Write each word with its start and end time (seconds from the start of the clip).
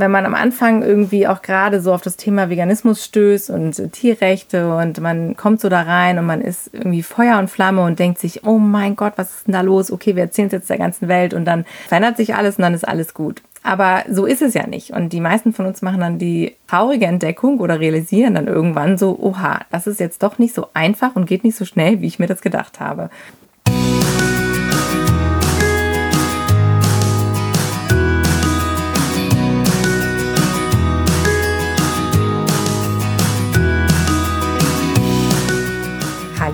wenn 0.00 0.10
man 0.10 0.26
am 0.26 0.34
Anfang 0.34 0.82
irgendwie 0.82 1.26
auch 1.26 1.42
gerade 1.42 1.80
so 1.80 1.92
auf 1.92 2.02
das 2.02 2.16
Thema 2.16 2.50
Veganismus 2.50 3.04
stößt 3.04 3.50
und 3.50 3.92
Tierrechte 3.92 4.74
und 4.74 5.00
man 5.00 5.36
kommt 5.36 5.60
so 5.60 5.68
da 5.68 5.82
rein 5.82 6.18
und 6.18 6.26
man 6.26 6.40
ist 6.40 6.70
irgendwie 6.72 7.02
Feuer 7.02 7.38
und 7.38 7.50
Flamme 7.50 7.82
und 7.82 7.98
denkt 7.98 8.18
sich, 8.18 8.44
oh 8.44 8.58
mein 8.58 8.96
Gott, 8.96 9.12
was 9.16 9.30
ist 9.30 9.46
denn 9.46 9.52
da 9.52 9.60
los? 9.60 9.92
Okay, 9.92 10.16
wir 10.16 10.24
erzählen 10.24 10.46
es 10.46 10.52
jetzt 10.52 10.70
der 10.70 10.78
ganzen 10.78 11.08
Welt 11.08 11.34
und 11.34 11.44
dann 11.44 11.64
verändert 11.88 12.16
sich 12.16 12.34
alles 12.34 12.56
und 12.56 12.62
dann 12.62 12.74
ist 12.74 12.86
alles 12.86 13.14
gut. 13.14 13.42
Aber 13.62 14.04
so 14.10 14.24
ist 14.24 14.42
es 14.42 14.54
ja 14.54 14.66
nicht. 14.66 14.90
Und 14.90 15.12
die 15.12 15.20
meisten 15.20 15.52
von 15.52 15.66
uns 15.66 15.82
machen 15.82 16.00
dann 16.00 16.18
die 16.18 16.56
traurige 16.66 17.06
Entdeckung 17.06 17.60
oder 17.60 17.78
realisieren 17.78 18.34
dann 18.34 18.46
irgendwann 18.46 18.96
so, 18.96 19.18
oha, 19.20 19.60
das 19.70 19.86
ist 19.86 20.00
jetzt 20.00 20.22
doch 20.22 20.38
nicht 20.38 20.54
so 20.54 20.68
einfach 20.72 21.14
und 21.14 21.26
geht 21.26 21.44
nicht 21.44 21.56
so 21.56 21.64
schnell, 21.66 22.00
wie 22.00 22.06
ich 22.06 22.18
mir 22.18 22.26
das 22.26 22.40
gedacht 22.40 22.80
habe. 22.80 23.10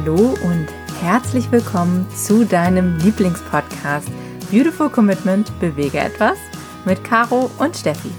Hallo 0.06 0.36
und 0.44 0.68
herzlich 1.00 1.50
willkommen 1.50 2.06
zu 2.14 2.44
deinem 2.44 2.96
Lieblingspodcast 2.98 4.08
Beautiful 4.52 4.88
Commitment 4.88 5.50
Bewege 5.58 5.98
etwas 5.98 6.38
mit 6.84 7.02
Caro 7.02 7.50
und 7.58 7.76
Steffi. 7.76 8.12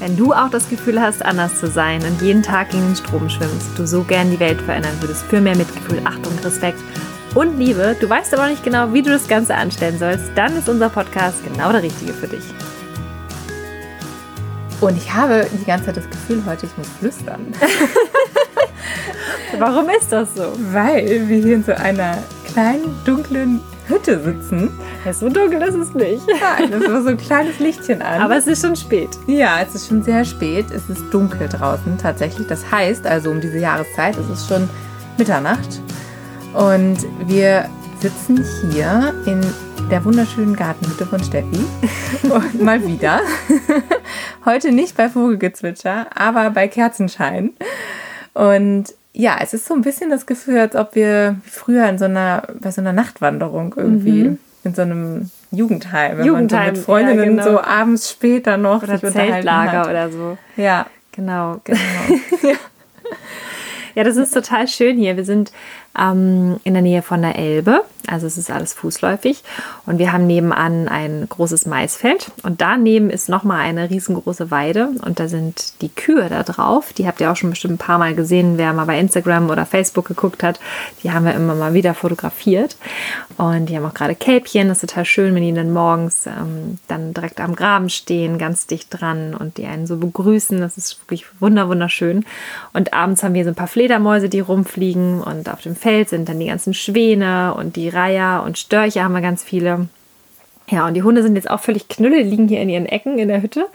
Wenn 0.00 0.18
du 0.18 0.34
auch 0.34 0.50
das 0.50 0.68
Gefühl 0.68 1.00
hast, 1.00 1.24
anders 1.24 1.58
zu 1.58 1.66
sein 1.66 2.02
und 2.02 2.20
jeden 2.20 2.42
Tag 2.42 2.72
gegen 2.72 2.88
den 2.88 2.96
Strom 2.96 3.30
schwimmst, 3.30 3.70
du 3.78 3.86
so 3.86 4.02
gern 4.02 4.30
die 4.30 4.38
Welt 4.38 4.60
verändern 4.60 5.00
würdest 5.00 5.22
für 5.24 5.40
mehr 5.40 5.56
Mitgefühl, 5.56 6.02
Achtung, 6.04 6.38
Respekt 6.44 6.80
und 7.34 7.58
Liebe, 7.58 7.96
du 7.98 8.10
weißt 8.10 8.34
aber 8.34 8.48
nicht 8.48 8.62
genau, 8.62 8.92
wie 8.92 9.00
du 9.00 9.08
das 9.08 9.28
Ganze 9.28 9.54
anstellen 9.54 9.98
sollst, 9.98 10.30
dann 10.34 10.54
ist 10.58 10.68
unser 10.68 10.90
Podcast 10.90 11.42
genau 11.42 11.72
der 11.72 11.84
richtige 11.84 12.12
für 12.12 12.28
dich. 12.28 12.44
Und 14.82 14.98
ich 14.98 15.10
habe 15.14 15.46
die 15.50 15.64
ganze 15.64 15.86
Zeit 15.86 15.96
das 15.96 16.10
Gefühl, 16.10 16.42
heute 16.44 16.66
ich 16.66 16.76
muss 16.76 16.88
flüstern. 16.98 17.46
Warum 19.58 19.88
ist 19.88 20.12
das 20.12 20.34
so? 20.34 20.52
Weil 20.72 21.28
wir 21.28 21.38
hier 21.38 21.56
in 21.56 21.64
so 21.64 21.72
einer 21.72 22.18
kleinen, 22.52 22.94
dunklen 23.04 23.60
Hütte 23.90 24.20
sitzen. 24.22 24.70
Ja, 25.04 25.12
so 25.12 25.28
dunkel 25.28 25.60
ist 25.62 25.74
es 25.74 25.94
nicht. 25.94 26.22
Nein, 26.28 26.72
es 26.72 26.88
war 26.88 27.02
so 27.02 27.08
ein 27.08 27.16
kleines 27.16 27.58
Lichtchen 27.58 28.02
an. 28.02 28.20
Aber 28.20 28.36
es 28.36 28.46
ist 28.46 28.64
schon 28.64 28.76
spät. 28.76 29.10
Ja, 29.26 29.60
es 29.60 29.74
ist 29.74 29.88
schon 29.88 30.02
sehr 30.02 30.24
spät. 30.24 30.66
Es 30.70 30.88
ist 30.88 31.02
dunkel 31.10 31.48
draußen 31.48 31.98
tatsächlich. 31.98 32.46
Das 32.46 32.70
heißt, 32.70 33.06
also 33.06 33.30
um 33.30 33.40
diese 33.40 33.58
Jahreszeit 33.58 34.16
ist 34.16 34.28
es 34.28 34.46
schon 34.46 34.68
Mitternacht. 35.18 35.80
Und 36.54 36.98
wir 37.26 37.68
sitzen 38.00 38.44
hier 38.70 39.14
in 39.26 39.40
der 39.90 40.04
wunderschönen 40.04 40.54
Gartenhütte 40.54 41.06
von 41.06 41.22
Steffi. 41.22 41.64
Und 42.22 42.62
mal 42.62 42.86
wieder. 42.86 43.20
Heute 44.44 44.72
nicht 44.72 44.96
bei 44.96 45.08
Vogelgezwitscher, 45.08 46.06
aber 46.14 46.50
bei 46.50 46.68
Kerzenschein. 46.68 47.52
Und 48.40 48.94
ja, 49.12 49.36
es 49.42 49.52
ist 49.52 49.66
so 49.66 49.74
ein 49.74 49.82
bisschen 49.82 50.08
das 50.08 50.24
Gefühl, 50.24 50.60
als 50.60 50.74
ob 50.74 50.94
wir 50.94 51.36
früher 51.44 51.86
in 51.90 51.98
so 51.98 52.06
einer, 52.06 52.44
bei 52.58 52.70
so 52.70 52.80
einer 52.80 52.94
Nachtwanderung 52.94 53.74
irgendwie 53.76 54.30
mhm. 54.30 54.38
in 54.64 54.74
so 54.74 54.80
einem 54.80 55.30
Jugendheim, 55.50 56.16
wenn 56.16 56.24
Jugendheim, 56.24 56.66
man 56.66 56.74
so 56.74 56.78
mit 56.78 56.84
Freundinnen 56.86 57.36
ja, 57.36 57.44
genau. 57.44 57.58
so 57.58 57.60
abends 57.60 58.10
später 58.10 58.56
noch 58.56 58.82
oder 58.82 58.98
Zeltlager 58.98 59.90
oder 59.90 60.10
so. 60.10 60.38
Ja, 60.56 60.86
genau, 61.12 61.60
genau. 61.64 61.80
ja. 62.42 62.54
ja, 63.94 64.04
das 64.04 64.16
ist 64.16 64.32
total 64.32 64.68
schön 64.68 64.96
hier. 64.96 65.18
Wir 65.18 65.26
sind 65.26 65.52
ähm, 65.98 66.60
in 66.64 66.74
der 66.74 66.82
Nähe 66.82 67.02
von 67.02 67.22
der 67.22 67.36
Elbe. 67.36 67.84
Also 68.06 68.26
es 68.26 68.38
ist 68.38 68.50
alles 68.50 68.72
fußläufig. 68.74 69.42
Und 69.86 69.98
wir 69.98 70.12
haben 70.12 70.26
nebenan 70.26 70.88
ein 70.88 71.26
großes 71.28 71.66
Maisfeld. 71.66 72.32
Und 72.42 72.60
daneben 72.60 73.10
ist 73.10 73.28
nochmal 73.28 73.60
eine 73.60 73.90
riesengroße 73.90 74.50
Weide. 74.50 74.90
Und 75.04 75.20
da 75.20 75.28
sind 75.28 75.80
die 75.82 75.90
Kühe 75.90 76.28
da 76.28 76.42
drauf. 76.42 76.92
Die 76.92 77.06
habt 77.06 77.20
ihr 77.20 77.30
auch 77.30 77.36
schon 77.36 77.50
bestimmt 77.50 77.74
ein 77.74 77.78
paar 77.78 77.98
Mal 77.98 78.14
gesehen, 78.14 78.56
wer 78.56 78.72
mal 78.72 78.86
bei 78.86 78.98
Instagram 78.98 79.50
oder 79.50 79.66
Facebook 79.66 80.06
geguckt 80.06 80.42
hat. 80.42 80.60
Die 81.02 81.12
haben 81.12 81.24
wir 81.24 81.34
immer 81.34 81.54
mal 81.54 81.74
wieder 81.74 81.94
fotografiert. 81.94 82.76
Und 83.36 83.66
die 83.66 83.76
haben 83.76 83.84
auch 83.84 83.94
gerade 83.94 84.14
Kälbchen. 84.14 84.68
Das 84.68 84.82
ist 84.82 84.90
total 84.90 85.04
schön, 85.04 85.34
wenn 85.34 85.42
die 85.42 85.54
dann 85.54 85.72
morgens 85.72 86.26
ähm, 86.26 86.78
dann 86.88 87.14
direkt 87.14 87.40
am 87.40 87.54
Graben 87.54 87.90
stehen, 87.90 88.38
ganz 88.38 88.66
dicht 88.66 88.88
dran 88.90 89.34
und 89.34 89.56
die 89.56 89.66
einen 89.66 89.86
so 89.86 89.96
begrüßen. 89.96 90.60
Das 90.60 90.76
ist 90.76 91.00
wirklich 91.02 91.26
wunderschön. 91.38 92.24
Und 92.72 92.92
abends 92.92 93.22
haben 93.22 93.34
wir 93.34 93.44
so 93.44 93.50
ein 93.50 93.54
paar 93.54 93.66
Fledermäuse, 93.66 94.28
die 94.28 94.40
rumfliegen. 94.40 95.22
Und 95.22 95.48
auf 95.48 95.60
dem 95.60 95.76
Feld 95.80 96.10
sind 96.10 96.28
dann 96.28 96.38
die 96.38 96.48
ganzen 96.48 96.74
Schwäne 96.74 97.54
und 97.54 97.76
die 97.76 97.88
Reiher 97.88 98.42
und 98.44 98.58
Störche 98.58 99.02
haben 99.02 99.14
wir 99.14 99.22
ganz 99.22 99.42
viele. 99.42 99.88
Ja, 100.68 100.86
und 100.86 100.92
die 100.92 101.02
Hunde 101.02 101.22
sind 101.22 101.36
jetzt 101.36 101.50
auch 101.50 101.60
völlig 101.60 101.88
knülle, 101.88 102.22
liegen 102.22 102.48
hier 102.48 102.60
in 102.60 102.68
ihren 102.68 102.84
Ecken 102.84 103.18
in 103.18 103.28
der 103.28 103.40
Hütte. 103.40 103.66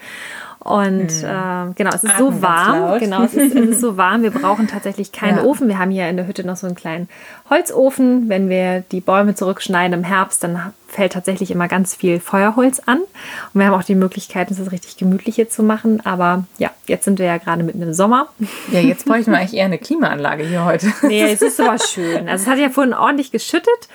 Und 0.66 1.10
hm. 1.10 1.70
äh, 1.70 1.74
genau, 1.76 1.90
es 1.94 2.02
ist 2.02 2.14
Atmen 2.14 2.32
so 2.32 2.42
warm. 2.42 2.98
Genau, 2.98 3.22
es 3.22 3.34
ist, 3.34 3.54
es 3.54 3.68
ist, 3.68 3.80
so 3.80 3.96
warm. 3.96 4.22
Wir 4.22 4.32
brauchen 4.32 4.66
tatsächlich 4.66 5.12
keinen 5.12 5.38
ja. 5.38 5.44
Ofen. 5.44 5.68
Wir 5.68 5.78
haben 5.78 5.90
hier 5.90 6.08
in 6.08 6.16
der 6.16 6.26
Hütte 6.26 6.44
noch 6.44 6.56
so 6.56 6.66
einen 6.66 6.74
kleinen 6.74 7.08
Holzofen. 7.48 8.28
Wenn 8.28 8.48
wir 8.48 8.80
die 8.90 9.00
Bäume 9.00 9.36
zurückschneiden 9.36 9.96
im 9.96 10.04
Herbst, 10.04 10.42
dann 10.42 10.72
fällt 10.88 11.12
tatsächlich 11.12 11.50
immer 11.50 11.68
ganz 11.68 11.94
viel 11.94 12.18
Feuerholz 12.18 12.80
an. 12.86 12.98
Und 12.98 13.60
wir 13.60 13.66
haben 13.66 13.74
auch 13.74 13.84
die 13.84 13.94
Möglichkeit, 13.94 14.50
es 14.50 14.72
richtig 14.72 14.96
gemütlich 14.96 15.36
hier 15.36 15.48
zu 15.48 15.62
machen. 15.62 16.04
Aber 16.04 16.44
ja, 16.58 16.70
jetzt 16.86 17.04
sind 17.04 17.18
wir 17.18 17.26
ja 17.26 17.38
gerade 17.38 17.62
mitten 17.62 17.82
im 17.82 17.94
Sommer. 17.94 18.28
Ja, 18.72 18.80
jetzt 18.80 19.04
bräuchten 19.04 19.30
wir 19.30 19.38
eigentlich 19.38 19.54
eher 19.54 19.66
eine 19.66 19.78
Klimaanlage 19.78 20.44
hier 20.44 20.64
heute. 20.64 20.92
Nee, 21.02 21.22
es 21.32 21.42
ist 21.42 21.60
aber 21.60 21.78
schön. 21.78 22.28
Also 22.28 22.44
es 22.44 22.50
hat 22.50 22.58
ja 22.58 22.70
vorhin 22.70 22.92
ordentlich 22.92 23.30
geschüttet. 23.30 23.88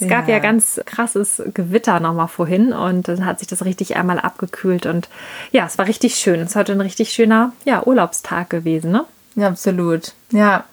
Es 0.00 0.08
ja. 0.08 0.08
gab 0.08 0.28
ja 0.28 0.38
ganz 0.38 0.80
krasses 0.86 1.42
Gewitter 1.54 2.00
nochmal 2.00 2.28
vorhin 2.28 2.72
und 2.72 3.08
dann 3.08 3.24
hat 3.24 3.40
sich 3.40 3.48
das 3.48 3.64
richtig 3.64 3.96
einmal 3.96 4.20
abgekühlt 4.20 4.86
und 4.86 5.08
ja, 5.50 5.66
es 5.66 5.78
war 5.78 5.86
richtig 5.86 6.14
schön. 6.14 6.40
Es 6.40 6.50
ist 6.50 6.56
heute 6.56 6.72
ein 6.72 6.80
richtig 6.80 7.10
schöner 7.10 7.52
ja, 7.64 7.84
Urlaubstag 7.84 8.50
gewesen, 8.50 8.92
ne? 8.92 9.04
Ja, 9.34 9.48
absolut. 9.48 10.12
Ja. 10.30 10.64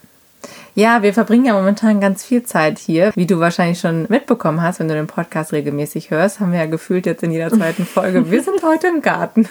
Ja, 0.75 1.02
wir 1.02 1.13
verbringen 1.13 1.46
ja 1.46 1.53
momentan 1.53 2.00
ganz 2.00 2.24
viel 2.24 2.44
Zeit 2.44 2.78
hier. 2.78 3.12
Wie 3.16 3.25
du 3.25 3.40
wahrscheinlich 3.40 3.80
schon 3.80 4.06
mitbekommen 4.09 4.62
hast, 4.62 4.80
wenn 4.80 4.88
du 4.88 4.94
den 4.94 5.08
Podcast 5.08 5.53
regelmäßig 5.53 6.12
hörst, 6.12 6.40
haben 6.40 6.52
wir 6.52 6.59
ja 6.59 6.66
gefühlt 6.66 7.06
jetzt 7.06 7.24
in 7.24 7.31
jeder 7.31 7.50
zweiten 7.50 7.86
Folge, 7.86 8.30
wir 8.30 8.44
sind 8.44 8.62
heute 8.63 8.88
im 8.88 9.02
Garten. 9.02 9.47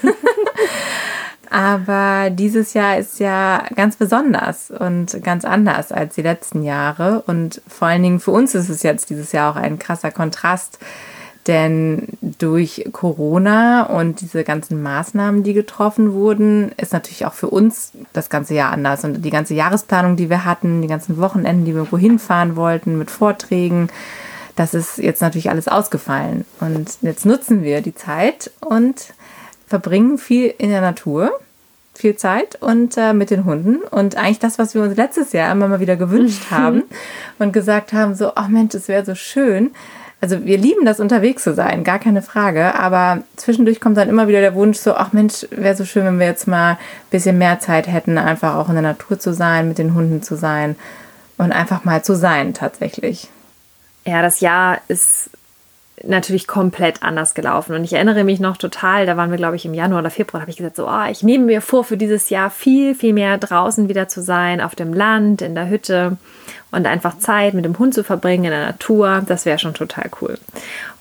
Aber 1.55 2.31
dieses 2.31 2.75
Jahr 2.75 2.99
ist 2.99 3.21
ja 3.21 3.63
ganz 3.77 3.95
besonders 3.95 4.73
und 4.73 5.23
ganz 5.23 5.45
anders 5.45 5.93
als 5.93 6.17
die 6.17 6.23
letzten 6.23 6.65
Jahre. 6.65 7.23
Und 7.29 7.63
vor 7.69 7.87
allen 7.87 8.03
Dingen 8.03 8.19
für 8.19 8.33
uns 8.33 8.57
ist 8.57 8.69
es 8.69 8.83
jetzt 8.83 9.09
dieses 9.09 9.31
Jahr 9.31 9.53
auch 9.53 9.57
ein 9.57 9.79
krasser 9.79 10.11
Kontrast. 10.11 10.81
Denn 11.47 12.09
durch 12.21 12.89
Corona 12.91 13.85
und 13.85 14.21
diese 14.21 14.43
ganzen 14.43 14.83
Maßnahmen, 14.83 15.45
die 15.45 15.53
getroffen 15.53 16.13
wurden, 16.13 16.73
ist 16.77 16.93
natürlich 16.93 17.25
auch 17.25 17.35
für 17.35 17.51
uns 17.51 17.93
das 18.13 18.31
ganze 18.31 18.55
Jahr 18.55 18.73
anders. 18.73 19.05
Und 19.05 19.23
die 19.23 19.31
ganze 19.31 19.55
Jahresplanung, 19.55 20.17
die 20.17 20.31
wir 20.31 20.45
hatten, 20.45 20.83
die 20.83 20.89
ganzen 20.89 21.19
Wochenenden, 21.19 21.67
die 21.67 21.77
wir 21.77 21.93
wohin 21.93 22.19
fahren 22.19 22.57
wollten 22.57 22.99
mit 22.99 23.13
Vorträgen, 23.13 23.91
das 24.57 24.75
ist 24.75 24.99
jetzt 24.99 25.23
natürlich 25.23 25.51
alles 25.51 25.69
ausgefallen. 25.69 26.47
Und 26.59 26.99
jetzt 27.03 27.25
nutzen 27.25 27.63
wir 27.63 27.81
die 27.81 27.95
Zeit 27.95 28.51
und 28.59 29.15
verbringen 29.69 30.19
viel 30.19 30.53
in 30.59 30.71
der 30.71 30.81
Natur 30.81 31.31
viel 31.95 32.17
Zeit 32.17 32.61
und 32.61 32.97
äh, 32.97 33.13
mit 33.13 33.31
den 33.31 33.45
Hunden 33.45 33.77
und 33.91 34.17
eigentlich 34.17 34.39
das, 34.39 34.59
was 34.59 34.75
wir 34.75 34.83
uns 34.83 34.97
letztes 34.97 35.33
Jahr 35.33 35.53
immer 35.53 35.69
mal 35.69 35.81
wieder 35.81 35.97
gewünscht 35.97 36.51
haben 36.51 36.83
und 37.39 37.53
gesagt 37.53 37.93
haben, 37.93 38.15
so, 38.15 38.33
ach 38.35 38.49
Mensch, 38.49 38.75
es 38.75 38.89
wäre 38.89 39.05
so 39.05 39.15
schön. 39.15 39.71
Also 40.21 40.45
wir 40.45 40.57
lieben 40.57 40.87
das, 40.87 41.01
unterwegs 41.01 41.43
zu 41.43 41.53
sein, 41.53 41.85
gar 41.85 41.99
keine 41.99 42.23
Frage, 42.23 42.75
aber 42.75 43.23
zwischendurch 43.37 43.81
kommt 43.81 43.99
dann 43.99 44.09
immer 44.09 44.27
wieder 44.27 44.41
der 44.41 44.55
Wunsch 44.55 44.79
so, 44.79 44.95
ach 44.95 45.13
Mensch, 45.13 45.47
wäre 45.51 45.77
so 45.77 45.85
schön, 45.85 46.07
wenn 46.07 46.19
wir 46.19 46.27
jetzt 46.27 46.49
mal 46.49 46.73
ein 46.73 46.79
bisschen 47.11 47.37
mehr 47.37 47.61
Zeit 47.61 47.87
hätten, 47.87 48.17
einfach 48.17 48.55
auch 48.57 48.69
in 48.69 48.75
der 48.75 48.83
Natur 48.83 49.19
zu 49.19 49.35
sein, 49.35 49.69
mit 49.69 49.79
den 49.79 49.95
Hunden 49.95 50.23
zu 50.23 50.37
sein 50.37 50.77
und 51.37 51.53
einfach 51.53 51.85
mal 51.85 52.03
zu 52.03 52.17
sein 52.17 52.55
tatsächlich. 52.55 53.29
Ja, 54.07 54.23
das 54.23 54.41
Jahr 54.41 54.81
ist 54.89 55.31
natürlich 56.03 56.47
komplett 56.47 57.03
anders 57.03 57.35
gelaufen. 57.35 57.75
Und 57.75 57.85
ich 57.85 57.93
erinnere 57.93 58.25
mich 58.25 58.41
noch 58.41 58.57
total, 58.57 59.07
da 59.07 59.17
waren 59.17 59.31
wir, 59.31 59.39
glaube 59.39 59.57
ich, 59.57 59.65
im 59.65 59.75
Januar 59.75 60.01
oder 60.01 60.11
Februar, 60.11 60.41
habe 60.41 60.51
ich 60.51 60.57
gesagt, 60.57 60.77
so, 60.77 60.89
oh, 60.89 61.05
ich 61.11 61.23
nehme 61.23 61.45
mir 61.45 61.61
vor, 61.61 61.85
für 61.85 61.97
dieses 61.97 62.31
Jahr 62.31 62.51
viel, 62.51 62.95
viel 62.95 63.13
mehr 63.13 63.39
draußen 63.39 63.89
wieder 63.89 64.09
zu 64.09 64.23
sein, 64.23 64.61
auf 64.61 64.75
dem 64.75 64.93
Land, 64.93 65.41
in 65.41 65.55
der 65.55 65.69
Hütte 65.69 66.17
und 66.73 66.87
einfach 66.87 67.19
Zeit 67.19 67.55
mit 67.55 67.65
dem 67.65 67.79
Hund 67.79 67.95
zu 67.95 68.03
verbringen 68.03 68.45
in 68.45 68.51
der 68.51 68.67
Natur. 68.67 69.23
Das 69.27 69.47
wäre 69.47 69.59
schon 69.59 69.75
total 69.75 70.11
cool. 70.21 70.39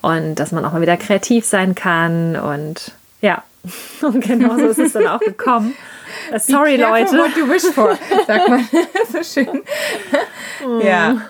Und 0.01 0.35
dass 0.35 0.51
man 0.51 0.63
auch 0.63 0.73
mal 0.73 0.81
wieder 0.81 0.97
kreativ 0.97 1.45
sein 1.45 1.73
kann 1.75 2.35
und 2.35 2.91
ja, 3.21 3.43
und 4.01 4.21
genau 4.21 4.57
so 4.57 4.67
ist 4.67 4.79
es 4.79 4.93
dann 4.93 5.07
auch 5.07 5.19
gekommen. 5.19 5.73
Sorry, 6.37 6.75
Leute. 6.75 7.17
What 7.17 7.35
you 7.37 7.49
wish 7.49 7.63
for, 7.63 7.97
sagt 8.27 8.49
man. 8.49 8.67
so 9.11 9.23
schön. 9.23 9.63
Ja. 10.83 11.21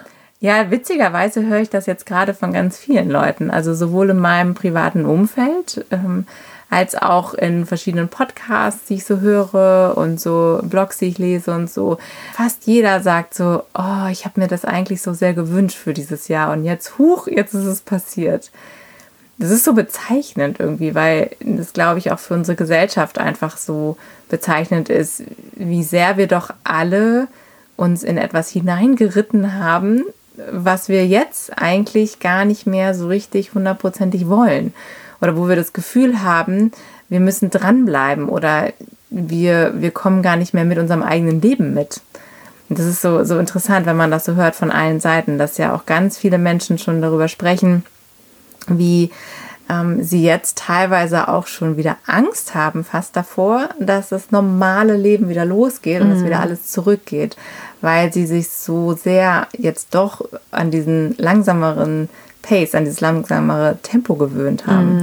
Ja, 0.43 0.69
witzigerweise 0.71 1.45
höre 1.45 1.61
ich 1.61 1.69
das 1.69 1.85
jetzt 1.85 2.05
gerade 2.05 2.33
von 2.33 2.51
ganz 2.51 2.77
vielen 2.77 3.09
Leuten. 3.09 3.49
Also 3.49 3.73
sowohl 3.73 4.09
in 4.09 4.17
meinem 4.17 4.55
privaten 4.55 5.05
Umfeld 5.05 5.85
ähm, 5.89 6.27
als 6.69 6.95
auch 6.95 7.33
in 7.33 7.65
verschiedenen 7.65 8.09
Podcasts, 8.09 8.87
die 8.87 8.95
ich 8.95 9.05
so 9.05 9.21
höre 9.21 9.93
und 9.95 10.19
so 10.19 10.59
Blogs, 10.63 10.97
die 10.97 11.05
ich 11.05 11.17
lese 11.17 11.55
und 11.55 11.71
so. 11.71 11.97
Fast 12.33 12.67
jeder 12.67 12.99
sagt 12.99 13.35
so, 13.35 13.63
oh, 13.73 14.07
ich 14.11 14.25
habe 14.25 14.41
mir 14.41 14.49
das 14.49 14.65
eigentlich 14.65 15.01
so 15.01 15.13
sehr 15.13 15.33
gewünscht 15.33 15.77
für 15.77 15.93
dieses 15.93 16.27
Jahr 16.27 16.51
und 16.51 16.65
jetzt, 16.65 16.97
huch, 16.97 17.27
jetzt 17.27 17.53
ist 17.53 17.63
es 17.63 17.79
passiert. 17.79 18.51
das 19.37 19.49
ist 19.49 19.63
so 19.63 19.71
bezeichnend 19.71 20.59
irgendwie, 20.59 20.93
weil 20.93 21.31
das, 21.39 21.71
glaube 21.71 21.99
ich, 21.99 22.11
auch 22.11 22.19
für 22.19 22.33
unsere 22.33 22.57
Gesellschaft 22.57 23.17
einfach 23.17 23.55
so 23.55 23.95
bezeichnend 24.27 24.89
ist, 24.89 25.23
wie 25.53 25.83
sehr 25.83 26.17
wir 26.17 26.27
doch 26.27 26.53
alle 26.65 27.29
uns 27.77 28.03
in 28.03 28.17
etwas 28.17 28.49
hineingeritten 28.49 29.53
haben, 29.53 30.03
was 30.51 30.89
wir 30.89 31.05
jetzt 31.05 31.57
eigentlich 31.57 32.19
gar 32.19 32.45
nicht 32.45 32.65
mehr 32.65 32.93
so 32.93 33.07
richtig 33.07 33.53
hundertprozentig 33.53 34.27
wollen. 34.27 34.73
Oder 35.21 35.37
wo 35.37 35.47
wir 35.47 35.55
das 35.55 35.73
Gefühl 35.73 36.21
haben, 36.21 36.71
wir 37.09 37.19
müssen 37.19 37.49
dranbleiben 37.49 38.27
oder 38.27 38.73
wir, 39.09 39.73
wir 39.75 39.91
kommen 39.91 40.21
gar 40.21 40.35
nicht 40.35 40.53
mehr 40.53 40.65
mit 40.65 40.79
unserem 40.79 41.03
eigenen 41.03 41.41
Leben 41.41 41.73
mit. 41.73 42.01
Und 42.69 42.79
das 42.79 42.85
ist 42.87 43.01
so, 43.01 43.23
so 43.23 43.37
interessant, 43.37 43.85
wenn 43.85 43.95
man 43.95 44.11
das 44.11 44.25
so 44.25 44.35
hört 44.35 44.55
von 44.55 44.71
allen 44.71 44.99
Seiten, 44.99 45.37
dass 45.37 45.57
ja 45.57 45.75
auch 45.75 45.85
ganz 45.85 46.17
viele 46.17 46.37
Menschen 46.37 46.77
schon 46.77 47.01
darüber 47.01 47.27
sprechen, 47.27 47.85
wie 48.67 49.11
ähm, 49.69 50.03
sie 50.03 50.23
jetzt 50.23 50.57
teilweise 50.57 51.27
auch 51.27 51.47
schon 51.47 51.77
wieder 51.77 51.97
Angst 52.05 52.55
haben, 52.55 52.83
fast 52.83 53.15
davor, 53.15 53.69
dass 53.79 54.09
das 54.09 54.31
normale 54.31 54.97
Leben 54.97 55.29
wieder 55.29 55.45
losgeht 55.45 56.01
und 56.01 56.09
mhm. 56.09 56.13
dass 56.13 56.25
wieder 56.25 56.39
alles 56.39 56.71
zurückgeht, 56.71 57.37
weil 57.83 58.13
sie 58.13 58.25
sich 58.25 58.47
so 58.47 58.93
sehr 58.93 59.47
jetzt 59.57 59.93
doch 59.93 60.21
an 60.51 60.71
diesen 60.71 61.15
langsameren 61.17 62.07
Pace, 62.41 62.75
an 62.75 62.85
dieses 62.85 63.01
langsamere 63.01 63.77
Tempo 63.83 64.15
gewöhnt 64.15 64.67
haben. 64.67 64.95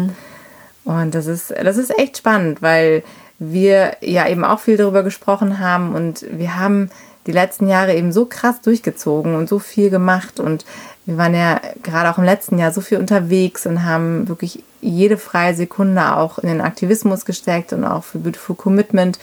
Mhm. 0.85 0.91
Und 0.91 1.15
das 1.15 1.27
ist, 1.27 1.51
das 1.51 1.77
ist 1.77 1.97
echt 1.99 2.17
spannend, 2.17 2.63
weil 2.63 3.03
wir 3.39 3.99
ja 4.01 4.27
eben 4.27 4.45
auch 4.45 4.61
viel 4.61 4.79
darüber 4.79 5.03
gesprochen 5.03 5.59
haben 5.59 5.95
und 5.95 6.25
wir 6.31 6.59
haben 6.59 6.91
die 7.27 7.33
letzten 7.33 7.69
Jahre 7.69 7.95
eben 7.95 8.13
so 8.13 8.25
krass 8.25 8.63
durchgezogen 8.63 9.35
und 9.35 9.47
so 9.47 9.59
viel 9.59 9.91
gemacht 9.91 10.41
und 10.41 10.65
wir 11.05 11.19
waren 11.19 11.35
ja 11.35 11.61
gerade 11.83 12.11
auch 12.11 12.17
im 12.17 12.25
letzten 12.25 12.59
Jahr 12.59 12.73
so 12.73 12.81
viel 12.81 12.97
unterwegs 12.97 13.67
und 13.67 13.85
haben 13.85 14.27
wirklich 14.27 14.65
jede 14.81 15.19
freie 15.19 15.55
Sekunde 15.55 16.17
auch 16.17 16.39
in 16.39 16.49
den 16.49 16.63
Aktivismus 16.63 17.27
gesteckt 17.27 17.75
und 17.75 17.85
auch 17.85 18.05
für 18.05 18.19
Beautiful 18.19 18.57
Commitment, 18.57 19.19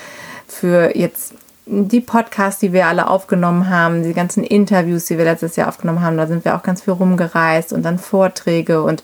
für 0.48 0.95
jetzt 0.95 1.33
die 1.69 2.02
Podcasts, 2.02 2.60
die 2.60 2.74
wir 2.74 2.88
alle 2.88 3.10
aufgenommen 3.10 3.69
haben, 3.69 4.04
die 4.04 4.14
ganzen 4.14 4.44
Interviews, 4.44 5.06
die 5.06 5.18
wir 5.18 5.25
letztes 5.25 5.56
Jahr 5.56 5.68
aufgenommen 5.68 6.02
haben, 6.02 6.18
da 6.18 6.28
sind 6.28 6.46
wir 6.46 6.56
auch 6.56 6.64
ganz 6.64 6.81
viel 6.81 6.94
rumgereist 6.94 7.74
und 7.74 7.84
dann 7.84 8.00
Vorträge 8.00 8.81
und 8.81 9.04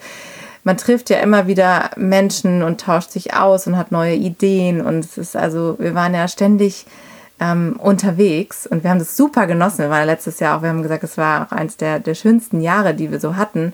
man 0.63 0.77
trifft 0.77 1.10
ja 1.10 1.19
immer 1.19 1.48
wieder 1.48 1.92
Menschen 1.98 2.63
und 2.63 2.80
tauscht 2.80 3.12
sich 3.12 3.33
aus 3.33 3.68
und 3.68 3.77
hat 3.77 3.92
neue 3.92 4.15
Ideen 4.15 4.81
und 4.81 5.04
es 5.04 5.18
ist 5.18 5.36
also, 5.36 5.75
wir 5.77 5.94
waren 5.94 6.13
ja 6.13 6.27
ständig 6.27 6.86
ähm, 7.39 7.75
unterwegs 7.77 8.65
und 8.65 8.83
wir 8.83 8.89
haben 8.89 9.00
das 9.00 9.18
super 9.18 9.45
genossen. 9.48 9.80
Wir 9.80 9.89
waren 9.89 10.06
letztes 10.06 10.39
Jahr 10.39 10.57
auch, 10.57 10.62
wir 10.62 10.69
haben 10.69 10.83
gesagt, 10.83 11.04
es 11.04 11.18
war 11.18 11.48
auch 11.48 11.51
eines 11.51 11.75
der, 11.75 12.00
der 12.00 12.15
schönsten 12.15 12.62
Jahre, 12.62 12.94
die 12.94 13.12
wir 13.12 13.19
so 13.19 13.36
hatten, 13.36 13.74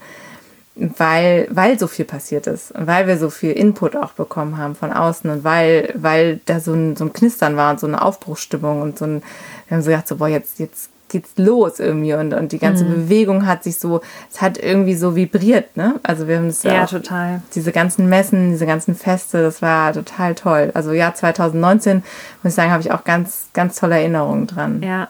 weil, 0.97 1.47
weil 1.51 1.77
so 1.77 1.87
viel 1.87 2.05
passiert 2.05 2.47
ist 2.47 2.71
und 2.71 2.87
weil 2.87 3.07
wir 3.07 3.17
so 3.17 3.29
viel 3.29 3.51
Input 3.51 3.95
auch 3.95 4.13
bekommen 4.13 4.57
haben 4.57 4.75
von 4.75 4.93
außen 4.93 5.29
und 5.29 5.43
weil, 5.43 5.93
weil 5.95 6.39
da 6.45 6.59
so 6.59 6.73
ein, 6.73 6.95
so 6.95 7.05
ein 7.05 7.13
Knistern 7.13 7.57
war 7.57 7.71
und 7.71 7.79
so 7.79 7.87
eine 7.87 8.01
Aufbruchsstimmung 8.01 8.81
und 8.81 8.97
so 8.97 9.05
ein, 9.05 9.21
wir 9.67 9.75
haben 9.75 9.83
so 9.83 9.89
gedacht, 9.89 10.07
so, 10.07 10.17
boah, 10.17 10.27
jetzt, 10.27 10.59
jetzt 10.59 10.89
geht's 11.09 11.31
los 11.37 11.79
irgendwie 11.79 12.13
und, 12.13 12.33
und 12.33 12.51
die 12.51 12.59
ganze 12.59 12.85
mhm. 12.85 12.93
Bewegung 12.93 13.45
hat 13.45 13.63
sich 13.63 13.77
so, 13.77 14.01
es 14.31 14.41
hat 14.41 14.57
irgendwie 14.57 14.95
so 14.95 15.15
vibriert, 15.15 15.75
ne? 15.75 15.99
Also 16.03 16.27
wir 16.27 16.37
haben 16.37 16.47
es 16.47 16.63
ja, 16.63 16.73
ja 16.73 16.85
total. 16.85 17.41
Diese 17.55 17.71
ganzen 17.71 18.07
Messen, 18.07 18.51
diese 18.51 18.65
ganzen 18.65 18.95
Feste, 18.95 19.41
das 19.41 19.61
war 19.61 19.91
total 19.93 20.35
toll. 20.35 20.71
Also 20.75 20.91
ja, 20.93 21.13
2019 21.13 22.03
muss 22.43 22.51
ich 22.51 22.55
sagen, 22.55 22.71
habe 22.71 22.81
ich 22.81 22.91
auch 22.91 23.03
ganz, 23.03 23.47
ganz 23.53 23.79
tolle 23.79 23.95
Erinnerungen 23.95 24.47
dran. 24.47 24.81
Ja, 24.83 25.09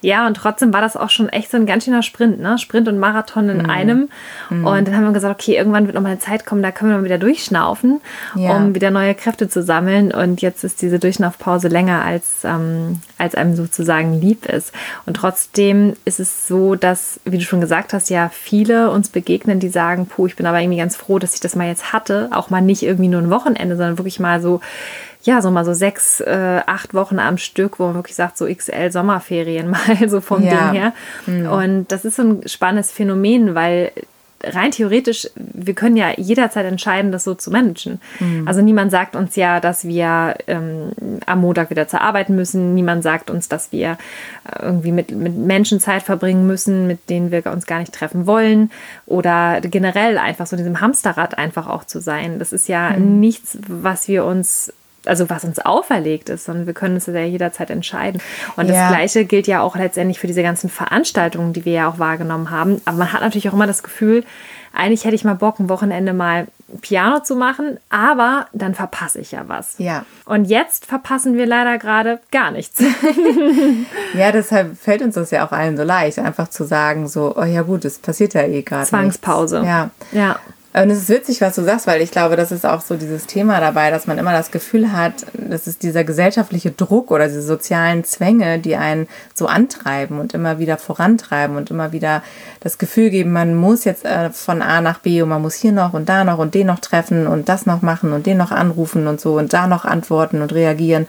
ja, 0.00 0.26
und 0.26 0.34
trotzdem 0.34 0.72
war 0.72 0.80
das 0.80 0.96
auch 0.96 1.10
schon 1.10 1.28
echt 1.28 1.50
so 1.50 1.56
ein 1.56 1.66
ganz 1.66 1.84
schöner 1.84 2.02
Sprint, 2.02 2.40
ne? 2.40 2.58
Sprint 2.58 2.88
und 2.88 2.98
Marathon 2.98 3.48
in 3.48 3.58
mhm. 3.58 3.70
einem. 3.70 4.08
Mhm. 4.48 4.66
Und 4.66 4.88
dann 4.88 4.96
haben 4.96 5.04
wir 5.04 5.12
gesagt, 5.12 5.40
okay, 5.40 5.56
irgendwann 5.56 5.86
wird 5.86 5.94
nochmal 5.94 6.12
eine 6.12 6.20
Zeit 6.20 6.46
kommen, 6.46 6.62
da 6.62 6.70
können 6.70 6.90
wir 6.90 6.98
mal 6.98 7.04
wieder 7.04 7.18
durchschnaufen, 7.18 8.00
ja. 8.34 8.56
um 8.56 8.74
wieder 8.74 8.90
neue 8.90 9.14
Kräfte 9.14 9.48
zu 9.48 9.62
sammeln. 9.62 10.12
Und 10.12 10.42
jetzt 10.42 10.64
ist 10.64 10.82
diese 10.82 10.98
Durchschnaufpause 10.98 11.68
länger, 11.68 12.02
als, 12.04 12.44
ähm, 12.44 13.00
als 13.18 13.34
einem 13.34 13.54
sozusagen 13.56 14.20
lieb 14.20 14.46
ist. 14.46 14.72
Und 15.06 15.14
trotzdem 15.14 15.94
ist 16.04 16.20
es 16.20 16.46
so, 16.46 16.74
dass, 16.74 17.20
wie 17.24 17.38
du 17.38 17.44
schon 17.44 17.60
gesagt 17.60 17.92
hast, 17.92 18.10
ja 18.10 18.30
viele 18.32 18.90
uns 18.90 19.08
begegnen, 19.08 19.60
die 19.60 19.68
sagen, 19.68 20.06
puh, 20.06 20.26
ich 20.26 20.36
bin 20.36 20.46
aber 20.46 20.60
irgendwie 20.60 20.78
ganz 20.78 20.96
froh, 20.96 21.18
dass 21.18 21.34
ich 21.34 21.40
das 21.40 21.56
mal 21.56 21.68
jetzt 21.68 21.92
hatte. 21.92 22.28
Auch 22.32 22.50
mal 22.50 22.60
nicht 22.60 22.82
irgendwie 22.82 23.08
nur 23.08 23.20
ein 23.20 23.30
Wochenende, 23.30 23.76
sondern 23.76 23.98
wirklich 23.98 24.20
mal 24.20 24.40
so 24.40 24.60
ja, 25.22 25.42
so 25.42 25.50
mal 25.50 25.64
so 25.64 25.74
sechs, 25.74 26.20
äh, 26.20 26.60
acht 26.66 26.94
Wochen 26.94 27.18
am 27.18 27.36
Stück, 27.36 27.78
wo 27.78 27.86
man 27.86 27.94
wirklich 27.94 28.16
sagt, 28.16 28.38
so 28.38 28.46
XL 28.46 28.90
Sommerferien 28.90 29.68
mal 29.70 30.08
so 30.08 30.20
vom 30.20 30.42
ja. 30.42 30.50
Ding 30.50 30.80
her. 30.80 30.92
Mhm. 31.26 31.46
Und 31.50 31.92
das 31.92 32.04
ist 32.04 32.16
so 32.16 32.22
ein 32.22 32.48
spannendes 32.48 32.90
Phänomen, 32.90 33.54
weil 33.54 33.92
rein 34.42 34.70
theoretisch, 34.70 35.28
wir 35.34 35.74
können 35.74 35.96
ja 35.96 36.12
jederzeit 36.16 36.64
entscheiden, 36.64 37.12
das 37.12 37.24
so 37.24 37.34
zu 37.34 37.50
managen. 37.50 38.00
Mhm. 38.20 38.48
Also 38.48 38.62
niemand 38.62 38.90
sagt 38.90 39.16
uns 39.16 39.36
ja, 39.36 39.60
dass 39.60 39.84
wir 39.84 40.34
ähm, 40.46 40.92
am 41.26 41.40
Montag 41.40 41.70
wieder 41.70 41.88
zur 41.88 42.00
Arbeit 42.00 42.30
müssen. 42.30 42.74
Niemand 42.74 43.02
sagt 43.02 43.30
uns, 43.30 43.48
dass 43.48 43.72
wir 43.72 43.98
äh, 44.44 44.62
irgendwie 44.62 44.92
mit, 44.92 45.10
mit 45.10 45.36
Menschen 45.36 45.80
Zeit 45.80 46.02
verbringen 46.02 46.46
müssen, 46.46 46.86
mit 46.86 47.10
denen 47.10 47.30
wir 47.30 47.46
uns 47.46 47.66
gar 47.66 47.80
nicht 47.80 47.92
treffen 47.92 48.26
wollen. 48.26 48.70
Oder 49.06 49.60
generell 49.60 50.16
einfach 50.16 50.46
so 50.46 50.56
in 50.56 50.62
diesem 50.62 50.80
Hamsterrad 50.80 51.36
einfach 51.36 51.68
auch 51.68 51.84
zu 51.84 52.00
sein. 52.00 52.38
Das 52.38 52.52
ist 52.52 52.68
ja 52.68 52.90
mhm. 52.90 53.20
nichts, 53.20 53.58
was 53.68 54.08
wir 54.08 54.24
uns 54.24 54.72
also 55.06 55.30
was 55.30 55.44
uns 55.44 55.58
auferlegt 55.58 56.28
ist, 56.28 56.44
sondern 56.44 56.66
wir 56.66 56.74
können 56.74 56.96
es 56.96 57.06
ja 57.06 57.20
jederzeit 57.20 57.70
entscheiden. 57.70 58.20
Und 58.56 58.68
ja. 58.68 58.74
das 58.74 58.88
Gleiche 58.88 59.24
gilt 59.24 59.46
ja 59.46 59.62
auch 59.62 59.76
letztendlich 59.76 60.18
für 60.18 60.26
diese 60.26 60.42
ganzen 60.42 60.68
Veranstaltungen, 60.68 61.52
die 61.52 61.64
wir 61.64 61.72
ja 61.72 61.88
auch 61.88 61.98
wahrgenommen 61.98 62.50
haben. 62.50 62.80
Aber 62.84 62.98
man 62.98 63.12
hat 63.12 63.22
natürlich 63.22 63.48
auch 63.48 63.54
immer 63.54 63.66
das 63.66 63.82
Gefühl, 63.82 64.24
eigentlich 64.72 65.04
hätte 65.04 65.14
ich 65.14 65.24
mal 65.24 65.34
Bock, 65.34 65.58
ein 65.58 65.68
Wochenende 65.68 66.12
mal 66.12 66.46
Piano 66.80 67.20
zu 67.20 67.34
machen, 67.34 67.78
aber 67.88 68.46
dann 68.52 68.74
verpasse 68.74 69.18
ich 69.18 69.32
ja 69.32 69.44
was. 69.48 69.74
Ja. 69.78 70.04
Und 70.24 70.44
jetzt 70.44 70.86
verpassen 70.86 71.36
wir 71.36 71.46
leider 71.46 71.78
gerade 71.78 72.20
gar 72.30 72.52
nichts. 72.52 72.80
ja, 74.14 74.30
deshalb 74.30 74.78
fällt 74.78 75.02
uns 75.02 75.16
das 75.16 75.32
ja 75.32 75.46
auch 75.46 75.52
allen 75.52 75.76
so 75.76 75.82
leicht, 75.82 76.20
einfach 76.20 76.48
zu 76.48 76.64
sagen, 76.64 77.08
so, 77.08 77.34
oh 77.36 77.42
ja 77.42 77.62
gut, 77.62 77.84
es 77.84 77.98
passiert 77.98 78.34
ja 78.34 78.42
eh 78.42 78.62
gerade. 78.62 78.86
Zwangspause. 78.86 79.60
Nichts. 79.60 79.68
Ja. 79.68 79.90
Ja. 80.12 80.38
Und 80.72 80.88
es 80.88 80.98
ist 80.98 81.08
witzig, 81.08 81.40
was 81.40 81.56
du 81.56 81.64
sagst, 81.64 81.88
weil 81.88 82.00
ich 82.00 82.12
glaube, 82.12 82.36
das 82.36 82.52
ist 82.52 82.64
auch 82.64 82.80
so 82.80 82.94
dieses 82.94 83.26
Thema 83.26 83.58
dabei, 83.58 83.90
dass 83.90 84.06
man 84.06 84.18
immer 84.18 84.30
das 84.30 84.52
Gefühl 84.52 84.92
hat, 84.92 85.14
das 85.32 85.66
ist 85.66 85.82
dieser 85.82 86.04
gesellschaftliche 86.04 86.70
Druck 86.70 87.10
oder 87.10 87.26
diese 87.26 87.42
sozialen 87.42 88.04
Zwänge, 88.04 88.60
die 88.60 88.76
einen 88.76 89.08
so 89.34 89.48
antreiben 89.48 90.20
und 90.20 90.32
immer 90.32 90.60
wieder 90.60 90.78
vorantreiben 90.78 91.56
und 91.56 91.72
immer 91.72 91.90
wieder 91.90 92.22
das 92.60 92.78
Gefühl 92.78 93.10
geben, 93.10 93.32
man 93.32 93.56
muss 93.56 93.82
jetzt 93.82 94.04
äh, 94.04 94.30
von 94.30 94.62
A 94.62 94.80
nach 94.80 95.00
B 95.00 95.20
und 95.22 95.30
man 95.30 95.42
muss 95.42 95.56
hier 95.56 95.72
noch 95.72 95.92
und 95.92 96.08
da 96.08 96.22
noch 96.22 96.38
und 96.38 96.54
den 96.54 96.68
noch 96.68 96.78
treffen 96.78 97.26
und 97.26 97.48
das 97.48 97.66
noch 97.66 97.82
machen 97.82 98.12
und 98.12 98.26
den 98.26 98.36
noch 98.36 98.52
anrufen 98.52 99.08
und 99.08 99.20
so 99.20 99.38
und 99.38 99.52
da 99.52 99.66
noch 99.66 99.84
antworten 99.84 100.40
und 100.40 100.52
reagieren. 100.52 101.08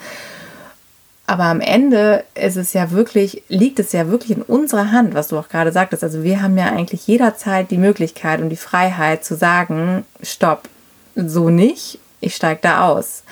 Aber 1.31 1.45
am 1.45 1.61
Ende 1.61 2.25
ist 2.35 2.57
es 2.57 2.73
ja 2.73 2.91
wirklich, 2.91 3.43
liegt 3.47 3.79
es 3.79 3.93
ja 3.93 4.09
wirklich 4.09 4.37
in 4.37 4.41
unserer 4.41 4.91
Hand, 4.91 5.13
was 5.13 5.29
du 5.29 5.39
auch 5.39 5.47
gerade 5.47 5.71
sagtest. 5.71 6.03
Also 6.03 6.23
wir 6.23 6.41
haben 6.41 6.57
ja 6.57 6.65
eigentlich 6.65 7.07
jederzeit 7.07 7.71
die 7.71 7.77
Möglichkeit 7.77 8.41
und 8.41 8.49
die 8.49 8.57
Freiheit 8.57 9.23
zu 9.23 9.37
sagen, 9.37 10.03
stopp, 10.21 10.67
so 11.15 11.49
nicht, 11.49 11.99
ich 12.19 12.35
steige 12.35 12.59
da 12.61 12.89
aus. 12.89 13.23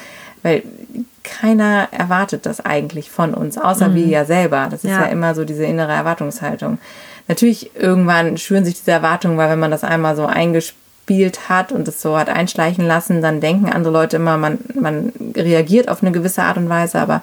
Weil 0.44 0.64
keiner 1.26 1.90
erwartet 1.92 2.46
das 2.46 2.62
eigentlich 2.62 3.12
von 3.12 3.34
uns, 3.34 3.58
außer 3.58 3.90
mhm. 3.90 3.96
wir 3.96 4.06
ja 4.06 4.24
selber. 4.24 4.70
Das 4.72 4.86
ist 4.86 4.92
ja. 4.92 5.02
ja 5.02 5.08
immer 5.08 5.36
so 5.36 5.44
diese 5.44 5.66
innere 5.66 5.92
Erwartungshaltung. 5.92 6.78
Natürlich 7.28 7.76
irgendwann 7.76 8.38
schüren 8.38 8.64
sich 8.64 8.76
diese 8.76 8.92
Erwartungen, 8.92 9.38
weil 9.38 9.50
wenn 9.50 9.60
man 9.60 9.72
das 9.72 9.84
einmal 9.84 10.16
so 10.16 10.26
eingespielt 10.26 11.50
hat 11.50 11.74
und 11.74 11.86
es 11.86 12.02
so 12.02 12.18
hat 12.18 12.30
einschleichen 12.30 12.88
lassen, 12.88 13.22
dann 13.22 13.42
denken 13.42 13.68
andere 13.68 13.92
Leute 13.92 14.16
immer, 14.16 14.38
man, 14.38 14.60
man 14.74 15.12
reagiert 15.36 15.90
auf 15.90 16.02
eine 16.02 16.14
gewisse 16.14 16.44
Art 16.44 16.56
und 16.56 16.70
Weise, 16.70 16.98
aber 16.98 17.22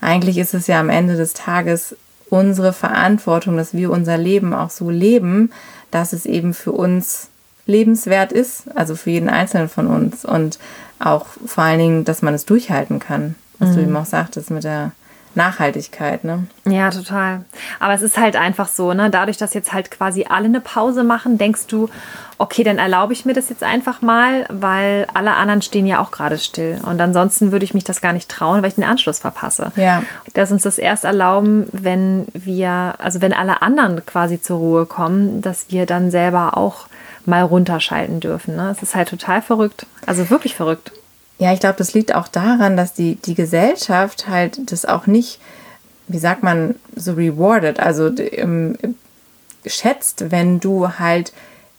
eigentlich 0.00 0.38
ist 0.38 0.54
es 0.54 0.66
ja 0.66 0.80
am 0.80 0.90
Ende 0.90 1.16
des 1.16 1.34
Tages 1.34 1.96
unsere 2.28 2.72
Verantwortung, 2.72 3.56
dass 3.56 3.74
wir 3.74 3.90
unser 3.90 4.16
Leben 4.16 4.54
auch 4.54 4.70
so 4.70 4.90
leben, 4.90 5.50
dass 5.90 6.12
es 6.12 6.26
eben 6.26 6.54
für 6.54 6.72
uns 6.72 7.28
lebenswert 7.66 8.32
ist, 8.32 8.64
also 8.74 8.96
für 8.96 9.10
jeden 9.10 9.28
Einzelnen 9.28 9.68
von 9.68 9.86
uns 9.86 10.24
und 10.24 10.58
auch 10.98 11.26
vor 11.46 11.64
allen 11.64 11.78
Dingen, 11.78 12.04
dass 12.04 12.22
man 12.22 12.34
es 12.34 12.44
durchhalten 12.44 12.98
kann, 12.98 13.34
was 13.58 13.70
mhm. 13.70 13.74
du 13.74 13.82
eben 13.82 13.96
auch 13.96 14.06
sagtest 14.06 14.50
mit 14.50 14.64
der 14.64 14.92
Nachhaltigkeit, 15.34 16.24
ne? 16.24 16.46
Ja, 16.66 16.90
total. 16.90 17.44
Aber 17.78 17.94
es 17.94 18.02
ist 18.02 18.18
halt 18.18 18.36
einfach 18.36 18.68
so, 18.68 18.92
ne? 18.94 19.10
Dadurch, 19.10 19.36
dass 19.36 19.54
jetzt 19.54 19.72
halt 19.72 19.90
quasi 19.90 20.26
alle 20.28 20.46
eine 20.46 20.60
Pause 20.60 21.04
machen, 21.04 21.38
denkst 21.38 21.66
du, 21.68 21.88
okay, 22.38 22.64
dann 22.64 22.78
erlaube 22.78 23.12
ich 23.12 23.24
mir 23.26 23.34
das 23.34 23.48
jetzt 23.48 23.62
einfach 23.62 24.00
mal, 24.02 24.46
weil 24.48 25.06
alle 25.12 25.34
anderen 25.34 25.62
stehen 25.62 25.86
ja 25.86 26.00
auch 26.00 26.10
gerade 26.10 26.38
still. 26.38 26.80
Und 26.84 27.00
ansonsten 27.00 27.52
würde 27.52 27.64
ich 27.64 27.74
mich 27.74 27.84
das 27.84 28.00
gar 28.00 28.12
nicht 28.12 28.28
trauen, 28.28 28.62
weil 28.62 28.70
ich 28.70 28.76
den 28.76 28.84
Anschluss 28.84 29.18
verpasse. 29.18 29.72
Ja. 29.76 30.02
Dass 30.32 30.50
uns 30.50 30.62
das 30.62 30.78
erst 30.78 31.04
erlauben, 31.04 31.68
wenn 31.72 32.26
wir, 32.32 32.94
also 32.98 33.20
wenn 33.20 33.32
alle 33.32 33.62
anderen 33.62 34.04
quasi 34.06 34.40
zur 34.40 34.58
Ruhe 34.58 34.86
kommen, 34.86 35.42
dass 35.42 35.66
wir 35.68 35.86
dann 35.86 36.10
selber 36.10 36.56
auch 36.56 36.86
mal 37.26 37.42
runterschalten 37.42 38.20
dürfen. 38.20 38.56
Ne? 38.56 38.70
Es 38.70 38.82
ist 38.82 38.94
halt 38.94 39.08
total 39.10 39.42
verrückt. 39.42 39.86
Also 40.06 40.30
wirklich 40.30 40.54
verrückt. 40.54 40.92
Ja, 41.40 41.54
ich 41.54 41.60
glaube, 41.60 41.78
das 41.78 41.94
liegt 41.94 42.14
auch 42.14 42.28
daran, 42.28 42.76
dass 42.76 42.92
die, 42.92 43.14
die 43.14 43.34
Gesellschaft 43.34 44.28
halt 44.28 44.70
das 44.70 44.84
auch 44.84 45.06
nicht, 45.06 45.40
wie 46.06 46.18
sagt 46.18 46.42
man, 46.42 46.74
so 46.94 47.14
rewarded, 47.14 47.80
also 47.80 48.10
ähm, 48.18 48.76
schätzt, 49.64 50.30
wenn 50.30 50.60
du 50.60 50.98
halt 50.98 51.32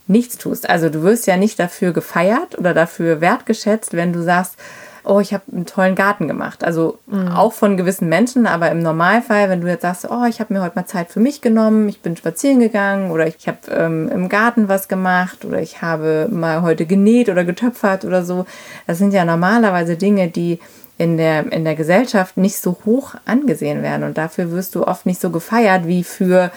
nichts 0.08 0.40
tust. 0.40 0.68
Also 0.68 0.90
du 0.90 1.04
wirst 1.04 1.28
ja 1.28 1.38
nicht 1.38 1.60
dafür 1.60 1.94
gefeiert 1.94 2.58
oder 2.58 2.74
dafür 2.74 3.22
wertgeschätzt, 3.22 3.94
wenn 3.94 4.14
du 4.14 4.24
sagst, 4.24 4.56
oh, 5.04 5.20
ich 5.20 5.34
habe 5.34 5.44
einen 5.52 5.66
tollen 5.66 5.96
Garten 5.96 6.28
gemacht. 6.28 6.64
Also 6.64 7.00
mhm. 7.08 7.30
auch 7.30 7.54
von 7.54 7.78
gewissen 7.78 8.10
Menschen, 8.10 8.46
aber 8.46 8.72
im 8.72 8.80
Normalfall, 8.80 9.50
wenn 9.50 9.62
du 9.62 9.68
jetzt 9.68 9.82
sagst, 9.82 10.08
oh, 10.10 10.26
ich 10.26 10.40
habe 10.40 10.54
mir 10.54 10.62
heute 10.62 10.76
mal 10.76 10.86
Zeit 10.86 11.10
für 11.10 11.20
mich 11.20 11.42
genommen, 11.42 11.90
ich 11.90 12.02
bin 12.02 12.16
spazieren 12.18 12.60
gegangen 12.60 13.12
oder 13.12 13.28
ich 13.28 13.48
habe 13.48 13.60
ähm, 13.72 14.10
im 14.10 14.30
Garten 14.30 14.68
was 14.68 14.88
gemacht 14.88 15.46
oder 15.46 15.62
ich 15.62 15.82
habe 15.82 16.28
mal 16.32 16.62
heute 16.62 16.86
genäht 16.86 17.30
oder 17.30 17.44
getöpfert 17.44 18.06
oder 18.06 18.24
so. 18.24 18.46
Das 18.88 18.98
sind 18.98 19.14
ja 19.14 19.26
normalerweise 19.26 19.98
Dinge, 19.98 20.28
die 20.28 20.60
in 20.98 21.18
der, 21.18 21.52
in 21.52 21.64
der 21.64 21.76
Gesellschaft 21.76 22.38
nicht 22.38 22.58
so 22.58 22.78
hoch 22.86 23.16
angesehen 23.26 23.82
werden 23.82 24.04
und 24.04 24.20
dafür 24.20 24.52
wirst 24.52 24.76
du 24.76 24.86
oft 24.86 25.08
nicht 25.08 25.20
so 25.20 25.32
gefeiert 25.32 25.88
wie 25.88 26.04
für 26.04 26.52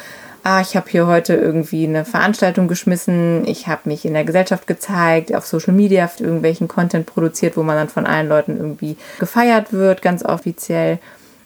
ah, 0.44 0.60
ich 0.60 0.76
habe 0.76 0.88
hier 0.88 1.06
heute 1.06 1.34
irgendwie 1.34 1.86
eine 1.86 2.04
Veranstaltung 2.04 2.68
geschmissen, 2.68 3.46
ich 3.46 3.66
habe 3.66 3.82
mich 3.86 4.04
in 4.04 4.12
der 4.12 4.24
Gesellschaft 4.24 4.66
gezeigt, 4.66 5.34
auf 5.34 5.46
Social 5.46 5.72
Media 5.72 6.08
irgendwelchen 6.18 6.68
Content 6.68 7.06
produziert, 7.06 7.56
wo 7.56 7.62
man 7.62 7.76
dann 7.76 7.88
von 7.88 8.06
allen 8.06 8.28
Leuten 8.28 8.58
irgendwie 8.58 8.96
gefeiert 9.18 9.72
wird, 9.72 10.02
ganz 10.02 10.24
offiziell. 10.24 10.98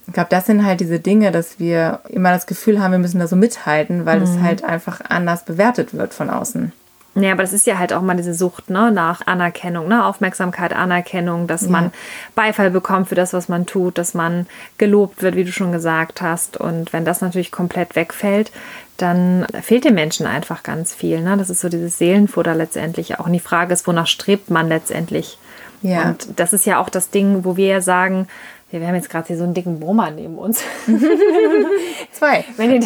Ich 0.08 0.14
glaube, 0.14 0.30
das 0.30 0.46
sind 0.46 0.66
halt 0.66 0.80
diese 0.80 0.98
Dinge, 0.98 1.30
dass 1.30 1.60
wir 1.60 2.00
immer 2.08 2.32
das 2.32 2.46
Gefühl 2.46 2.82
haben, 2.82 2.92
wir 2.92 2.98
müssen 2.98 3.20
da 3.20 3.28
so 3.28 3.36
mithalten, 3.36 4.04
weil 4.04 4.18
mhm. 4.18 4.24
es 4.24 4.40
halt 4.40 4.64
einfach 4.64 5.00
anders 5.08 5.44
bewertet 5.44 5.94
wird 5.94 6.12
von 6.12 6.28
außen. 6.28 6.72
Ja, 7.14 7.32
aber 7.32 7.42
das 7.42 7.52
ist 7.52 7.66
ja 7.66 7.78
halt 7.78 7.92
auch 7.92 8.02
mal 8.02 8.16
diese 8.16 8.34
Sucht 8.34 8.70
ne, 8.70 8.92
nach 8.92 9.26
Anerkennung, 9.26 9.88
ne? 9.88 10.04
Aufmerksamkeit, 10.04 10.72
Anerkennung, 10.72 11.46
dass 11.46 11.62
ja. 11.62 11.70
man 11.70 11.92
Beifall 12.34 12.70
bekommt 12.70 13.08
für 13.08 13.14
das, 13.14 13.32
was 13.32 13.48
man 13.48 13.66
tut, 13.66 13.98
dass 13.98 14.14
man 14.14 14.46
gelobt 14.76 15.22
wird, 15.22 15.34
wie 15.34 15.44
du 15.44 15.52
schon 15.52 15.72
gesagt 15.72 16.22
hast. 16.22 16.56
Und 16.56 16.92
wenn 16.92 17.04
das 17.04 17.20
natürlich 17.20 17.50
komplett 17.50 17.96
wegfällt, 17.96 18.52
dann 18.98 19.46
fehlt 19.62 19.84
den 19.84 19.94
Menschen 19.94 20.26
einfach 20.26 20.62
ganz 20.62 20.94
viel. 20.94 21.20
Ne? 21.20 21.36
Das 21.36 21.50
ist 21.50 21.60
so 21.60 21.68
dieses 21.68 21.98
Seelenfutter 21.98 22.54
letztendlich 22.54 23.18
auch. 23.18 23.26
Und 23.26 23.32
die 23.32 23.40
Frage 23.40 23.72
ist, 23.72 23.86
wonach 23.86 24.06
strebt 24.06 24.50
man 24.50 24.68
letztendlich? 24.68 25.38
Ja. 25.82 26.10
Und 26.10 26.28
das 26.36 26.52
ist 26.52 26.66
ja 26.66 26.80
auch 26.80 26.88
das 26.88 27.10
Ding, 27.10 27.44
wo 27.44 27.56
wir 27.56 27.68
ja 27.68 27.80
sagen, 27.80 28.26
wir 28.70 28.87
haben 28.87 28.94
jetzt 28.94 29.08
gerade 29.08 29.26
hier 29.26 29.38
so 29.38 29.44
einen 29.44 29.54
dicken 29.54 29.80
Brummer 29.80 30.10
neben 30.10 30.37
uns. 30.37 30.62
zwei. 32.12 32.44
Ihr, 32.58 32.82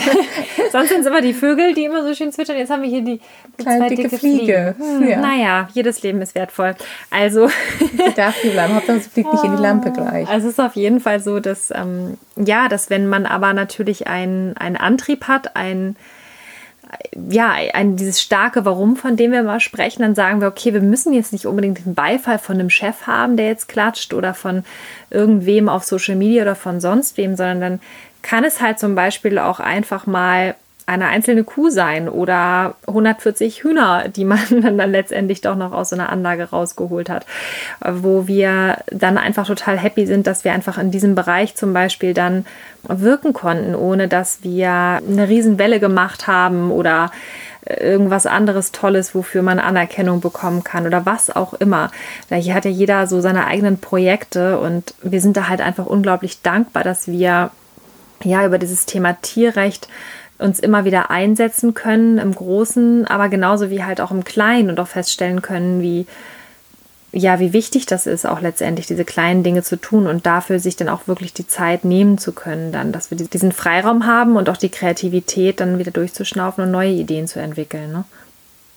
sonst 0.71 0.91
sind 0.91 1.01
es 1.01 1.07
immer 1.07 1.21
die 1.21 1.35
Vögel, 1.35 1.75
die 1.75 1.85
immer 1.85 2.05
so 2.05 2.15
schön 2.15 2.31
zwitschern. 2.31 2.57
Jetzt 2.57 2.71
haben 2.71 2.83
wir 2.83 2.89
hier 2.89 3.03
die, 3.03 3.21
die 3.59 3.63
Kleine, 3.63 3.89
dicke, 3.89 4.03
dicke 4.03 4.19
Fliege. 4.19 4.75
Hm, 4.79 5.09
ja. 5.09 5.21
Naja, 5.21 5.69
jedes 5.73 6.03
Leben 6.03 6.23
ist 6.23 6.37
wertvoll. 6.37 6.77
Also. 7.11 7.49
Sie 7.79 8.15
darf 8.15 8.37
hier 8.37 8.53
bleiben. 8.53 8.75
Hauptsache, 8.77 9.01
sie 9.01 9.11
fliegt 9.11 9.33
nicht 9.33 9.43
in 9.43 9.57
die 9.57 9.63
Lampe 9.63 9.91
gleich. 9.91 10.29
Also 10.29 10.47
es 10.47 10.55
ist 10.55 10.61
auf 10.61 10.77
jeden 10.77 11.01
Fall 11.01 11.19
so, 11.19 11.41
dass, 11.41 11.73
ähm, 11.73 12.17
ja, 12.37 12.69
dass 12.69 12.89
wenn 12.89 13.09
man 13.09 13.27
aber 13.27 13.53
natürlich 13.53 14.07
einen 14.07 14.57
Antrieb 14.57 15.27
hat, 15.27 15.57
ein 15.57 15.97
ja, 17.31 17.53
ein, 17.73 17.97
dieses 17.97 18.21
starke 18.21 18.65
Warum, 18.65 18.97
von 18.97 19.17
dem 19.17 19.33
wir 19.33 19.43
mal 19.43 19.61
sprechen, 19.61 20.03
dann 20.03 20.15
sagen 20.15 20.41
wir, 20.41 20.49
okay, 20.49 20.75
wir 20.75 20.81
müssen 20.81 21.13
jetzt 21.13 21.33
nicht 21.33 21.47
unbedingt 21.47 21.85
den 21.85 21.95
Beifall 21.95 22.39
von 22.39 22.57
einem 22.57 22.71
Chef 22.71 23.07
haben, 23.07 23.37
der 23.37 23.47
jetzt 23.47 23.69
klatscht 23.69 24.13
oder 24.15 24.35
von 24.35 24.65
irgendwem 25.11 25.69
auf 25.69 25.85
Social 25.85 26.17
Media 26.17 26.43
oder 26.43 26.55
von 26.55 26.81
sonst 26.81 27.17
wem, 27.17 27.37
sondern 27.37 27.61
dann 27.61 27.81
kann 28.23 28.45
es 28.45 28.61
halt 28.61 28.79
zum 28.79 28.95
Beispiel 28.95 29.39
auch 29.39 29.61
einfach 29.61 30.07
mal 30.07 30.55
eine 30.93 31.09
einzelne 31.09 31.45
Kuh 31.45 31.71
sein 31.71 32.09
oder 32.09 32.75
140 32.87 33.63
Hühner, 33.63 34.09
die 34.09 34.25
man 34.25 34.39
dann 34.51 34.91
letztendlich 34.91 35.41
doch 35.41 35.57
noch 35.57 35.73
aus 35.73 35.91
so 35.91 35.97
einer 35.97 36.11
Anlage 36.11 36.51
rausgeholt 36.51 37.11
hat, 37.11 37.27
wo 37.85 38.27
wir 38.27 38.79
dann 38.91 39.19
einfach 39.19 39.47
total 39.47 39.79
happy 39.79 40.07
sind, 40.07 40.27
dass 40.27 40.45
wir 40.45 40.53
einfach 40.53 40.79
in 40.79 40.91
diesem 40.91 41.15
Bereich 41.15 41.55
zum 41.55 41.73
Beispiel 41.73 42.15
dann 42.15 42.47
wirken 42.85 43.33
konnten, 43.33 43.75
ohne 43.75 44.09
dass 44.09 44.43
wir 44.43 44.71
eine 44.71 45.29
Riesenwelle 45.29 45.81
gemacht 45.81 46.27
haben 46.27 46.71
oder 46.71 47.11
irgendwas 47.65 48.27
anderes 48.27 48.73
Tolles, 48.73 49.15
wofür 49.15 49.43
man 49.43 49.61
Anerkennung 49.61 50.21
bekommen 50.21 50.65
kann 50.65 50.87
oder 50.87 51.07
was 51.07 51.35
auch 51.35 51.55
immer. 51.55 51.91
Da 52.29 52.37
hier 52.37 52.55
hat 52.55 52.65
ja 52.65 52.71
jeder 52.71 53.07
so 53.07 53.21
seine 53.21 53.47
eigenen 53.47 53.79
Projekte 53.79 54.59
und 54.59 54.95
wir 55.03 55.21
sind 55.21 55.37
da 55.37 55.49
halt 55.49 55.61
einfach 55.61 55.87
unglaublich 55.87 56.43
dankbar, 56.43 56.83
dass 56.83 57.07
wir 57.07 57.51
ja 58.25 58.47
über 58.47 58.59
dieses 58.59 58.87
Thema 58.87 59.17
Tierrecht 59.23 59.89
uns 60.43 60.59
immer 60.59 60.85
wieder 60.85 61.11
einsetzen 61.11 61.75
können 61.75 62.19
im 62.19 62.35
Großen, 62.35 63.07
aber 63.07 63.29
genauso 63.29 63.71
wie 63.71 63.85
halt 63.85 64.01
auch 64.01 64.11
im 64.11 64.25
Kleinen 64.25 64.71
und 64.71 64.81
auch 64.81 64.89
feststellen 64.89 65.43
können, 65.43 65.81
wie 65.81 66.07
ja, 67.15 67.39
wie 67.39 67.53
wichtig 67.53 67.85
das 67.85 68.07
ist, 68.07 68.27
auch 68.27 68.41
letztendlich 68.41 68.87
diese 68.87 69.05
kleinen 69.05 69.43
Dinge 69.43 69.63
zu 69.63 69.77
tun 69.77 70.07
und 70.07 70.25
dafür 70.25 70.59
sich 70.59 70.77
dann 70.77 70.89
auch 70.89 71.07
wirklich 71.07 71.35
die 71.35 71.47
Zeit 71.47 71.85
nehmen 71.85 72.17
zu 72.17 72.33
können, 72.33 72.73
dann, 72.73 72.91
dass 72.91 73.11
wir 73.11 73.19
diesen 73.19 73.53
Freiraum 73.53 74.07
haben 74.07 74.37
und 74.37 74.49
auch 74.49 74.57
die 74.57 74.71
Kreativität 74.71 75.61
dann 75.61 75.79
wieder 75.79 75.91
durchzuschnaufen 75.91 76.65
und 76.65 76.71
neue 76.71 76.93
Ideen 76.93 77.27
zu 77.29 77.39
entwickeln. 77.39 77.93
Ne? 77.93 78.05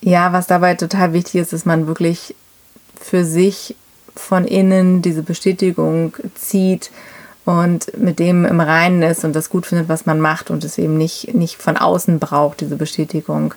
Ja, 0.01 0.33
was 0.33 0.47
dabei 0.47 0.75
total 0.75 1.13
wichtig 1.13 1.35
ist, 1.35 1.53
dass 1.53 1.65
man 1.65 1.87
wirklich 1.87 2.35
für 2.99 3.23
sich 3.23 3.75
von 4.15 4.45
innen 4.45 5.01
diese 5.01 5.23
Bestätigung 5.23 6.13
zieht, 6.35 6.91
und 7.45 7.95
mit 7.97 8.19
dem 8.19 8.43
im 8.43 8.59
Reinen 8.59 9.03
ist 9.03 9.23
und 9.23 9.35
das 9.35 9.49
gut 9.49 9.65
findet, 9.65 9.87
was 9.87 10.05
man 10.05 10.19
macht 10.19 10.49
und 10.49 10.63
es 10.63 10.77
eben 10.77 10.97
nicht, 10.97 11.33
nicht 11.33 11.61
von 11.61 11.77
außen 11.77 12.19
braucht, 12.19 12.61
diese 12.61 12.75
Bestätigung. 12.75 13.53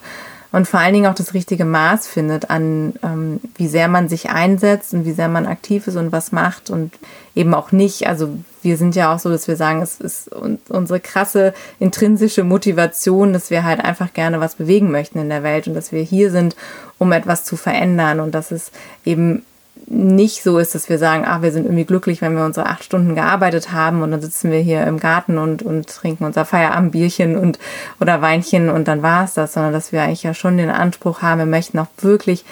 Und 0.51 0.67
vor 0.67 0.81
allen 0.81 0.95
Dingen 0.95 1.07
auch 1.07 1.15
das 1.15 1.35
richtige 1.35 1.67
Maß 1.67 2.07
findet 2.07 2.49
an, 2.49 2.95
ähm, 3.03 3.41
wie 3.57 3.69
sehr 3.69 3.87
man 3.87 4.09
sich 4.09 4.31
einsetzt 4.31 4.95
und 4.95 5.05
wie 5.05 5.13
sehr 5.13 5.29
man 5.29 5.47
aktiv 5.47 5.87
ist 5.87 5.97
und 5.97 6.11
was 6.11 6.33
macht 6.33 6.71
und 6.71 6.93
eben 7.35 7.53
auch 7.53 7.71
nicht. 7.71 8.07
Also 8.07 8.31
wir 8.63 8.79
sind 8.79 8.97
ja 8.97 9.15
auch 9.15 9.19
so, 9.19 9.29
dass 9.29 9.47
wir 9.47 9.57
sagen, 9.57 9.83
es 9.83 10.01
ist 10.01 10.31
unsere 10.69 11.01
krasse 11.01 11.53
intrinsische 11.79 12.45
Motivation, 12.45 13.35
dass 13.35 13.51
wir 13.51 13.65
halt 13.65 13.85
einfach 13.85 14.15
gerne 14.15 14.41
was 14.41 14.55
bewegen 14.55 14.91
möchten 14.91 15.19
in 15.19 15.29
der 15.29 15.43
Welt 15.43 15.69
und 15.69 15.75
dass 15.75 15.93
wir 15.93 16.03
hier 16.03 16.31
sind, 16.31 16.57
um 16.97 17.13
etwas 17.13 17.45
zu 17.45 17.57
verändern 17.57 18.19
und 18.21 18.35
dass 18.35 18.51
es 18.51 18.71
eben 19.05 19.45
nicht 19.91 20.43
so 20.43 20.59
ist, 20.59 20.75
dass 20.75 20.89
wir 20.89 20.99
sagen, 20.99 21.25
ach, 21.27 21.41
wir 21.41 21.51
sind 21.51 21.65
irgendwie 21.65 21.85
glücklich, 21.85 22.21
wenn 22.21 22.37
wir 22.37 22.45
unsere 22.45 22.67
acht 22.67 22.85
Stunden 22.85 23.15
gearbeitet 23.15 23.73
haben 23.73 24.03
und 24.03 24.11
dann 24.11 24.21
sitzen 24.21 24.51
wir 24.51 24.59
hier 24.59 24.87
im 24.87 25.01
Garten 25.01 25.39
und, 25.39 25.63
und 25.63 25.89
trinken 25.89 26.25
unser 26.25 26.45
Feierabendbierchen 26.45 27.37
und 27.37 27.59
oder 28.01 28.21
Weinchen 28.21 28.69
und 28.69 28.87
dann 28.87 29.03
war 29.03 29.25
es 29.25 29.35
das, 29.35 29.55
sondern 29.55 29.73
dass 29.73 29.93
wir 29.93 30.03
eigentlich 30.03 30.23
ja 30.23 30.35
schon 30.35 30.59
den 30.59 30.71
Anspruch 30.71 31.23
haben, 31.23 31.39
wir 31.39 31.47
möchten 31.47 31.79
auch 31.79 31.87
wirklich 31.99 32.45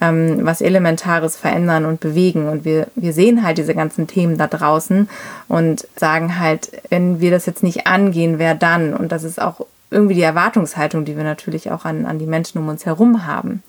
ähm, 0.00 0.38
was 0.42 0.60
Elementares 0.60 1.36
verändern 1.36 1.84
und 1.84 2.00
bewegen. 2.00 2.48
Und 2.48 2.64
wir, 2.64 2.86
wir 2.94 3.12
sehen 3.12 3.42
halt 3.42 3.58
diese 3.58 3.74
ganzen 3.74 4.06
Themen 4.06 4.38
da 4.38 4.46
draußen 4.46 5.08
und 5.48 5.86
sagen 5.96 6.38
halt, 6.38 6.70
wenn 6.88 7.20
wir 7.20 7.30
das 7.30 7.46
jetzt 7.46 7.62
nicht 7.62 7.86
angehen, 7.86 8.38
wer 8.38 8.54
dann? 8.54 8.94
Und 8.94 9.12
das 9.12 9.24
ist 9.24 9.40
auch 9.40 9.66
irgendwie 9.90 10.14
die 10.14 10.22
Erwartungshaltung, 10.22 11.04
die 11.04 11.16
wir 11.16 11.24
natürlich 11.24 11.70
auch 11.70 11.84
an, 11.84 12.06
an 12.06 12.18
die 12.18 12.26
Menschen 12.26 12.58
um 12.58 12.68
uns 12.68 12.86
herum 12.86 13.26
haben. 13.26 13.62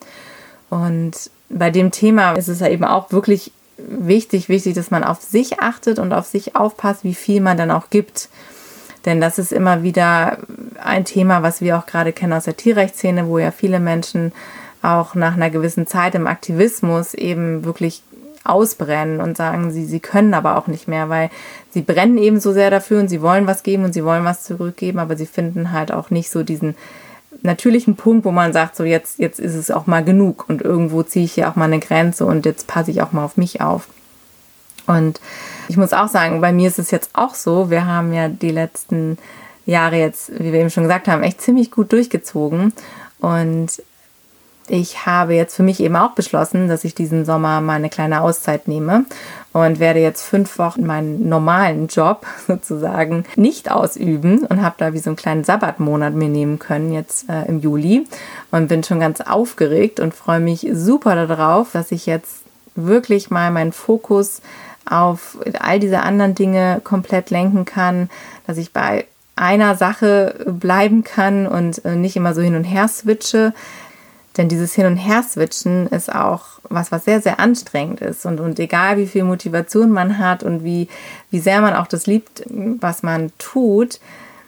Und 0.70 1.30
bei 1.50 1.72
dem 1.72 1.92
Thema 1.92 2.34
ist 2.34 2.48
es 2.48 2.60
ja 2.60 2.68
eben 2.68 2.86
auch 2.86 3.12
wirklich 3.12 3.52
wichtig, 3.78 4.50
wichtig, 4.50 4.76
dass 4.76 4.92
man 4.92 5.04
auf 5.04 5.22
sich 5.22 5.60
achtet 5.60 6.00
und 6.00 6.14
auf 6.14 6.26
sich 6.26 6.56
aufpasst, 6.56 7.04
wie 7.04 7.16
viel 7.16 7.42
man 7.42 7.58
dann 7.58 7.72
auch 7.72 7.90
gibt. 7.90 8.30
Denn 9.06 9.22
das 9.22 9.40
ist 9.40 9.54
immer 9.54 9.84
wieder 9.84 10.38
ein 10.84 11.06
Thema, 11.06 11.42
was 11.42 11.62
wir 11.62 11.78
auch 11.78 11.86
gerade 11.86 12.12
kennen 12.12 12.34
aus 12.34 12.44
der 12.44 12.58
Tierrechtsszene, 12.58 13.28
wo 13.28 13.40
ja 13.40 13.52
viele 13.52 13.80
Menschen 13.80 14.34
auch 14.82 15.16
nach 15.16 15.34
einer 15.34 15.50
gewissen 15.50 15.88
Zeit 15.88 16.16
im 16.16 16.28
Aktivismus 16.28 17.14
eben 17.14 17.64
wirklich 17.64 18.04
ausbrennen 18.44 19.22
und 19.22 19.38
sagen, 19.38 19.72
sie, 19.72 19.86
sie 19.86 20.00
können 20.00 20.34
aber 20.34 20.58
auch 20.58 20.68
nicht 20.68 20.88
mehr, 20.88 21.10
weil 21.10 21.30
sie 21.72 21.82
brennen 21.82 22.18
eben 22.18 22.40
so 22.40 22.54
sehr 22.54 22.72
dafür 22.72 23.00
und 23.00 23.10
sie 23.10 23.22
wollen 23.22 23.48
was 23.48 23.64
geben 23.64 23.84
und 23.84 23.94
sie 23.94 24.04
wollen 24.04 24.26
was 24.26 24.44
zurückgeben, 24.44 25.00
aber 25.00 25.18
sie 25.18 25.26
finden 25.26 25.72
halt 25.72 25.92
auch 25.92 26.10
nicht 26.10 26.30
so 26.30 26.44
diesen 26.44 26.76
natürlichen 27.42 27.96
Punkt, 27.96 28.26
wo 28.26 28.32
man 28.32 28.54
sagt, 28.54 28.76
so 28.76 28.84
jetzt, 28.84 29.20
jetzt 29.20 29.40
ist 29.40 29.56
es 29.56 29.72
auch 29.72 29.88
mal 29.88 30.04
genug 30.04 30.46
und 30.50 30.62
irgendwo 30.62 31.04
ziehe 31.04 31.26
ich 31.26 31.34
hier 31.34 31.50
auch 31.50 31.56
mal 31.56 31.66
eine 31.66 31.80
Grenze 31.80 32.26
und 32.26 32.46
jetzt 32.46 32.68
passe 32.68 32.92
ich 32.92 33.02
auch 33.02 33.12
mal 33.12 33.26
auf 33.26 33.38
mich 33.38 33.62
auf. 33.62 33.88
Und 34.88 35.22
ich 35.68 35.78
muss 35.78 35.94
auch 35.94 36.08
sagen, 36.08 36.42
bei 36.42 36.52
mir 36.52 36.68
ist 36.68 36.80
es 36.80 36.92
jetzt 36.92 37.12
auch 37.14 37.36
so, 37.36 37.70
wir 37.70 37.86
haben 37.86 38.14
ja 38.14 38.28
die 38.28 38.52
letzten 38.52 39.18
Jahre 39.66 39.98
jetzt, 39.98 40.32
wie 40.40 40.52
wir 40.52 40.60
eben 40.60 40.72
schon 40.72 40.84
gesagt 40.84 41.08
haben, 41.08 41.22
echt 41.24 41.42
ziemlich 41.42 41.70
gut 41.72 41.92
durchgezogen 41.94 42.74
und 43.20 43.84
ich 44.70 45.06
habe 45.06 45.34
jetzt 45.34 45.56
für 45.56 45.64
mich 45.64 45.80
eben 45.80 45.96
auch 45.96 46.12
beschlossen, 46.12 46.68
dass 46.68 46.84
ich 46.84 46.96
diesen 46.96 47.26
Sommer 47.26 47.62
mal 47.62 47.74
eine 47.74 47.90
kleine 47.90 48.22
Auszeit 48.22 48.68
nehme 48.68 49.06
und 49.52 49.80
werde 49.80 50.00
jetzt 50.00 50.24
fünf 50.24 50.58
Wochen 50.60 50.86
meinen 50.86 51.28
normalen 51.28 51.88
Job 51.88 52.26
sozusagen 52.48 53.26
nicht 53.36 53.72
ausüben 53.72 54.46
und 54.46 54.62
habe 54.62 54.76
da 54.78 54.94
wie 54.94 55.00
so 55.00 55.10
einen 55.10 55.18
kleinen 55.18 55.44
Sabbatmonat 55.44 56.14
mir 56.14 56.30
nehmen 56.30 56.60
können 56.60 56.94
jetzt 56.94 57.30
äh, 57.30 57.46
im 57.48 57.60
Juli 57.60 58.08
und 58.52 58.68
bin 58.68 58.84
schon 58.84 59.00
ganz 59.00 59.22
aufgeregt 59.22 60.00
und 60.00 60.14
freue 60.14 60.40
mich 60.40 60.68
super 60.74 61.16
darauf, 61.28 61.72
dass 61.72 61.92
ich 61.92 62.06
jetzt 62.06 62.44
wirklich 62.76 63.30
mal 63.30 63.52
meinen 63.52 63.72
Fokus 63.72 64.42
auf 64.90 65.38
all 65.60 65.80
diese 65.80 66.02
anderen 66.02 66.36
Dinge 66.36 66.82
komplett 66.84 67.30
lenken 67.30 67.66
kann, 67.66 68.10
dass 68.48 68.58
ich 68.58 68.74
bei 68.74 69.06
einer 69.36 69.76
Sache 69.76 70.36
bleiben 70.46 71.04
kann 71.04 71.48
und 71.48 71.84
äh, 71.86 71.96
nicht 71.96 72.16
immer 72.16 72.34
so 72.34 72.42
hin 72.42 72.56
und 72.56 72.66
her 72.66 72.88
switche, 72.88 73.54
denn 74.38 74.48
dieses 74.48 74.74
Hin- 74.74 74.86
und 74.86 74.98
Her-Switchen 74.98 75.88
ist 75.88 76.14
auch 76.14 76.60
was, 76.64 76.92
was 76.92 77.06
sehr, 77.06 77.22
sehr 77.22 77.40
anstrengend 77.40 78.02
ist. 78.02 78.26
Und, 78.26 78.40
und 78.40 78.60
egal, 78.60 78.98
wie 78.98 79.08
viel 79.08 79.24
Motivation 79.24 79.92
man 79.92 80.18
hat 80.18 80.44
und 80.44 80.64
wie, 80.64 80.88
wie 81.32 81.40
sehr 81.40 81.62
man 81.62 81.74
auch 81.74 81.88
das 81.88 82.08
liebt, 82.08 82.44
was 82.48 83.04
man 83.04 83.32
tut, 83.38 84.00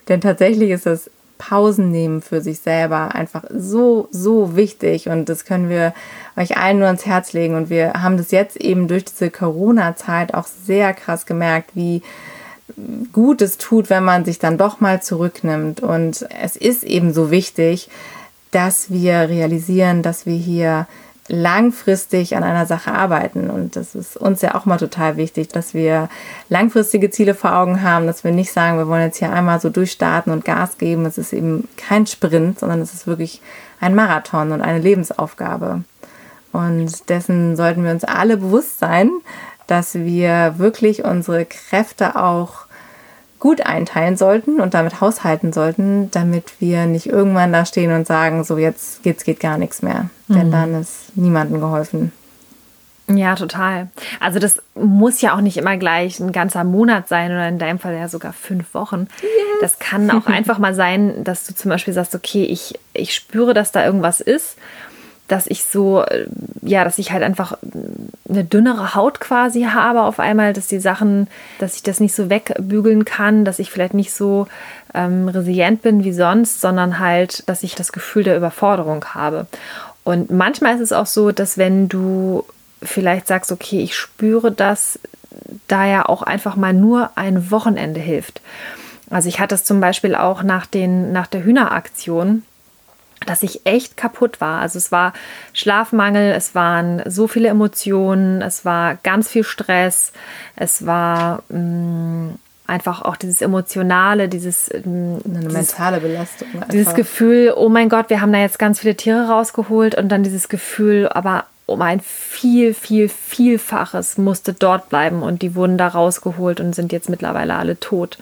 denn 0.08 0.20
tatsächlich 0.20 0.70
ist 0.70 0.86
es 0.86 1.10
Pausen 1.38 1.90
nehmen 1.90 2.22
für 2.22 2.40
sich 2.40 2.60
selber 2.60 3.16
einfach 3.16 3.42
so, 3.52 4.08
so 4.12 4.54
wichtig. 4.54 5.08
Und 5.08 5.28
das 5.28 5.44
können 5.44 5.68
wir 5.68 5.92
euch 6.36 6.56
allen 6.56 6.78
nur 6.78 6.86
ans 6.86 7.04
Herz 7.04 7.32
legen. 7.32 7.56
Und 7.56 7.68
wir 7.68 7.94
haben 7.94 8.16
das 8.16 8.30
jetzt 8.30 8.56
eben 8.56 8.86
durch 8.86 9.04
diese 9.04 9.30
Corona-Zeit 9.30 10.34
auch 10.34 10.46
sehr 10.46 10.94
krass 10.94 11.26
gemerkt, 11.26 11.70
wie 11.74 12.02
gut 13.12 13.42
es 13.42 13.58
tut, 13.58 13.90
wenn 13.90 14.04
man 14.04 14.24
sich 14.24 14.38
dann 14.38 14.56
doch 14.56 14.80
mal 14.80 15.02
zurücknimmt. 15.02 15.80
Und 15.80 16.24
es 16.40 16.54
ist 16.54 16.84
eben 16.84 17.12
so 17.12 17.32
wichtig, 17.32 17.90
dass 18.52 18.90
wir 18.90 19.28
realisieren, 19.28 20.02
dass 20.02 20.24
wir 20.24 20.36
hier 20.36 20.86
langfristig 21.28 22.36
an 22.36 22.42
einer 22.42 22.66
Sache 22.66 22.92
arbeiten. 22.92 23.48
Und 23.50 23.76
das 23.76 23.94
ist 23.94 24.16
uns 24.16 24.42
ja 24.42 24.54
auch 24.54 24.66
mal 24.66 24.78
total 24.78 25.16
wichtig, 25.16 25.48
dass 25.48 25.72
wir 25.72 26.08
langfristige 26.48 27.10
Ziele 27.10 27.34
vor 27.34 27.56
Augen 27.56 27.82
haben, 27.82 28.06
dass 28.06 28.24
wir 28.24 28.32
nicht 28.32 28.52
sagen, 28.52 28.78
wir 28.78 28.88
wollen 28.88 29.02
jetzt 29.02 29.18
hier 29.18 29.32
einmal 29.32 29.60
so 29.60 29.70
durchstarten 29.70 30.32
und 30.32 30.44
Gas 30.44 30.78
geben. 30.78 31.06
Es 31.06 31.18
ist 31.18 31.32
eben 31.32 31.68
kein 31.76 32.06
Sprint, 32.06 32.58
sondern 32.58 32.80
es 32.80 32.92
ist 32.92 33.06
wirklich 33.06 33.40
ein 33.80 33.94
Marathon 33.94 34.52
und 34.52 34.62
eine 34.62 34.78
Lebensaufgabe. 34.78 35.84
Und 36.52 37.08
dessen 37.08 37.56
sollten 37.56 37.84
wir 37.84 37.92
uns 37.92 38.04
alle 38.04 38.36
bewusst 38.36 38.78
sein, 38.78 39.10
dass 39.66 39.94
wir 39.94 40.58
wirklich 40.58 41.04
unsere 41.04 41.46
Kräfte 41.46 42.16
auch 42.16 42.66
gut 43.42 43.66
einteilen 43.66 44.16
sollten 44.16 44.60
und 44.60 44.72
damit 44.72 45.00
haushalten 45.00 45.52
sollten, 45.52 46.12
damit 46.12 46.60
wir 46.60 46.86
nicht 46.86 47.06
irgendwann 47.06 47.52
da 47.52 47.66
stehen 47.66 47.90
und 47.90 48.06
sagen, 48.06 48.44
so 48.44 48.56
jetzt 48.56 49.02
geht's 49.02 49.24
geht 49.24 49.40
gar 49.40 49.58
nichts 49.58 49.82
mehr. 49.82 50.10
Mhm. 50.28 50.34
Denn 50.34 50.52
dann 50.52 50.80
ist 50.80 51.16
niemandem 51.16 51.60
geholfen. 51.60 52.12
Ja, 53.08 53.34
total. 53.34 53.88
Also 54.20 54.38
das 54.38 54.62
muss 54.76 55.20
ja 55.22 55.34
auch 55.34 55.40
nicht 55.40 55.56
immer 55.56 55.76
gleich 55.76 56.20
ein 56.20 56.30
ganzer 56.30 56.62
Monat 56.62 57.08
sein 57.08 57.32
oder 57.32 57.48
in 57.48 57.58
deinem 57.58 57.80
Fall 57.80 57.96
ja 57.96 58.06
sogar 58.06 58.32
fünf 58.32 58.74
Wochen. 58.74 59.08
Yes. 59.22 59.32
Das 59.60 59.78
kann 59.80 60.08
auch 60.12 60.26
einfach 60.28 60.58
mal 60.58 60.72
sein, 60.72 61.24
dass 61.24 61.44
du 61.44 61.52
zum 61.52 61.68
Beispiel 61.68 61.94
sagst, 61.94 62.14
okay, 62.14 62.44
ich, 62.44 62.78
ich 62.92 63.12
spüre, 63.12 63.54
dass 63.54 63.72
da 63.72 63.84
irgendwas 63.84 64.20
ist 64.20 64.56
dass 65.28 65.46
ich 65.46 65.64
so, 65.64 66.02
äh, 66.02 66.26
ja, 66.62 66.84
dass 66.84 66.98
ich 66.98 67.12
halt 67.12 67.22
einfach 67.22 67.56
eine 68.28 68.44
dünnere 68.44 68.94
Haut 68.94 69.20
quasi 69.20 69.62
habe 69.62 70.02
auf 70.02 70.18
einmal, 70.18 70.52
dass 70.52 70.66
die 70.66 70.80
Sachen, 70.80 71.28
dass 71.58 71.76
ich 71.76 71.82
das 71.82 72.00
nicht 72.00 72.14
so 72.14 72.28
wegbügeln 72.28 73.04
kann, 73.04 73.44
dass 73.44 73.58
ich 73.58 73.70
vielleicht 73.70 73.94
nicht 73.94 74.12
so 74.12 74.46
ähm, 74.94 75.28
resilient 75.28 75.82
bin 75.82 76.04
wie 76.04 76.12
sonst, 76.12 76.60
sondern 76.60 76.98
halt, 76.98 77.48
dass 77.48 77.62
ich 77.62 77.74
das 77.74 77.92
Gefühl 77.92 78.24
der 78.24 78.36
Überforderung 78.36 79.04
habe. 79.14 79.46
Und 80.04 80.30
manchmal 80.30 80.74
ist 80.74 80.80
es 80.80 80.92
auch 80.92 81.06
so, 81.06 81.32
dass 81.32 81.58
wenn 81.58 81.88
du 81.88 82.44
vielleicht 82.82 83.28
sagst, 83.28 83.52
okay, 83.52 83.80
ich 83.80 83.96
spüre 83.96 84.50
das, 84.50 84.98
da 85.68 85.86
ja 85.86 86.06
auch 86.06 86.22
einfach 86.22 86.56
mal 86.56 86.74
nur 86.74 87.10
ein 87.14 87.50
Wochenende 87.50 88.00
hilft. 88.00 88.40
Also 89.10 89.28
ich 89.28 89.40
hatte 89.40 89.54
es 89.54 89.64
zum 89.64 89.80
Beispiel 89.80 90.14
auch 90.14 90.42
nach, 90.42 90.66
den, 90.66 91.12
nach 91.12 91.26
der 91.26 91.44
Hühneraktion 91.44 92.42
dass 93.26 93.42
ich 93.42 93.66
echt 93.66 93.96
kaputt 93.96 94.40
war. 94.40 94.60
Also 94.60 94.78
es 94.78 94.92
war 94.92 95.12
Schlafmangel, 95.52 96.32
es 96.32 96.54
waren 96.54 97.02
so 97.06 97.28
viele 97.28 97.48
Emotionen, 97.48 98.42
es 98.42 98.64
war 98.64 98.96
ganz 99.02 99.28
viel 99.28 99.44
Stress, 99.44 100.12
es 100.56 100.86
war 100.86 101.42
mh, 101.48 101.58
mm, 101.58 102.38
einfach 102.66 103.02
auch 103.02 103.16
dieses 103.16 103.42
emotionale, 103.42 104.28
dieses 104.28 104.68
mh, 104.68 104.86
mm, 104.86 105.20
eine 105.24 105.48
mentale 105.48 106.00
Belastung. 106.00 106.48
Einfach. 106.54 106.68
Dieses 106.68 106.94
Gefühl, 106.94 107.52
oh 107.56 107.68
mein 107.68 107.88
Gott, 107.88 108.10
wir 108.10 108.20
haben 108.20 108.32
da 108.32 108.38
jetzt 108.38 108.58
ganz 108.58 108.80
viele 108.80 108.96
Tiere 108.96 109.28
rausgeholt 109.28 109.94
und 109.94 110.08
dann 110.08 110.22
dieses 110.22 110.48
Gefühl, 110.48 111.08
aber 111.08 111.46
um 111.66 111.80
ein 111.82 112.00
viel, 112.00 112.74
viel, 112.74 113.08
vielfaches 113.08 114.18
musste 114.18 114.52
dort 114.52 114.88
bleiben 114.88 115.22
und 115.22 115.42
die 115.42 115.54
wurden 115.54 115.78
da 115.78 115.88
rausgeholt 115.88 116.60
und 116.60 116.74
sind 116.74 116.92
jetzt 116.92 117.08
mittlerweile 117.08 117.54
alle 117.54 117.78
tot. 117.78 118.18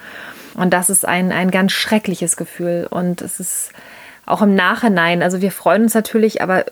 Und 0.54 0.70
das 0.70 0.90
ist 0.90 1.06
ein, 1.06 1.32
ein 1.32 1.50
ganz 1.50 1.72
schreckliches 1.72 2.36
Gefühl 2.36 2.86
und 2.90 3.22
es 3.22 3.40
ist 3.40 3.72
auch 4.30 4.42
im 4.42 4.54
Nachhinein. 4.54 5.22
Also 5.22 5.40
wir 5.40 5.52
freuen 5.52 5.82
uns 5.82 5.94
natürlich, 5.94 6.42
aber 6.42 6.64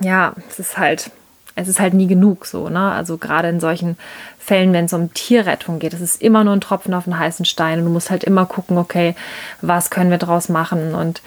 ja, 0.00 0.34
es 0.48 0.58
ist 0.58 0.78
halt, 0.78 1.10
es 1.58 1.68
ist 1.68 1.80
halt 1.80 1.94
nie 1.94 2.06
genug 2.06 2.46
so, 2.46 2.68
ne? 2.68 2.92
Also 2.92 3.18
gerade 3.18 3.48
in 3.48 3.60
solchen 3.60 3.96
Fällen, 4.38 4.72
wenn 4.72 4.86
es 4.86 4.94
um 4.94 5.12
Tierrettung 5.12 5.78
geht. 5.78 5.92
Es 5.92 6.00
ist 6.00 6.22
immer 6.22 6.42
nur 6.42 6.54
ein 6.54 6.62
Tropfen 6.62 6.94
auf 6.94 7.04
den 7.04 7.18
heißen 7.18 7.44
Stein 7.44 7.80
und 7.80 7.84
du 7.84 7.90
musst 7.90 8.08
halt 8.08 8.24
immer 8.24 8.46
gucken, 8.46 8.78
okay, 8.78 9.14
was 9.60 9.90
können 9.90 10.10
wir 10.10 10.16
draus 10.16 10.48
machen 10.48 10.94
und 10.94 11.20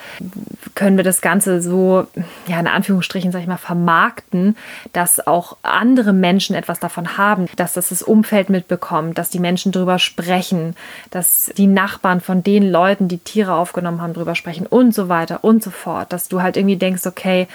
können 0.74 0.98
wir 0.98 1.04
das 1.04 1.22
Ganze 1.22 1.62
so, 1.62 2.08
ja, 2.48 2.60
in 2.60 2.66
Anführungsstrichen, 2.66 3.32
sag 3.32 3.42
ich 3.42 3.48
mal, 3.48 3.58
vermarkten, 3.58 4.58
dass 4.94 5.28
auch 5.28 5.58
andere 5.62 6.14
Menschen 6.14 6.56
etwas 6.56 6.80
davon 6.80 7.16
haben, 7.18 7.48
dass 7.58 7.74
das 7.74 7.90
das 7.90 8.02
Umfeld 8.02 8.50
mitbekommt, 8.50 9.20
dass 9.20 9.30
die 9.30 9.40
Menschen 9.40 9.72
drüber 9.72 10.00
sprechen, 10.00 10.76
dass 11.12 11.52
die 11.56 11.68
Nachbarn 11.68 12.22
von 12.22 12.42
den 12.42 12.72
Leuten, 12.72 13.08
die 13.08 13.20
Tiere 13.20 13.54
aufgenommen 13.54 14.02
haben, 14.02 14.14
drüber 14.14 14.34
sprechen 14.34 14.66
und 14.66 14.96
so 14.96 15.10
weiter 15.10 15.44
und 15.44 15.62
so 15.62 15.70
fort, 15.70 16.12
dass 16.12 16.28
du 16.28 16.42
halt 16.42 16.58
irgendwie 16.58 16.78
denkst, 16.78 17.06
okay, 17.06 17.48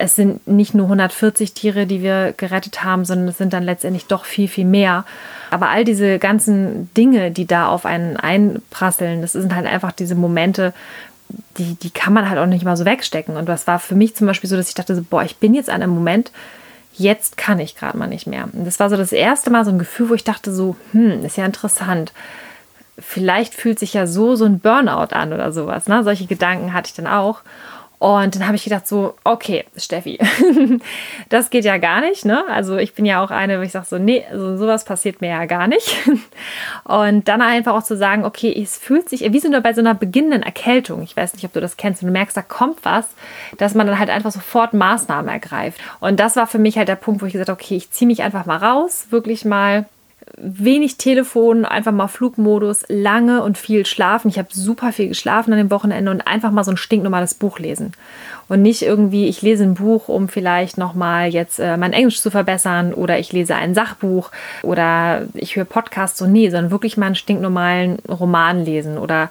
es 0.00 0.14
sind 0.14 0.46
nicht 0.46 0.74
nur 0.74 0.86
140 0.86 1.54
Tiere, 1.54 1.86
die 1.86 2.02
wir 2.02 2.32
gerettet 2.36 2.84
haben, 2.84 3.04
sondern 3.04 3.28
es 3.28 3.38
sind 3.38 3.52
dann 3.52 3.64
letztendlich 3.64 4.06
doch 4.06 4.24
viel, 4.24 4.46
viel 4.46 4.64
mehr. 4.64 5.04
Aber 5.50 5.70
all 5.70 5.84
diese 5.84 6.20
ganzen 6.20 6.88
Dinge, 6.94 7.32
die 7.32 7.46
da 7.46 7.68
auf 7.68 7.84
einen 7.84 8.16
einprasseln, 8.16 9.22
das 9.22 9.32
sind 9.32 9.54
halt 9.54 9.66
einfach 9.66 9.90
diese 9.90 10.14
Momente, 10.14 10.72
die, 11.58 11.74
die 11.74 11.90
kann 11.90 12.12
man 12.12 12.30
halt 12.30 12.38
auch 12.38 12.46
nicht 12.46 12.64
mal 12.64 12.76
so 12.76 12.84
wegstecken. 12.84 13.36
Und 13.36 13.48
das 13.48 13.66
war 13.66 13.80
für 13.80 13.96
mich 13.96 14.14
zum 14.14 14.28
Beispiel 14.28 14.48
so, 14.48 14.56
dass 14.56 14.68
ich 14.68 14.74
dachte, 14.74 14.94
so, 14.94 15.02
boah, 15.02 15.24
ich 15.24 15.36
bin 15.38 15.52
jetzt 15.52 15.68
an 15.68 15.82
einem 15.82 15.94
Moment, 15.94 16.30
jetzt 16.94 17.36
kann 17.36 17.58
ich 17.58 17.74
gerade 17.74 17.98
mal 17.98 18.06
nicht 18.06 18.28
mehr. 18.28 18.48
Und 18.52 18.66
das 18.66 18.78
war 18.78 18.90
so 18.90 18.96
das 18.96 19.10
erste 19.10 19.50
Mal 19.50 19.64
so 19.64 19.72
ein 19.72 19.80
Gefühl, 19.80 20.10
wo 20.10 20.14
ich 20.14 20.24
dachte, 20.24 20.54
so, 20.54 20.76
hm, 20.92 21.24
ist 21.24 21.36
ja 21.36 21.44
interessant. 21.44 22.12
Vielleicht 23.00 23.54
fühlt 23.54 23.80
sich 23.80 23.94
ja 23.94 24.06
so 24.06 24.36
so 24.36 24.44
ein 24.44 24.60
Burnout 24.60 25.12
an 25.12 25.32
oder 25.32 25.50
sowas. 25.50 25.88
Ne? 25.88 26.04
Solche 26.04 26.26
Gedanken 26.26 26.72
hatte 26.72 26.88
ich 26.88 26.94
dann 26.94 27.08
auch. 27.08 27.40
Und 27.98 28.36
dann 28.36 28.46
habe 28.46 28.54
ich 28.54 28.62
gedacht, 28.62 28.86
so, 28.86 29.14
okay, 29.24 29.64
Steffi, 29.76 30.20
das 31.28 31.50
geht 31.50 31.64
ja 31.64 31.78
gar 31.78 32.00
nicht. 32.00 32.24
Ne? 32.24 32.44
Also 32.48 32.76
ich 32.76 32.94
bin 32.94 33.04
ja 33.04 33.22
auch 33.22 33.32
eine, 33.32 33.58
wo 33.58 33.62
ich 33.62 33.72
sage 33.72 33.86
so, 33.88 33.98
nee, 33.98 34.24
also 34.30 34.56
sowas 34.56 34.84
passiert 34.84 35.20
mir 35.20 35.30
ja 35.30 35.46
gar 35.46 35.66
nicht. 35.66 35.96
Und 36.84 37.26
dann 37.26 37.42
einfach 37.42 37.74
auch 37.74 37.82
zu 37.82 37.96
sagen, 37.96 38.24
okay, 38.24 38.54
es 38.56 38.78
fühlt 38.78 39.08
sich 39.08 39.20
wie 39.32 39.40
so 39.40 39.50
bei 39.60 39.72
so 39.74 39.80
einer 39.80 39.94
beginnenden 39.94 40.44
Erkältung. 40.44 41.02
Ich 41.02 41.16
weiß 41.16 41.34
nicht, 41.34 41.44
ob 41.44 41.52
du 41.52 41.60
das 41.60 41.76
kennst, 41.76 42.02
und 42.02 42.08
du 42.08 42.12
merkst, 42.12 42.36
da 42.36 42.42
kommt 42.42 42.84
was, 42.84 43.06
dass 43.56 43.74
man 43.74 43.86
dann 43.86 43.98
halt 43.98 44.10
einfach 44.10 44.30
sofort 44.30 44.74
Maßnahmen 44.74 45.28
ergreift. 45.28 45.80
Und 45.98 46.20
das 46.20 46.36
war 46.36 46.46
für 46.46 46.58
mich 46.58 46.78
halt 46.78 46.88
der 46.88 46.96
Punkt, 46.96 47.20
wo 47.20 47.26
ich 47.26 47.32
gesagt 47.32 47.48
habe, 47.48 47.60
okay, 47.60 47.76
ich 47.76 47.90
ziehe 47.90 48.06
mich 48.06 48.22
einfach 48.22 48.46
mal 48.46 48.58
raus, 48.58 49.08
wirklich 49.10 49.44
mal 49.44 49.86
wenig 50.36 50.96
Telefon, 50.98 51.64
einfach 51.64 51.92
mal 51.92 52.08
Flugmodus, 52.08 52.84
lange 52.88 53.42
und 53.42 53.58
viel 53.58 53.86
schlafen. 53.86 54.28
Ich 54.28 54.38
habe 54.38 54.48
super 54.50 54.92
viel 54.92 55.08
geschlafen 55.08 55.52
an 55.52 55.58
dem 55.58 55.70
Wochenende 55.70 56.10
und 56.10 56.26
einfach 56.26 56.50
mal 56.50 56.64
so 56.64 56.70
ein 56.70 56.76
stinknormales 56.76 57.34
Buch 57.34 57.58
lesen 57.58 57.92
und 58.48 58.62
nicht 58.62 58.82
irgendwie, 58.82 59.28
ich 59.28 59.42
lese 59.42 59.64
ein 59.64 59.74
Buch, 59.74 60.08
um 60.08 60.28
vielleicht 60.28 60.78
nochmal 60.78 61.28
jetzt 61.28 61.58
äh, 61.58 61.76
mein 61.76 61.92
Englisch 61.92 62.20
zu 62.20 62.30
verbessern 62.30 62.94
oder 62.94 63.18
ich 63.18 63.32
lese 63.32 63.54
ein 63.54 63.74
Sachbuch 63.74 64.30
oder 64.62 65.26
ich 65.34 65.56
höre 65.56 65.64
Podcasts, 65.64 66.18
so 66.18 66.26
nee, 66.26 66.48
sondern 66.50 66.70
wirklich 66.70 66.96
mal 66.96 67.06
einen 67.06 67.14
stinknormalen 67.14 67.98
Roman 68.08 68.64
lesen 68.64 68.98
oder 68.98 69.30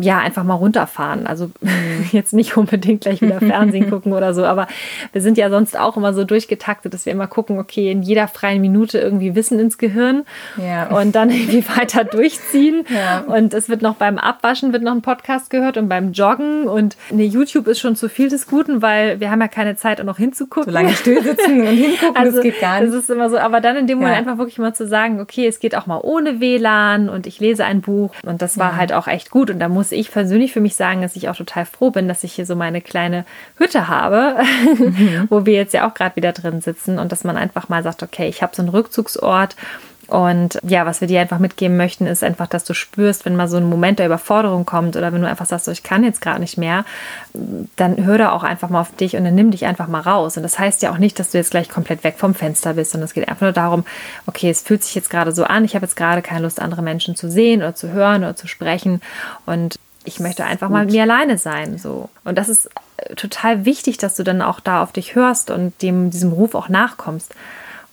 ja, 0.00 0.18
einfach 0.18 0.44
mal 0.44 0.54
runterfahren. 0.54 1.26
Also 1.26 1.50
jetzt 2.12 2.32
nicht 2.32 2.56
unbedingt 2.56 3.02
gleich 3.02 3.20
wieder 3.20 3.38
Fernsehen 3.40 3.90
gucken 3.90 4.12
oder 4.12 4.32
so, 4.34 4.44
aber 4.44 4.68
wir 5.12 5.20
sind 5.22 5.38
ja 5.38 5.50
sonst 5.50 5.78
auch 5.78 5.96
immer 5.96 6.14
so 6.14 6.24
durchgetaktet, 6.24 6.94
dass 6.94 7.06
wir 7.06 7.12
immer 7.12 7.26
gucken, 7.26 7.58
okay, 7.58 7.90
in 7.90 8.02
jeder 8.02 8.28
freien 8.28 8.60
Minute 8.60 8.98
irgendwie 8.98 9.34
Wissen 9.34 9.58
ins 9.58 9.78
Gehirn 9.78 10.24
ja. 10.56 10.88
und 10.88 11.14
dann 11.14 11.30
irgendwie 11.30 11.64
weiter 11.76 12.04
durchziehen. 12.04 12.84
Ja. 12.88 13.20
Und 13.20 13.54
es 13.54 13.68
wird 13.68 13.82
noch 13.82 13.96
beim 13.96 14.18
Abwaschen 14.18 14.72
wird 14.72 14.82
noch 14.82 14.92
ein 14.92 15.02
Podcast 15.02 15.50
gehört 15.50 15.76
und 15.76 15.88
beim 15.88 16.12
Joggen 16.12 16.68
und 16.68 16.96
nee, 17.10 17.24
YouTube 17.24 17.66
ist 17.66 17.80
schon 17.80 17.96
zu 17.96 18.08
viel 18.08 18.28
des 18.28 18.46
Guten, 18.52 18.82
weil 18.82 19.18
wir 19.18 19.30
haben 19.30 19.40
ja 19.40 19.48
keine 19.48 19.76
Zeit, 19.76 19.98
auch 19.98 20.04
noch 20.04 20.18
hinzugucken. 20.18 20.70
So 20.70 20.78
lange 20.78 20.92
still 20.92 21.22
sitzen 21.22 21.62
und 21.62 21.66
hingucken, 21.74 22.16
also, 22.16 22.36
das 22.36 22.42
geht 22.42 22.60
gar 22.60 22.80
nicht. 22.80 22.92
Das 22.92 23.02
ist 23.02 23.08
immer 23.08 23.30
so, 23.30 23.38
aber 23.38 23.62
dann 23.62 23.76
in 23.76 23.86
dem 23.86 23.96
Moment 23.96 24.14
ja. 24.14 24.20
einfach 24.20 24.36
wirklich 24.36 24.58
mal 24.58 24.74
zu 24.74 24.86
sagen, 24.86 25.20
okay, 25.20 25.46
es 25.46 25.58
geht 25.58 25.74
auch 25.74 25.86
mal 25.86 26.00
ohne 26.02 26.38
WLAN 26.38 27.08
und 27.08 27.26
ich 27.26 27.40
lese 27.40 27.64
ein 27.64 27.80
Buch 27.80 28.12
und 28.26 28.42
das 28.42 28.58
war 28.58 28.72
ja. 28.72 28.76
halt 28.76 28.92
auch 28.92 29.06
echt 29.06 29.30
gut 29.30 29.50
und 29.50 29.58
da 29.58 29.70
muss 29.70 29.90
ich 29.90 30.10
persönlich 30.10 30.52
für 30.52 30.60
mich 30.60 30.76
sagen, 30.76 31.00
dass 31.00 31.16
ich 31.16 31.30
auch 31.30 31.36
total 31.36 31.64
froh 31.64 31.90
bin, 31.90 32.08
dass 32.08 32.24
ich 32.24 32.34
hier 32.34 32.44
so 32.44 32.54
meine 32.54 32.82
kleine 32.82 33.24
Hütte 33.56 33.88
habe, 33.88 34.36
mhm. 34.78 35.26
wo 35.30 35.46
wir 35.46 35.54
jetzt 35.54 35.72
ja 35.72 35.88
auch 35.88 35.94
gerade 35.94 36.14
wieder 36.16 36.32
drin 36.32 36.60
sitzen 36.60 36.98
und 36.98 37.10
dass 37.10 37.24
man 37.24 37.38
einfach 37.38 37.70
mal 37.70 37.82
sagt, 37.82 38.02
okay, 38.02 38.28
ich 38.28 38.42
habe 38.42 38.54
so 38.54 38.60
einen 38.60 38.68
Rückzugsort 38.68 39.56
und 40.12 40.58
ja, 40.62 40.84
was 40.84 41.00
wir 41.00 41.08
dir 41.08 41.22
einfach 41.22 41.38
mitgeben 41.38 41.78
möchten, 41.78 42.06
ist 42.06 42.22
einfach, 42.22 42.46
dass 42.46 42.64
du 42.64 42.74
spürst, 42.74 43.24
wenn 43.24 43.34
mal 43.34 43.48
so 43.48 43.56
ein 43.56 43.64
Moment 43.64 43.98
der 43.98 44.04
Überforderung 44.04 44.66
kommt 44.66 44.94
oder 44.94 45.10
wenn 45.10 45.22
du 45.22 45.26
einfach 45.26 45.46
sagst, 45.46 45.64
so, 45.64 45.70
ich 45.70 45.82
kann 45.82 46.04
jetzt 46.04 46.20
gerade 46.20 46.38
nicht 46.38 46.58
mehr, 46.58 46.84
dann 47.76 48.04
hör 48.04 48.18
da 48.18 48.32
auch 48.32 48.42
einfach 48.42 48.68
mal 48.68 48.82
auf 48.82 48.94
dich 48.94 49.16
und 49.16 49.24
dann 49.24 49.34
nimm 49.34 49.50
dich 49.50 49.64
einfach 49.64 49.88
mal 49.88 50.02
raus. 50.02 50.36
Und 50.36 50.42
das 50.42 50.58
heißt 50.58 50.82
ja 50.82 50.92
auch 50.92 50.98
nicht, 50.98 51.18
dass 51.18 51.30
du 51.30 51.38
jetzt 51.38 51.52
gleich 51.52 51.70
komplett 51.70 52.04
weg 52.04 52.16
vom 52.18 52.34
Fenster 52.34 52.74
bist, 52.74 52.90
sondern 52.90 53.06
es 53.06 53.14
geht 53.14 53.26
einfach 53.26 53.40
nur 53.40 53.52
darum, 53.52 53.86
okay, 54.26 54.50
es 54.50 54.60
fühlt 54.60 54.84
sich 54.84 54.94
jetzt 54.94 55.08
gerade 55.08 55.32
so 55.32 55.44
an, 55.44 55.64
ich 55.64 55.74
habe 55.74 55.86
jetzt 55.86 55.96
gerade 55.96 56.20
keine 56.20 56.42
Lust, 56.42 56.60
andere 56.60 56.82
Menschen 56.82 57.16
zu 57.16 57.30
sehen 57.30 57.62
oder 57.62 57.74
zu 57.74 57.90
hören 57.90 58.22
oder 58.22 58.36
zu 58.36 58.48
sprechen 58.48 59.00
und 59.46 59.78
ich 60.04 60.20
möchte 60.20 60.44
einfach 60.44 60.68
mal 60.68 60.84
mit 60.84 60.92
mir 60.92 61.04
alleine 61.04 61.38
sein, 61.38 61.78
so. 61.78 62.10
Und 62.24 62.36
das 62.36 62.50
ist 62.50 62.68
äh, 62.98 63.14
total 63.14 63.64
wichtig, 63.64 63.96
dass 63.96 64.14
du 64.16 64.24
dann 64.24 64.42
auch 64.42 64.60
da 64.60 64.82
auf 64.82 64.92
dich 64.92 65.14
hörst 65.14 65.50
und 65.50 65.80
dem, 65.80 66.10
diesem 66.10 66.32
Ruf 66.32 66.54
auch 66.54 66.68
nachkommst. 66.68 67.34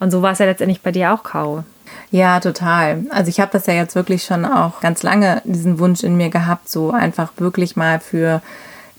Und 0.02 0.12
so 0.12 0.22
war 0.22 0.32
es 0.32 0.40
ja 0.40 0.48
letztendlich 0.48 0.82
bei 0.82 0.92
dir 0.92 1.14
auch, 1.14 1.24
Caro. 1.24 1.64
Ja, 2.12 2.40
total. 2.40 3.06
Also 3.12 3.30
ich 3.30 3.40
habe 3.40 3.52
das 3.52 3.68
ja 3.68 3.74
jetzt 3.74 3.96
wirklich 3.96 4.24
schon 4.24 4.46
auch 4.46 4.82
ganz 4.82 5.04
lange, 5.04 5.42
diesen 5.46 5.80
Wunsch 5.80 6.04
in 6.04 6.18
mir 6.18 6.30
gehabt, 6.30 6.70
so 6.70 6.92
einfach 6.92 7.32
wirklich 7.38 7.76
mal 7.76 8.00
für 8.00 8.42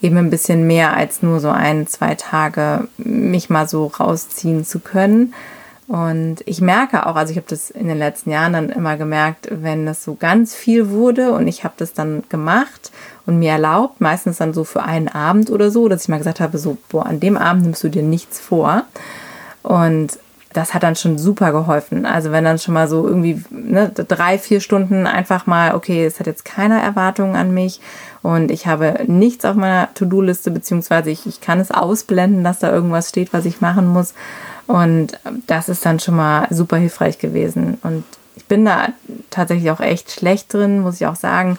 eben 0.01 0.17
ein 0.17 0.31
bisschen 0.31 0.67
mehr 0.67 0.97
als 0.97 1.23
nur 1.23 1.41
so 1.41 1.51
ein, 1.51 1.87
zwei 1.87 2.15
Tage 2.15 2.89
mich 2.99 3.51
mal 3.51 3.69
so 3.69 3.87
rausziehen 3.87 4.65
zu 4.65 4.81
können. 4.81 5.35
Und 5.89 6.37
ich 6.47 6.61
merke 6.61 7.05
auch, 7.07 7.17
also 7.17 7.33
ich 7.33 7.37
habe 7.37 7.49
das 7.51 7.69
in 7.69 7.89
den 7.89 7.99
letzten 7.99 8.31
Jahren 8.31 8.53
dann 8.53 8.69
immer 8.69 8.97
gemerkt, 8.97 9.49
wenn 9.51 9.87
das 9.87 10.05
so 10.05 10.15
ganz 10.15 10.55
viel 10.55 10.91
wurde 10.91 11.33
und 11.33 11.49
ich 11.49 11.65
habe 11.65 11.75
das 11.79 11.93
dann 11.93 12.23
gemacht 12.29 12.93
und 13.27 13.41
mir 13.41 13.51
erlaubt, 13.51 14.01
meistens 14.01 14.39
dann 14.39 14.55
so 14.55 14.63
für 14.63 14.85
einen 14.85 15.09
Abend 15.09 15.51
oder 15.51 15.73
so, 15.73 15.89
dass 15.89 16.03
ich 16.03 16.09
mal 16.09 16.19
gesagt 16.19 16.39
habe, 16.39 16.59
so, 16.59 16.79
boah, 16.91 17.07
an 17.07 17.19
dem 17.19 17.37
Abend 17.37 17.65
nimmst 17.65 17.83
du 17.83 17.89
dir 17.89 18.05
nichts 18.05 18.39
vor. 18.39 18.85
Und 19.65 20.17
das 20.53 20.75
hat 20.75 20.83
dann 20.83 20.97
schon 20.97 21.17
super 21.17 21.53
geholfen. 21.53 22.07
Also 22.07 22.33
wenn 22.33 22.45
dann 22.45 22.59
schon 22.59 22.75
mal 22.75 22.89
so 22.89 23.07
irgendwie 23.07 23.43
ne, 23.51 23.91
drei, 23.91 24.39
vier 24.39 24.61
Stunden 24.61 25.07
einfach 25.07 25.47
mal, 25.47 25.75
okay, 25.75 26.05
es 26.05 26.19
hat 26.19 26.27
jetzt 26.27 26.45
keiner 26.45 26.81
Erwartungen 26.81 27.37
an 27.37 27.55
mich 27.55 27.81
und 28.23 28.51
ich 28.51 28.67
habe 28.67 29.05
nichts 29.07 29.45
auf 29.45 29.55
meiner 29.55 29.93
To-Do-Liste, 29.95 30.51
beziehungsweise 30.51 31.11
ich, 31.11 31.27
ich 31.27 31.41
kann 31.41 31.61
es 31.61 31.71
ausblenden, 31.71 32.43
dass 32.43 32.59
da 32.59 32.73
irgendwas 32.73 33.09
steht, 33.09 33.33
was 33.33 33.45
ich 33.45 33.61
machen 33.61 33.87
muss. 33.87 34.15
Und 34.67 35.19
das 35.47 35.69
ist 35.69 35.85
dann 35.87 36.01
schon 36.01 36.17
mal 36.17 36.47
super 36.51 36.77
hilfreich 36.77 37.19
gewesen. 37.19 37.79
Und 37.83 38.05
ich 38.37 38.45
bin 38.45 38.65
da 38.65 38.89
tatsächlich 39.31 39.71
auch 39.71 39.81
echt 39.81 40.11
schlecht 40.11 40.53
drin, 40.53 40.81
muss 40.81 40.97
ich 40.97 41.07
auch 41.07 41.17
sagen, 41.17 41.59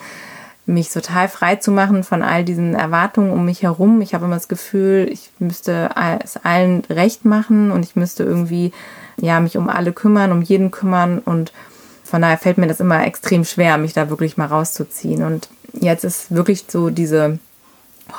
mich 0.71 0.89
total 0.89 1.27
frei 1.27 1.57
zu 1.57 1.71
machen 1.71 2.03
von 2.03 2.23
all 2.23 2.43
diesen 2.43 2.75
Erwartungen 2.75 3.31
um 3.31 3.45
mich 3.45 3.63
herum. 3.63 4.01
Ich 4.01 4.13
habe 4.13 4.25
immer 4.25 4.36
das 4.36 4.47
Gefühl, 4.47 5.07
ich 5.12 5.29
müsste 5.39 5.89
es 6.23 6.38
allen 6.38 6.84
recht 6.89 7.25
machen 7.25 7.71
und 7.71 7.84
ich 7.84 7.95
müsste 7.95 8.23
irgendwie 8.23 8.71
ja 9.17 9.39
mich 9.39 9.57
um 9.57 9.69
alle 9.69 9.93
kümmern, 9.93 10.31
um 10.31 10.41
jeden 10.41 10.71
kümmern 10.71 11.19
und 11.19 11.51
von 12.03 12.21
daher 12.21 12.38
fällt 12.38 12.57
mir 12.57 12.67
das 12.67 12.81
immer 12.81 13.05
extrem 13.05 13.45
schwer, 13.45 13.77
mich 13.77 13.93
da 13.93 14.10
wirklich 14.10 14.36
mal 14.36 14.47
rauszuziehen. 14.47 15.23
Und 15.23 15.47
jetzt 15.73 16.03
ist 16.03 16.36
wirklich 16.36 16.65
so 16.67 16.89
diese 16.89 17.39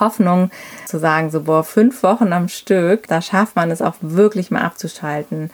Hoffnung 0.01 0.51
zu 0.87 0.99
sagen, 0.99 1.31
so 1.31 1.43
boah, 1.43 1.63
fünf 1.63 2.03
Wochen 2.03 2.33
am 2.33 2.49
Stück, 2.49 3.07
da 3.09 3.21
schafft 3.21 3.55
man 3.55 3.71
es 3.71 3.83
auch 3.83 3.97
wirklich 4.01 4.51
mal 4.51 4.63
abzuschalten. 4.63 5.51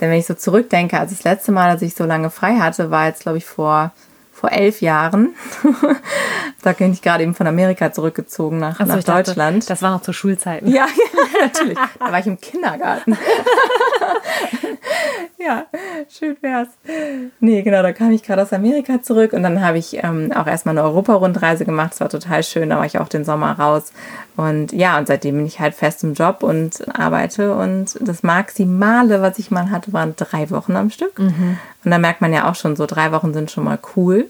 Denn 0.00 0.10
wenn 0.10 0.18
ich 0.18 0.26
so 0.26 0.34
zurückdenke, 0.34 1.00
also 1.00 1.14
das 1.14 1.24
letzte 1.24 1.50
Mal, 1.50 1.70
als 1.70 1.82
ich 1.82 1.94
so 1.94 2.04
lange 2.04 2.30
frei 2.30 2.58
hatte, 2.58 2.92
war 2.92 3.06
jetzt, 3.06 3.22
glaube 3.22 3.38
ich, 3.38 3.44
vor 3.44 3.90
vor 4.40 4.52
elf 4.52 4.80
Jahren. 4.80 5.34
da 6.62 6.72
bin 6.72 6.94
ich 6.94 7.02
gerade 7.02 7.22
eben 7.22 7.34
von 7.34 7.46
Amerika 7.46 7.92
zurückgezogen 7.92 8.58
nach, 8.58 8.78
so, 8.78 8.86
nach 8.86 9.04
Deutschland. 9.04 9.64
Dachte, 9.64 9.68
das 9.68 9.82
war 9.82 9.90
noch 9.90 10.00
zur 10.00 10.14
Schulzeit. 10.14 10.66
Ja, 10.66 10.86
ja, 10.86 11.40
natürlich. 11.42 11.76
Da 11.98 12.10
war 12.10 12.18
ich 12.18 12.26
im 12.26 12.40
Kindergarten. 12.40 13.18
ja, 15.38 15.66
schön 16.08 16.38
wär's. 16.40 16.68
Nee, 17.40 17.60
genau, 17.60 17.82
da 17.82 17.92
kam 17.92 18.12
ich 18.12 18.22
gerade 18.22 18.40
aus 18.40 18.54
Amerika 18.54 19.02
zurück 19.02 19.34
und 19.34 19.42
dann 19.42 19.62
habe 19.62 19.76
ich 19.76 20.02
ähm, 20.02 20.32
auch 20.32 20.46
erstmal 20.46 20.76
eine 20.76 20.86
Europa-Rundreise 20.86 21.66
gemacht. 21.66 21.92
Es 21.92 22.00
war 22.00 22.08
total 22.08 22.42
schön, 22.42 22.70
da 22.70 22.78
war 22.78 22.86
ich 22.86 22.98
auch 22.98 23.08
den 23.08 23.26
Sommer 23.26 23.58
raus. 23.58 23.92
Und 24.38 24.72
ja, 24.72 24.96
und 24.96 25.06
seitdem 25.06 25.36
bin 25.36 25.44
ich 25.44 25.60
halt 25.60 25.74
fest 25.74 26.02
im 26.02 26.14
Job 26.14 26.42
und 26.42 26.82
arbeite. 26.98 27.54
Und 27.54 27.98
das 28.00 28.22
Maximale, 28.22 29.20
was 29.20 29.38
ich 29.38 29.50
mal 29.50 29.70
hatte, 29.70 29.92
waren 29.92 30.14
drei 30.16 30.48
Wochen 30.48 30.76
am 30.76 30.88
Stück. 30.88 31.18
Mhm. 31.18 31.58
Und 31.84 31.90
da 31.90 31.98
merkt 31.98 32.22
man 32.22 32.32
ja 32.32 32.48
auch 32.48 32.54
schon, 32.54 32.74
so 32.74 32.86
drei 32.86 33.12
Wochen 33.12 33.34
sind 33.34 33.50
schon 33.50 33.64
mal 33.64 33.78
cool. 33.96 34.29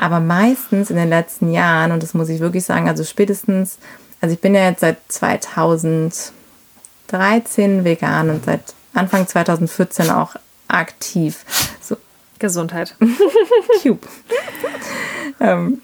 Aber 0.00 0.18
meistens 0.18 0.88
in 0.88 0.96
den 0.96 1.10
letzten 1.10 1.52
Jahren, 1.52 1.92
und 1.92 2.02
das 2.02 2.14
muss 2.14 2.30
ich 2.30 2.40
wirklich 2.40 2.64
sagen, 2.64 2.88
also 2.88 3.04
spätestens, 3.04 3.76
also 4.22 4.32
ich 4.32 4.40
bin 4.40 4.54
ja 4.54 4.66
jetzt 4.66 4.80
seit 4.80 4.96
2013 5.08 7.84
vegan 7.84 8.30
und 8.30 8.46
seit 8.46 8.62
Anfang 8.94 9.28
2014 9.28 10.08
auch 10.08 10.36
aktiv. 10.68 11.44
So. 11.82 11.98
Gesundheit. 12.38 12.96
Cube. 13.82 14.08
ähm, 15.38 15.82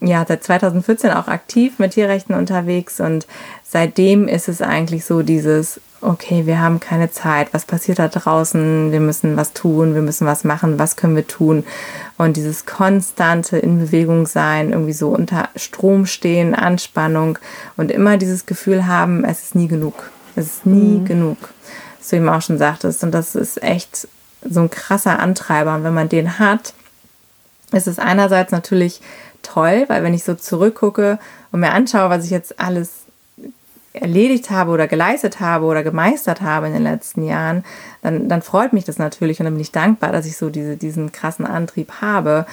ja, 0.00 0.24
seit 0.26 0.42
2014 0.42 1.12
auch 1.12 1.28
aktiv 1.28 1.78
mit 1.78 1.92
Tierrechten 1.92 2.34
unterwegs 2.34 2.98
und 2.98 3.28
seitdem 3.62 4.26
ist 4.26 4.48
es 4.48 4.62
eigentlich 4.62 5.04
so 5.04 5.22
dieses, 5.22 5.80
okay, 6.00 6.46
wir 6.46 6.60
haben 6.60 6.80
keine 6.80 7.10
Zeit, 7.10 7.52
was 7.52 7.64
passiert 7.64 7.98
da 7.98 8.08
draußen, 8.08 8.92
wir 8.92 9.00
müssen 9.00 9.36
was 9.36 9.52
tun, 9.52 9.94
wir 9.94 10.02
müssen 10.02 10.26
was 10.26 10.44
machen, 10.44 10.78
was 10.78 10.96
können 10.96 11.16
wir 11.16 11.26
tun? 11.26 11.64
Und 12.18 12.36
dieses 12.36 12.66
konstante 12.66 13.56
in 13.56 13.78
Bewegung 13.78 14.26
sein, 14.26 14.72
irgendwie 14.72 14.92
so 14.92 15.08
unter 15.08 15.48
Strom 15.56 16.06
stehen, 16.06 16.54
Anspannung 16.54 17.38
und 17.76 17.90
immer 17.90 18.16
dieses 18.18 18.46
Gefühl 18.46 18.86
haben, 18.86 19.24
es 19.24 19.42
ist 19.44 19.54
nie 19.54 19.68
genug, 19.68 20.10
es 20.36 20.46
ist 20.46 20.66
nie 20.66 20.98
mhm. 20.98 21.04
genug, 21.06 21.38
was 21.98 22.08
du 22.08 22.16
eben 22.16 22.28
auch 22.28 22.42
schon 22.42 22.58
sagtest. 22.58 23.02
Und 23.02 23.12
das 23.12 23.34
ist 23.34 23.62
echt 23.62 24.06
so 24.48 24.60
ein 24.60 24.70
krasser 24.70 25.18
Antreiber. 25.18 25.74
Und 25.74 25.84
wenn 25.84 25.94
man 25.94 26.08
den 26.08 26.38
hat, 26.38 26.74
ist 27.72 27.86
es 27.86 27.98
einerseits 27.98 28.52
natürlich 28.52 29.00
toll, 29.42 29.84
weil 29.88 30.02
wenn 30.02 30.14
ich 30.14 30.24
so 30.24 30.34
zurückgucke 30.34 31.18
und 31.52 31.60
mir 31.60 31.72
anschaue, 31.72 32.10
was 32.10 32.24
ich 32.24 32.30
jetzt 32.30 32.60
alles 32.60 33.03
erledigt 33.94 34.50
habe 34.50 34.72
oder 34.72 34.88
geleistet 34.88 35.40
habe 35.40 35.64
oder 35.64 35.82
gemeistert 35.82 36.42
habe 36.42 36.66
in 36.66 36.72
den 36.74 36.82
letzten 36.82 37.24
Jahren, 37.24 37.64
dann, 38.02 38.28
dann 38.28 38.42
freut 38.42 38.72
mich 38.72 38.84
das 38.84 38.98
natürlich 38.98 39.38
und 39.38 39.44
dann 39.44 39.54
bin 39.54 39.60
ich 39.60 39.72
dankbar, 39.72 40.12
dass 40.12 40.26
ich 40.26 40.36
so 40.36 40.50
diese, 40.50 40.76
diesen 40.76 41.12
krassen 41.12 41.46
Antrieb 41.46 42.00
habe. 42.00 42.44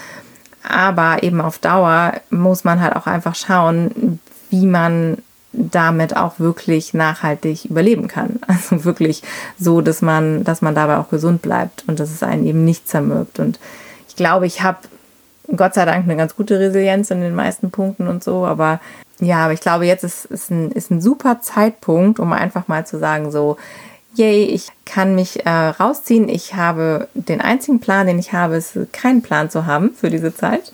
Aber 0.64 1.24
eben 1.24 1.42
auf 1.42 1.58
Dauer 1.58 2.14
muss 2.30 2.64
man 2.64 2.80
halt 2.80 2.96
auch 2.96 3.08
einfach 3.08 3.36
schauen, 3.36 4.20
wie 4.52 4.68
man 4.68 5.18
damit 5.52 6.16
auch 6.16 6.40
wirklich 6.40 6.94
nachhaltig 6.94 7.66
überleben 7.66 8.08
kann. 8.08 8.40
Also 8.48 8.86
wirklich 8.86 9.24
so, 9.60 9.82
dass 9.82 10.02
man, 10.02 10.44
dass 10.44 10.62
man 10.62 10.76
dabei 10.76 10.98
auch 10.98 11.10
gesund 11.10 11.42
bleibt 11.42 11.84
und 11.88 12.00
dass 12.00 12.12
es 12.12 12.22
einen 12.22 12.46
eben 12.46 12.64
nicht 12.64 12.88
zermürbt. 12.88 13.40
Und 13.40 13.60
ich 14.08 14.16
glaube, 14.16 14.46
ich 14.46 14.62
habe 14.62 14.78
Gott 15.56 15.74
sei 15.74 15.86
Dank 15.86 16.06
eine 16.06 16.16
ganz 16.16 16.36
gute 16.36 16.60
Resilienz 16.60 17.12
in 17.12 17.22
den 17.22 17.36
meisten 17.36 17.72
Punkten 17.72 18.08
und 18.08 18.24
so. 18.24 18.46
Aber 18.46 18.80
ja, 19.22 19.46
aber 19.46 19.54
ich 19.54 19.62
glaube, 19.62 19.86
jetzt 19.86 20.04
ist, 20.04 20.26
ist, 20.26 20.50
ein, 20.50 20.72
ist 20.72 20.90
ein 20.90 21.00
super 21.00 21.42
Zeitpunkt, 21.42 22.20
um 22.20 22.34
einfach 22.34 22.68
mal 22.68 22.88
zu 22.88 22.98
sagen, 22.98 23.32
so, 23.32 23.58
yay, 24.16 24.46
ich 24.46 24.68
kann 24.84 25.14
mich 25.14 25.46
äh, 25.46 25.50
rausziehen. 25.50 26.28
Ich 26.28 26.56
habe 26.56 27.08
den 27.14 27.40
einzigen 27.40 27.80
Plan, 27.80 28.08
den 28.08 28.18
ich 28.18 28.34
habe, 28.34 28.56
ist 28.56 28.78
keinen 28.92 29.22
Plan 29.22 29.52
zu 29.52 29.68
haben 29.68 29.92
für 29.96 30.10
diese 30.10 30.34
Zeit. 30.34 30.74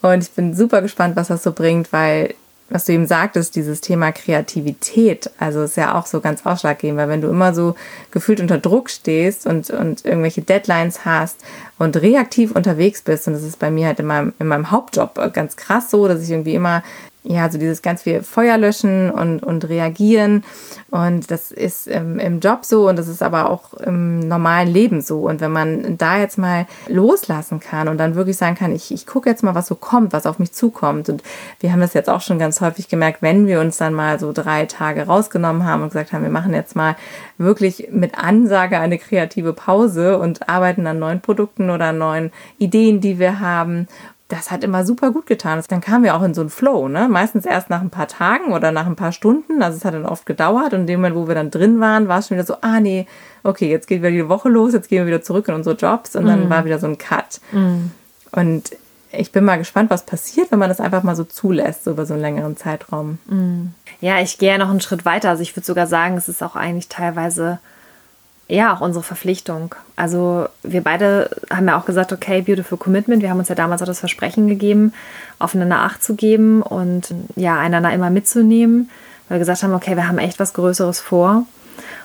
Und 0.00 0.22
ich 0.22 0.30
bin 0.30 0.56
super 0.56 0.80
gespannt, 0.80 1.16
was 1.16 1.28
das 1.28 1.42
so 1.42 1.52
bringt, 1.52 1.92
weil 1.92 2.34
was 2.70 2.86
du 2.86 2.92
eben 2.92 3.06
sagtest, 3.06 3.54
dieses 3.54 3.82
Thema 3.82 4.12
Kreativität, 4.12 5.30
also 5.38 5.62
ist 5.62 5.76
ja 5.76 5.94
auch 5.94 6.06
so 6.06 6.20
ganz 6.20 6.46
ausschlaggebend, 6.46 6.98
weil 6.98 7.08
wenn 7.10 7.20
du 7.20 7.28
immer 7.28 7.52
so 7.52 7.74
gefühlt 8.10 8.40
unter 8.40 8.56
Druck 8.56 8.88
stehst 8.88 9.46
und, 9.46 9.68
und 9.68 10.06
irgendwelche 10.06 10.40
Deadlines 10.40 11.04
hast 11.04 11.38
und 11.78 11.98
reaktiv 11.98 12.52
unterwegs 12.52 13.02
bist, 13.02 13.26
und 13.26 13.34
das 13.34 13.42
ist 13.42 13.58
bei 13.58 13.70
mir 13.70 13.88
halt 13.88 14.00
in 14.00 14.06
meinem, 14.06 14.32
in 14.38 14.46
meinem 14.46 14.70
Hauptjob 14.70 15.34
ganz 15.34 15.56
krass 15.56 15.90
so, 15.90 16.08
dass 16.08 16.22
ich 16.22 16.30
irgendwie 16.30 16.54
immer 16.54 16.82
ja, 17.24 17.48
so 17.48 17.56
dieses 17.56 17.82
ganz 17.82 18.02
viel 18.02 18.22
Feuer 18.22 18.58
löschen 18.58 19.10
und, 19.10 19.44
und 19.44 19.68
reagieren. 19.68 20.42
Und 20.90 21.30
das 21.30 21.52
ist 21.52 21.86
im, 21.86 22.18
im 22.18 22.40
Job 22.40 22.64
so 22.64 22.88
und 22.88 22.96
das 22.96 23.06
ist 23.06 23.22
aber 23.22 23.48
auch 23.48 23.74
im 23.74 24.18
normalen 24.18 24.68
Leben 24.68 25.00
so. 25.00 25.20
Und 25.20 25.40
wenn 25.40 25.52
man 25.52 25.96
da 25.98 26.18
jetzt 26.18 26.36
mal 26.36 26.66
loslassen 26.88 27.60
kann 27.60 27.86
und 27.86 27.98
dann 27.98 28.16
wirklich 28.16 28.36
sagen 28.36 28.56
kann, 28.56 28.74
ich, 28.74 28.92
ich 28.92 29.06
gucke 29.06 29.30
jetzt 29.30 29.44
mal, 29.44 29.54
was 29.54 29.68
so 29.68 29.76
kommt, 29.76 30.12
was 30.12 30.26
auf 30.26 30.40
mich 30.40 30.52
zukommt. 30.52 31.08
Und 31.08 31.22
wir 31.60 31.72
haben 31.72 31.80
das 31.80 31.94
jetzt 31.94 32.10
auch 32.10 32.20
schon 32.20 32.40
ganz 32.40 32.60
häufig 32.60 32.88
gemerkt, 32.88 33.22
wenn 33.22 33.46
wir 33.46 33.60
uns 33.60 33.76
dann 33.76 33.94
mal 33.94 34.18
so 34.18 34.32
drei 34.32 34.66
Tage 34.66 35.06
rausgenommen 35.06 35.64
haben 35.64 35.82
und 35.82 35.90
gesagt 35.90 36.12
haben, 36.12 36.24
wir 36.24 36.30
machen 36.30 36.54
jetzt 36.54 36.74
mal 36.74 36.96
wirklich 37.38 37.88
mit 37.92 38.18
Ansage 38.18 38.80
eine 38.80 38.98
kreative 38.98 39.52
Pause 39.52 40.18
und 40.18 40.48
arbeiten 40.48 40.86
an 40.88 40.98
neuen 40.98 41.20
Produkten 41.20 41.70
oder 41.70 41.92
neuen 41.92 42.32
Ideen, 42.58 43.00
die 43.00 43.20
wir 43.20 43.38
haben 43.38 43.86
das 44.32 44.50
hat 44.50 44.64
immer 44.64 44.86
super 44.86 45.10
gut 45.10 45.26
getan. 45.26 45.62
Dann 45.68 45.82
kamen 45.82 46.04
wir 46.04 46.16
auch 46.16 46.22
in 46.22 46.32
so 46.32 46.40
einen 46.40 46.48
Flow, 46.48 46.88
ne? 46.88 47.06
Meistens 47.08 47.44
erst 47.44 47.68
nach 47.68 47.82
ein 47.82 47.90
paar 47.90 48.08
Tagen 48.08 48.54
oder 48.54 48.72
nach 48.72 48.86
ein 48.86 48.96
paar 48.96 49.12
Stunden. 49.12 49.62
Also 49.62 49.76
es 49.76 49.84
hat 49.84 49.92
dann 49.92 50.06
oft 50.06 50.24
gedauert 50.24 50.72
und 50.72 50.80
in 50.80 50.86
dem 50.86 51.00
Moment, 51.00 51.16
wo 51.16 51.28
wir 51.28 51.34
dann 51.34 51.50
drin 51.50 51.80
waren, 51.80 52.08
war 52.08 52.20
es 52.20 52.28
schon 52.28 52.38
wieder 52.38 52.46
so, 52.46 52.56
ah 52.62 52.80
nee, 52.80 53.06
okay, 53.42 53.68
jetzt 53.70 53.86
geht 53.88 54.00
wieder 54.00 54.10
die 54.10 54.28
Woche 54.30 54.48
los, 54.48 54.72
jetzt 54.72 54.88
gehen 54.88 55.00
wir 55.00 55.06
wieder 55.06 55.22
zurück 55.22 55.48
in 55.48 55.54
unsere 55.54 55.76
Jobs 55.76 56.16
und 56.16 56.24
dann 56.24 56.48
mm. 56.48 56.50
war 56.50 56.64
wieder 56.64 56.78
so 56.78 56.86
ein 56.86 56.96
Cut. 56.96 57.40
Mm. 57.52 57.90
Und 58.32 58.70
ich 59.10 59.32
bin 59.32 59.44
mal 59.44 59.58
gespannt, 59.58 59.90
was 59.90 60.06
passiert, 60.06 60.50
wenn 60.50 60.58
man 60.58 60.70
das 60.70 60.80
einfach 60.80 61.02
mal 61.02 61.14
so 61.14 61.24
zulässt, 61.24 61.84
so 61.84 61.90
über 61.90 62.06
so 62.06 62.14
einen 62.14 62.22
längeren 62.22 62.56
Zeitraum. 62.56 63.18
Mm. 63.26 63.74
Ja, 64.00 64.20
ich 64.20 64.38
gehe 64.38 64.48
ja 64.48 64.58
noch 64.58 64.70
einen 64.70 64.80
Schritt 64.80 65.04
weiter. 65.04 65.28
Also 65.28 65.42
ich 65.42 65.54
würde 65.54 65.66
sogar 65.66 65.86
sagen, 65.86 66.16
es 66.16 66.30
ist 66.30 66.42
auch 66.42 66.56
eigentlich 66.56 66.88
teilweise 66.88 67.58
ja, 68.52 68.74
auch 68.74 68.82
unsere 68.82 69.02
Verpflichtung. 69.02 69.74
Also 69.96 70.46
wir 70.62 70.82
beide 70.82 71.30
haben 71.50 71.66
ja 71.68 71.78
auch 71.78 71.86
gesagt, 71.86 72.12
okay, 72.12 72.42
beautiful 72.42 72.76
commitment. 72.76 73.22
Wir 73.22 73.30
haben 73.30 73.38
uns 73.38 73.48
ja 73.48 73.54
damals 73.54 73.80
auch 73.80 73.86
das 73.86 74.00
Versprechen 74.00 74.46
gegeben, 74.46 74.92
aufeinander 75.38 75.78
Acht 75.78 76.04
zu 76.04 76.16
geben 76.16 76.60
und 76.60 77.14
ja, 77.34 77.58
einander 77.58 77.92
immer 77.94 78.10
mitzunehmen, 78.10 78.90
weil 79.28 79.36
wir 79.36 79.40
gesagt 79.40 79.62
haben, 79.62 79.72
okay, 79.72 79.96
wir 79.96 80.06
haben 80.06 80.18
echt 80.18 80.38
was 80.38 80.52
Größeres 80.52 81.00
vor 81.00 81.46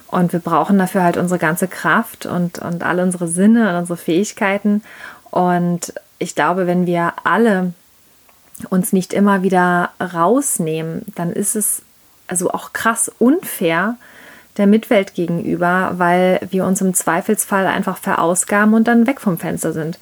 und 0.08 0.32
wir 0.32 0.40
brauchen 0.40 0.78
dafür 0.78 1.04
halt 1.04 1.18
unsere 1.18 1.38
ganze 1.38 1.68
Kraft 1.68 2.26
und, 2.26 2.60
und 2.60 2.82
alle 2.82 3.04
unsere 3.04 3.28
Sinne 3.28 3.70
und 3.70 3.76
unsere 3.76 3.98
Fähigkeiten. 3.98 4.84
Und 5.32 5.94
ich 6.18 6.34
glaube, 6.34 6.66
wenn 6.66 6.86
wir 6.86 7.12
alle 7.26 7.74
uns 8.70 8.94
nicht 8.94 9.12
immer 9.12 9.44
wieder 9.44 9.90
rausnehmen, 10.00 11.02
dann 11.16 11.34
ist 11.34 11.58
es 11.58 11.82
also 12.28 12.52
auch 12.52 12.72
krass 12.72 13.12
unfair, 13.20 13.98
der 14.58 14.68
Mitwelt 14.68 15.14
gegenüber, 15.14 15.94
weil 15.98 16.40
wir 16.50 16.66
uns 16.66 16.82
im 16.82 16.94
Zweifelsfall 16.94 17.68
einfach 17.68 17.98
verausgaben 17.98 18.74
und 18.74 18.88
dann 18.88 19.08
weg 19.08 19.22
vom 19.22 19.38
Fenster 19.38 19.74
sind. 19.74 20.00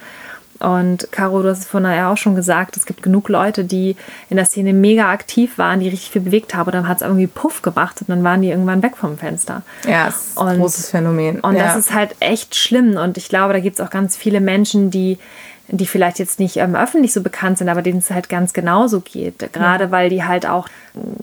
Und 0.60 1.12
Caro, 1.12 1.42
du 1.42 1.50
hast 1.50 1.60
es 1.60 1.68
vorhin 1.68 1.92
ja 1.92 2.12
auch 2.12 2.18
schon 2.18 2.36
gesagt, 2.36 2.78
es 2.78 2.86
gibt 2.86 3.04
genug 3.04 3.28
Leute, 3.28 3.66
die 3.66 3.98
in 4.30 4.38
der 4.38 4.46
Szene 4.46 4.72
mega 4.72 5.12
aktiv 5.12 5.58
waren, 5.58 5.82
die 5.82 5.90
richtig 5.90 6.12
viel 6.12 6.22
bewegt 6.22 6.56
haben 6.56 6.68
und 6.68 6.76
dann 6.76 6.88
hat 6.88 6.98
es 6.98 7.02
irgendwie 7.02 7.28
Puff 7.28 7.62
gemacht 7.62 8.00
und 8.00 8.10
dann 8.10 8.24
waren 8.24 8.42
die 8.42 8.50
irgendwann 8.50 8.82
weg 8.82 8.96
vom 8.96 9.18
Fenster. 9.18 9.64
Ja, 9.86 10.06
das 10.06 10.28
ist 10.28 10.38
ein 10.38 10.58
großes 10.58 10.92
Phänomen. 10.92 11.42
Und 11.42 11.56
ja. 11.56 11.64
das 11.64 11.76
ist 11.76 11.94
halt 11.94 12.16
echt 12.22 12.56
schlimm 12.56 12.96
und 12.96 13.18
ich 13.18 13.28
glaube, 13.28 13.54
da 13.54 13.60
gibt 13.60 13.80
es 13.80 13.86
auch 13.86 13.90
ganz 13.90 14.16
viele 14.16 14.40
Menschen, 14.40 14.92
die 14.92 15.18
die 15.68 15.86
vielleicht 15.88 16.20
jetzt 16.20 16.40
nicht 16.40 16.58
ähm, 16.58 16.76
öffentlich 16.76 17.12
so 17.12 17.24
bekannt 17.24 17.58
sind, 17.58 17.70
aber 17.70 17.82
denen 17.82 17.98
es 17.98 18.12
halt 18.12 18.30
ganz 18.30 18.54
genauso 18.54 19.02
geht. 19.02 19.52
Gerade 19.52 19.86
ja. 19.86 19.92
weil 19.92 20.10
die 20.10 20.24
halt 20.24 20.46
auch 20.46 20.68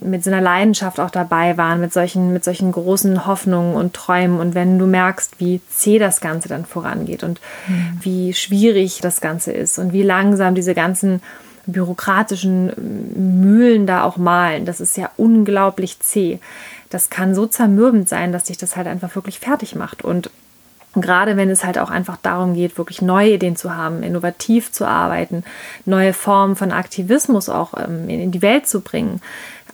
mit 0.01 0.23
so 0.23 0.31
einer 0.31 0.41
Leidenschaft 0.41 0.99
auch 0.99 1.09
dabei 1.09 1.57
waren, 1.57 1.79
mit 1.79 1.93
solchen, 1.93 2.33
mit 2.33 2.43
solchen 2.43 2.71
großen 2.71 3.25
Hoffnungen 3.25 3.75
und 3.75 3.93
Träumen. 3.93 4.39
Und 4.39 4.53
wenn 4.53 4.77
du 4.79 4.85
merkst, 4.85 5.39
wie 5.39 5.61
zäh 5.69 5.97
das 5.97 6.19
Ganze 6.19 6.49
dann 6.49 6.65
vorangeht 6.65 7.23
und 7.23 7.39
mhm. 7.67 7.99
wie 8.01 8.33
schwierig 8.33 8.99
das 9.01 9.21
Ganze 9.21 9.53
ist 9.53 9.79
und 9.79 9.93
wie 9.93 10.03
langsam 10.03 10.55
diese 10.55 10.73
ganzen 10.73 11.21
bürokratischen 11.65 12.73
Mühlen 13.41 13.87
da 13.87 14.03
auch 14.03 14.17
malen, 14.17 14.65
das 14.65 14.81
ist 14.81 14.97
ja 14.97 15.09
unglaublich 15.15 15.99
zäh. 15.99 16.39
Das 16.89 17.09
kann 17.09 17.33
so 17.33 17.47
zermürbend 17.47 18.09
sein, 18.09 18.33
dass 18.33 18.43
dich 18.43 18.57
das 18.57 18.75
halt 18.75 18.87
einfach 18.87 19.15
wirklich 19.15 19.39
fertig 19.39 19.75
macht. 19.75 20.03
Und 20.03 20.29
gerade 20.95 21.37
wenn 21.37 21.49
es 21.49 21.63
halt 21.63 21.77
auch 21.79 21.89
einfach 21.89 22.17
darum 22.21 22.53
geht, 22.53 22.77
wirklich 22.77 23.01
neue 23.01 23.33
Ideen 23.33 23.55
zu 23.55 23.75
haben, 23.75 24.03
innovativ 24.03 24.71
zu 24.71 24.85
arbeiten, 24.85 25.43
neue 25.85 26.13
Formen 26.13 26.55
von 26.55 26.71
Aktivismus 26.71 27.49
auch 27.49 27.73
ähm, 27.77 28.09
in 28.09 28.31
die 28.31 28.41
Welt 28.41 28.67
zu 28.67 28.81
bringen, 28.81 29.21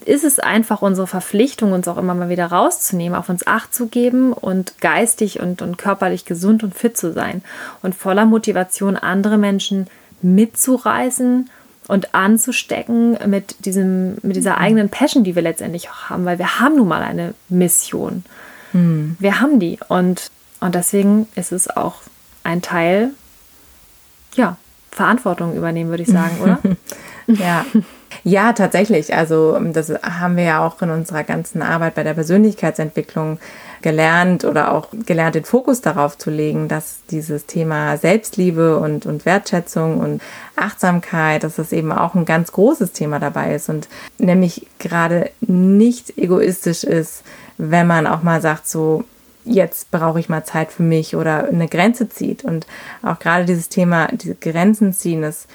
ist 0.04 0.24
es 0.24 0.38
einfach 0.38 0.80
unsere 0.82 1.06
Verpflichtung, 1.06 1.72
uns 1.72 1.86
auch 1.86 1.98
immer 1.98 2.14
mal 2.14 2.30
wieder 2.30 2.46
rauszunehmen, 2.46 3.18
auf 3.18 3.28
uns 3.28 3.46
Acht 3.46 3.74
zu 3.74 3.86
geben 3.86 4.32
und 4.32 4.80
geistig 4.80 5.40
und, 5.40 5.60
und 5.60 5.76
körperlich 5.76 6.24
gesund 6.24 6.62
und 6.62 6.74
fit 6.74 6.96
zu 6.96 7.12
sein 7.12 7.42
und 7.82 7.94
voller 7.94 8.24
Motivation 8.24 8.96
andere 8.96 9.36
Menschen 9.36 9.88
mitzureißen 10.22 11.50
und 11.88 12.14
anzustecken 12.14 13.18
mit, 13.26 13.66
diesem, 13.66 14.16
mit 14.22 14.36
dieser 14.36 14.58
eigenen 14.58 14.88
Passion, 14.88 15.24
die 15.24 15.34
wir 15.34 15.42
letztendlich 15.42 15.90
auch 15.90 16.10
haben, 16.10 16.24
weil 16.24 16.38
wir 16.38 16.60
haben 16.60 16.76
nun 16.76 16.88
mal 16.88 17.02
eine 17.02 17.34
Mission. 17.48 18.24
Hm. 18.72 19.16
Wir 19.18 19.40
haben 19.40 19.58
die 19.58 19.78
und 19.88 20.30
und 20.60 20.74
deswegen 20.74 21.28
ist 21.34 21.52
es 21.52 21.68
auch 21.68 21.96
ein 22.44 22.62
Teil, 22.62 23.10
ja, 24.34 24.56
Verantwortung 24.90 25.54
übernehmen, 25.54 25.90
würde 25.90 26.02
ich 26.02 26.08
sagen, 26.08 26.40
oder? 26.42 26.58
ja. 27.26 27.64
Ja, 28.24 28.52
tatsächlich. 28.52 29.14
Also 29.14 29.58
das 29.72 29.90
haben 30.02 30.36
wir 30.36 30.44
ja 30.44 30.66
auch 30.66 30.82
in 30.82 30.90
unserer 30.90 31.24
ganzen 31.24 31.62
Arbeit 31.62 31.94
bei 31.94 32.02
der 32.02 32.14
Persönlichkeitsentwicklung 32.14 33.38
gelernt 33.82 34.44
oder 34.44 34.72
auch 34.72 34.88
gelernt, 35.06 35.36
den 35.36 35.44
Fokus 35.44 35.80
darauf 35.80 36.18
zu 36.18 36.30
legen, 36.30 36.68
dass 36.68 37.00
dieses 37.10 37.46
Thema 37.46 37.96
Selbstliebe 37.96 38.78
und, 38.78 39.06
und 39.06 39.24
Wertschätzung 39.24 39.98
und 39.98 40.20
Achtsamkeit, 40.56 41.44
dass 41.44 41.56
das 41.56 41.72
eben 41.72 41.92
auch 41.92 42.14
ein 42.14 42.26
ganz 42.26 42.52
großes 42.52 42.92
Thema 42.92 43.20
dabei 43.20 43.54
ist 43.54 43.70
und 43.70 43.88
nämlich 44.18 44.66
gerade 44.78 45.30
nicht 45.40 46.18
egoistisch 46.18 46.84
ist, 46.84 47.22
wenn 47.56 47.86
man 47.86 48.06
auch 48.06 48.22
mal 48.22 48.42
sagt, 48.42 48.68
so, 48.68 49.04
jetzt 49.50 49.90
brauche 49.90 50.20
ich 50.20 50.28
mal 50.28 50.44
Zeit 50.44 50.72
für 50.72 50.82
mich 50.82 51.16
oder 51.16 51.48
eine 51.48 51.68
Grenze 51.68 52.08
zieht. 52.08 52.44
Und 52.44 52.66
auch 53.02 53.18
gerade 53.18 53.44
dieses 53.44 53.68
Thema, 53.68 54.08
diese 54.12 54.34
Grenzen 54.34 54.92
ziehen, 54.92 55.22
das 55.22 55.46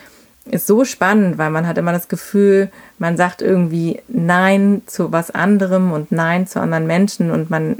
ist 0.46 0.68
so 0.68 0.86
spannend, 0.86 1.38
weil 1.38 1.50
man 1.50 1.68
hat 1.68 1.78
immer 1.78 1.92
das 1.92 2.08
Gefühl, 2.08 2.70
man 3.00 3.18
sagt 3.18 3.42
irgendwie 3.42 4.02
Nein 4.08 4.84
zu 4.86 5.12
was 5.12 5.32
anderem 5.32 5.92
und 5.92 6.12
Nein 6.12 6.46
zu 6.46 6.60
anderen 6.60 6.86
Menschen 6.86 7.32
und 7.32 7.50
man 7.50 7.78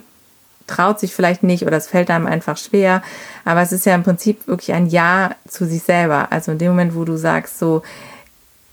traut 0.68 1.00
sich 1.00 1.14
vielleicht 1.14 1.44
nicht 1.44 1.66
oder 1.68 1.78
es 1.78 1.88
fällt 1.88 2.10
einem 2.10 2.26
einfach 2.26 2.58
schwer. 2.58 3.04
Aber 3.44 3.62
es 3.62 3.72
ist 3.72 3.86
ja 3.86 3.94
im 3.94 4.04
Prinzip 4.04 4.48
wirklich 4.48 4.74
ein 4.74 4.88
Ja 4.88 5.36
zu 5.48 5.66
sich 5.66 5.84
selber. 5.84 6.32
Also 6.32 6.54
in 6.54 6.58
dem 6.58 6.70
Moment, 6.70 6.96
wo 6.96 7.06
du 7.06 7.18
sagst 7.18 7.60
so, 7.60 7.84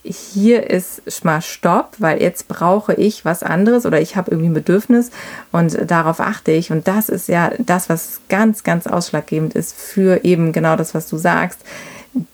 hier 0.05 0.69
ist 0.69 1.25
mal 1.25 1.41
Stopp, 1.41 1.95
weil 1.99 2.21
jetzt 2.21 2.49
brauche 2.49 2.95
ich 2.95 3.25
was 3.25 3.43
anderes 3.43 3.87
oder 3.87 4.01
ich 4.01 4.17
habe 4.17 4.33
irgendwie 4.33 4.51
ein 4.51 4.55
Bedürfnis 4.55 5.11
und 5.53 5.79
darauf 5.89 6.19
achte 6.19 6.51
ich. 6.51 6.73
Und 6.73 6.89
das 6.89 7.09
ist 7.09 7.29
ja 7.29 7.53
das, 7.59 7.89
was 7.89 8.21
ganz, 8.29 8.65
ganz 8.65 8.87
ausschlaggebend 8.87 9.55
ist 9.55 9.75
für 9.75 10.25
eben 10.25 10.53
genau 10.53 10.75
das, 10.75 10.95
was 10.95 11.09
du 11.09 11.19
sagst. 11.19 11.61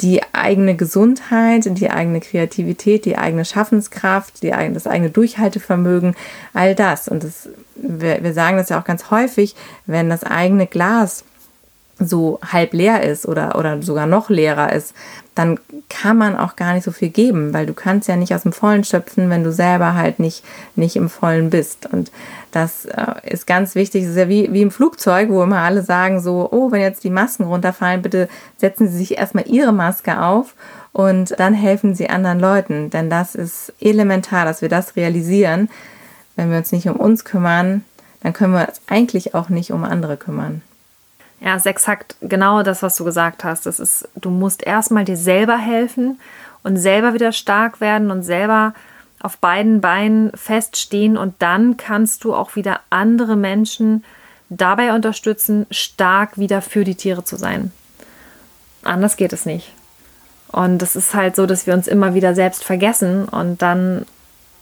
Die 0.00 0.22
eigene 0.32 0.76
Gesundheit, 0.76 1.64
die 1.78 1.90
eigene 1.90 2.20
Kreativität, 2.20 3.04
die 3.04 3.18
eigene 3.18 3.44
Schaffenskraft, 3.44 4.42
die, 4.42 4.50
das 4.50 4.86
eigene 4.86 5.10
Durchhaltevermögen, 5.10 6.16
all 6.54 6.74
das. 6.74 7.06
Und 7.06 7.22
das, 7.22 7.50
wir, 7.76 8.24
wir 8.24 8.32
sagen 8.32 8.56
das 8.56 8.70
ja 8.70 8.80
auch 8.80 8.84
ganz 8.84 9.10
häufig, 9.10 9.54
wenn 9.86 10.08
das 10.08 10.24
eigene 10.24 10.66
Glas 10.66 11.22
so 11.98 12.38
halb 12.44 12.72
leer 12.74 13.02
ist 13.02 13.26
oder, 13.26 13.58
oder 13.58 13.82
sogar 13.82 14.06
noch 14.06 14.30
leerer 14.30 14.72
ist, 14.72 14.94
dann 15.34 15.58
kann 15.88 16.16
man 16.16 16.36
auch 16.36 16.56
gar 16.56 16.74
nicht 16.74 16.84
so 16.84 16.90
viel 16.90 17.10
geben, 17.10 17.52
weil 17.52 17.66
du 17.66 17.74
kannst 17.74 18.08
ja 18.08 18.16
nicht 18.16 18.34
aus 18.34 18.42
dem 18.42 18.52
Vollen 18.52 18.84
schöpfen, 18.84 19.30
wenn 19.30 19.44
du 19.44 19.52
selber 19.52 19.94
halt 19.94 20.18
nicht, 20.18 20.44
nicht 20.74 20.96
im 20.96 21.08
Vollen 21.08 21.50
bist. 21.50 21.86
Und 21.92 22.10
das 22.50 22.86
äh, 22.86 23.14
ist 23.24 23.46
ganz 23.46 23.74
wichtig. 23.74 24.02
Das 24.02 24.10
ist 24.10 24.16
ja 24.16 24.28
wie, 24.28 24.52
wie 24.52 24.62
im 24.62 24.70
Flugzeug, 24.70 25.28
wo 25.30 25.42
immer 25.42 25.58
alle 25.58 25.82
sagen 25.82 26.20
so, 26.20 26.48
oh, 26.50 26.72
wenn 26.72 26.80
jetzt 26.80 27.04
die 27.04 27.10
Masken 27.10 27.44
runterfallen, 27.44 28.02
bitte 28.02 28.28
setzen 28.56 28.88
Sie 28.88 28.98
sich 28.98 29.16
erstmal 29.16 29.46
Ihre 29.46 29.72
Maske 29.72 30.20
auf 30.20 30.54
und 30.92 31.38
dann 31.38 31.54
helfen 31.54 31.94
Sie 31.94 32.08
anderen 32.08 32.40
Leuten. 32.40 32.90
Denn 32.90 33.10
das 33.10 33.34
ist 33.34 33.72
elementar, 33.80 34.44
dass 34.44 34.62
wir 34.62 34.68
das 34.68 34.96
realisieren. 34.96 35.68
Wenn 36.36 36.50
wir 36.50 36.58
uns 36.58 36.72
nicht 36.72 36.88
um 36.88 36.96
uns 36.96 37.24
kümmern, 37.24 37.84
dann 38.22 38.32
können 38.32 38.54
wir 38.54 38.68
uns 38.68 38.80
eigentlich 38.88 39.34
auch 39.34 39.48
nicht 39.48 39.72
um 39.72 39.84
andere 39.84 40.16
kümmern. 40.16 40.62
Ja, 41.40 41.54
ist 41.54 41.66
exakt 41.66 42.16
genau 42.20 42.62
das, 42.62 42.82
was 42.82 42.96
du 42.96 43.04
gesagt 43.04 43.44
hast. 43.44 43.66
Das 43.66 43.78
ist, 43.78 44.08
du 44.16 44.30
musst 44.30 44.66
erstmal 44.66 45.04
dir 45.04 45.16
selber 45.16 45.56
helfen 45.56 46.18
und 46.64 46.76
selber 46.76 47.14
wieder 47.14 47.32
stark 47.32 47.80
werden 47.80 48.10
und 48.10 48.22
selber 48.22 48.74
auf 49.20 49.38
beiden 49.38 49.80
Beinen 49.80 50.30
feststehen 50.34 51.16
und 51.16 51.34
dann 51.40 51.76
kannst 51.76 52.24
du 52.24 52.34
auch 52.34 52.56
wieder 52.56 52.80
andere 52.90 53.36
Menschen 53.36 54.04
dabei 54.48 54.94
unterstützen, 54.94 55.66
stark 55.70 56.38
wieder 56.38 56.62
für 56.62 56.84
die 56.84 56.94
Tiere 56.94 57.24
zu 57.24 57.36
sein. 57.36 57.72
Anders 58.82 59.16
geht 59.16 59.32
es 59.32 59.44
nicht. 59.44 59.72
Und 60.50 60.82
es 60.82 60.96
ist 60.96 61.14
halt 61.14 61.36
so, 61.36 61.46
dass 61.46 61.66
wir 61.66 61.74
uns 61.74 61.88
immer 61.88 62.14
wieder 62.14 62.34
selbst 62.34 62.64
vergessen 62.64 63.26
und 63.26 63.60
dann, 63.60 64.06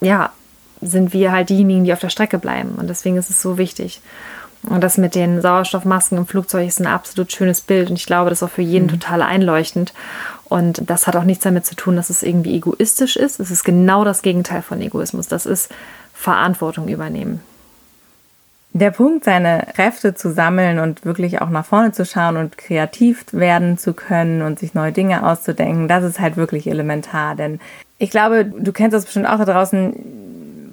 ja, 0.00 0.32
sind 0.80 1.12
wir 1.12 1.32
halt 1.32 1.48
diejenigen, 1.48 1.84
die 1.84 1.92
auf 1.92 2.00
der 2.00 2.10
Strecke 2.10 2.38
bleiben. 2.38 2.74
Und 2.76 2.88
deswegen 2.88 3.16
ist 3.16 3.30
es 3.30 3.40
so 3.40 3.56
wichtig. 3.56 4.00
Und 4.68 4.82
das 4.82 4.98
mit 4.98 5.14
den 5.14 5.40
Sauerstoffmasken 5.40 6.18
im 6.18 6.26
Flugzeug 6.26 6.66
ist 6.66 6.80
ein 6.80 6.86
absolut 6.86 7.30
schönes 7.32 7.60
Bild 7.60 7.88
und 7.88 7.96
ich 7.96 8.06
glaube, 8.06 8.30
das 8.30 8.42
ist 8.42 8.48
auch 8.48 8.52
für 8.52 8.62
jeden 8.62 8.86
mhm. 8.86 9.00
total 9.00 9.22
einleuchtend. 9.22 9.94
Und 10.48 10.88
das 10.88 11.06
hat 11.06 11.16
auch 11.16 11.24
nichts 11.24 11.44
damit 11.44 11.66
zu 11.66 11.74
tun, 11.74 11.96
dass 11.96 12.10
es 12.10 12.22
irgendwie 12.22 12.56
egoistisch 12.56 13.16
ist. 13.16 13.40
Es 13.40 13.50
ist 13.50 13.64
genau 13.64 14.04
das 14.04 14.22
Gegenteil 14.22 14.62
von 14.62 14.80
Egoismus. 14.80 15.26
Das 15.26 15.46
ist 15.46 15.72
Verantwortung 16.14 16.88
übernehmen. 16.88 17.40
Der 18.72 18.90
Punkt, 18.90 19.24
seine 19.24 19.66
Kräfte 19.74 20.14
zu 20.14 20.32
sammeln 20.32 20.78
und 20.78 21.04
wirklich 21.04 21.40
auch 21.40 21.48
nach 21.48 21.64
vorne 21.64 21.92
zu 21.92 22.04
schauen 22.04 22.36
und 22.36 22.58
kreativ 22.58 23.24
werden 23.32 23.78
zu 23.78 23.94
können 23.94 24.42
und 24.42 24.58
sich 24.58 24.74
neue 24.74 24.92
Dinge 24.92 25.26
auszudenken, 25.26 25.88
das 25.88 26.04
ist 26.04 26.20
halt 26.20 26.36
wirklich 26.36 26.68
elementar. 26.68 27.36
Denn 27.36 27.58
ich 27.98 28.10
glaube, 28.10 28.44
du 28.44 28.72
kennst 28.72 28.94
das 28.94 29.04
bestimmt 29.04 29.28
auch 29.28 29.38
da 29.38 29.46
draußen 29.46 29.94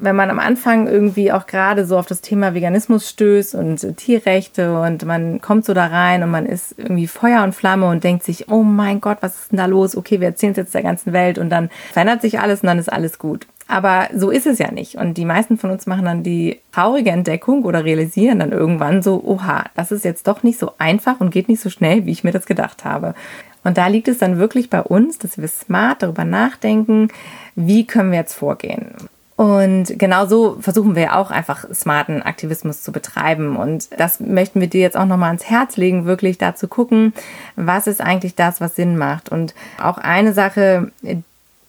wenn 0.04 0.16
man 0.16 0.30
am 0.30 0.39
Anfang 0.39 0.88
irgendwie 0.88 1.32
auch 1.32 1.48
gerade 1.48 1.86
so 1.86 1.98
auf 1.98 2.06
das 2.06 2.22
Thema 2.22 2.54
Veganismus 2.54 3.10
stößt 3.10 3.56
und 3.56 3.98
Tierrechte 3.98 4.80
und 4.80 5.06
man 5.06 5.39
kommt 5.42 5.66
so 5.66 5.74
da 5.74 5.88
rein 5.88 6.24
und 6.24 6.32
man 6.32 6.46
ist 6.46 6.76
irgendwie 6.78 7.08
Feuer 7.08 7.44
und 7.44 7.54
Flamme 7.54 7.88
und 7.88 8.04
denkt 8.04 8.24
sich, 8.24 8.50
oh 8.50 8.63
mein 8.63 9.02
Gott, 9.02 9.20
was 9.22 9.39
ist 9.39 9.52
denn 9.52 9.58
da 9.58 9.66
los? 9.66 9.96
Okay, 9.96 10.20
wir 10.20 10.28
erzählen 10.28 10.52
es 10.52 10.58
jetzt 10.58 10.76
der 10.76 10.84
ganzen 10.84 11.13
Welt 11.13 11.38
und 11.38 11.50
dann 11.50 11.70
verändert 11.92 12.22
sich 12.22 12.39
alles 12.39 12.62
und 12.62 12.68
dann 12.68 12.80
ist 12.80 12.92
alles 12.92 13.18
gut. 13.18 13.48
Aber 13.68 14.10
so 14.13 14.30
ist 14.30 14.46
es 14.46 14.60
ja 14.60 14.72
nicht. 14.72 14.96
Und 14.96 15.18
die 15.18 15.26
meisten 15.26 15.58
von 15.58 15.72
uns 15.72 15.88
machen 15.88 16.06
dann 16.06 16.22
die 16.22 16.60
traurige 16.74 17.12
Entdeckung 17.12 17.63
oder 17.63 17.86
realisieren 17.86 18.39
dann 18.39 18.52
irgendwann 18.52 19.02
so, 19.02 19.24
oha, 19.24 19.66
das 19.76 19.92
ist 19.92 20.04
jetzt 20.04 20.28
doch 20.28 20.44
nicht 20.44 20.60
so 20.60 20.74
einfach 20.80 21.22
und 21.22 21.32
geht 21.32 21.48
nicht 21.48 21.62
so 21.62 21.70
schnell, 21.70 22.06
wie 22.06 22.12
ich 22.12 22.26
mir 22.26 22.32
das 22.32 22.46
gedacht 22.46 22.84
habe. 22.84 23.16
Und 23.63 23.78
da 23.78 23.88
liegt 23.88 24.10
es 24.10 24.18
dann 24.18 24.38
wirklich 24.38 24.70
bei 24.70 24.82
uns, 24.82 25.18
dass 25.18 25.38
wir 25.38 25.48
smart 25.48 26.04
darüber 26.04 26.26
nachdenken, 26.26 27.08
wie 27.56 27.88
können 27.88 28.12
wir 28.12 28.20
jetzt 28.20 28.34
vorgehen. 28.34 28.94
Und 29.36 29.98
genau 29.98 30.28
so 30.28 30.58
versuchen 30.60 30.96
wir 30.96 31.17
auch 31.17 31.32
einfach 31.32 31.65
smarten 31.74 32.22
Aktivismus 32.22 32.84
zu 32.84 32.91
betreiben. 32.91 33.56
Und 33.58 33.89
das 34.00 34.19
möchten 34.19 34.62
wir 34.62 34.67
dir 34.67 34.82
jetzt 34.82 34.98
auch 34.98 35.06
nochmal 35.06 35.30
ans 35.30 35.46
Herz 35.46 35.76
legen, 35.76 36.06
wirklich 36.06 36.38
da 36.38 36.56
zu 36.56 36.67
gucken, 36.67 37.13
was 37.56 37.88
ist 37.88 38.02
eigentlich 38.02 38.36
das, 38.36 38.62
was 38.62 38.76
Sinn 38.76 38.98
macht. 38.98 39.30
Und 39.30 39.56
auch 39.82 39.98
eine 39.98 40.34
Sache, 40.34 40.91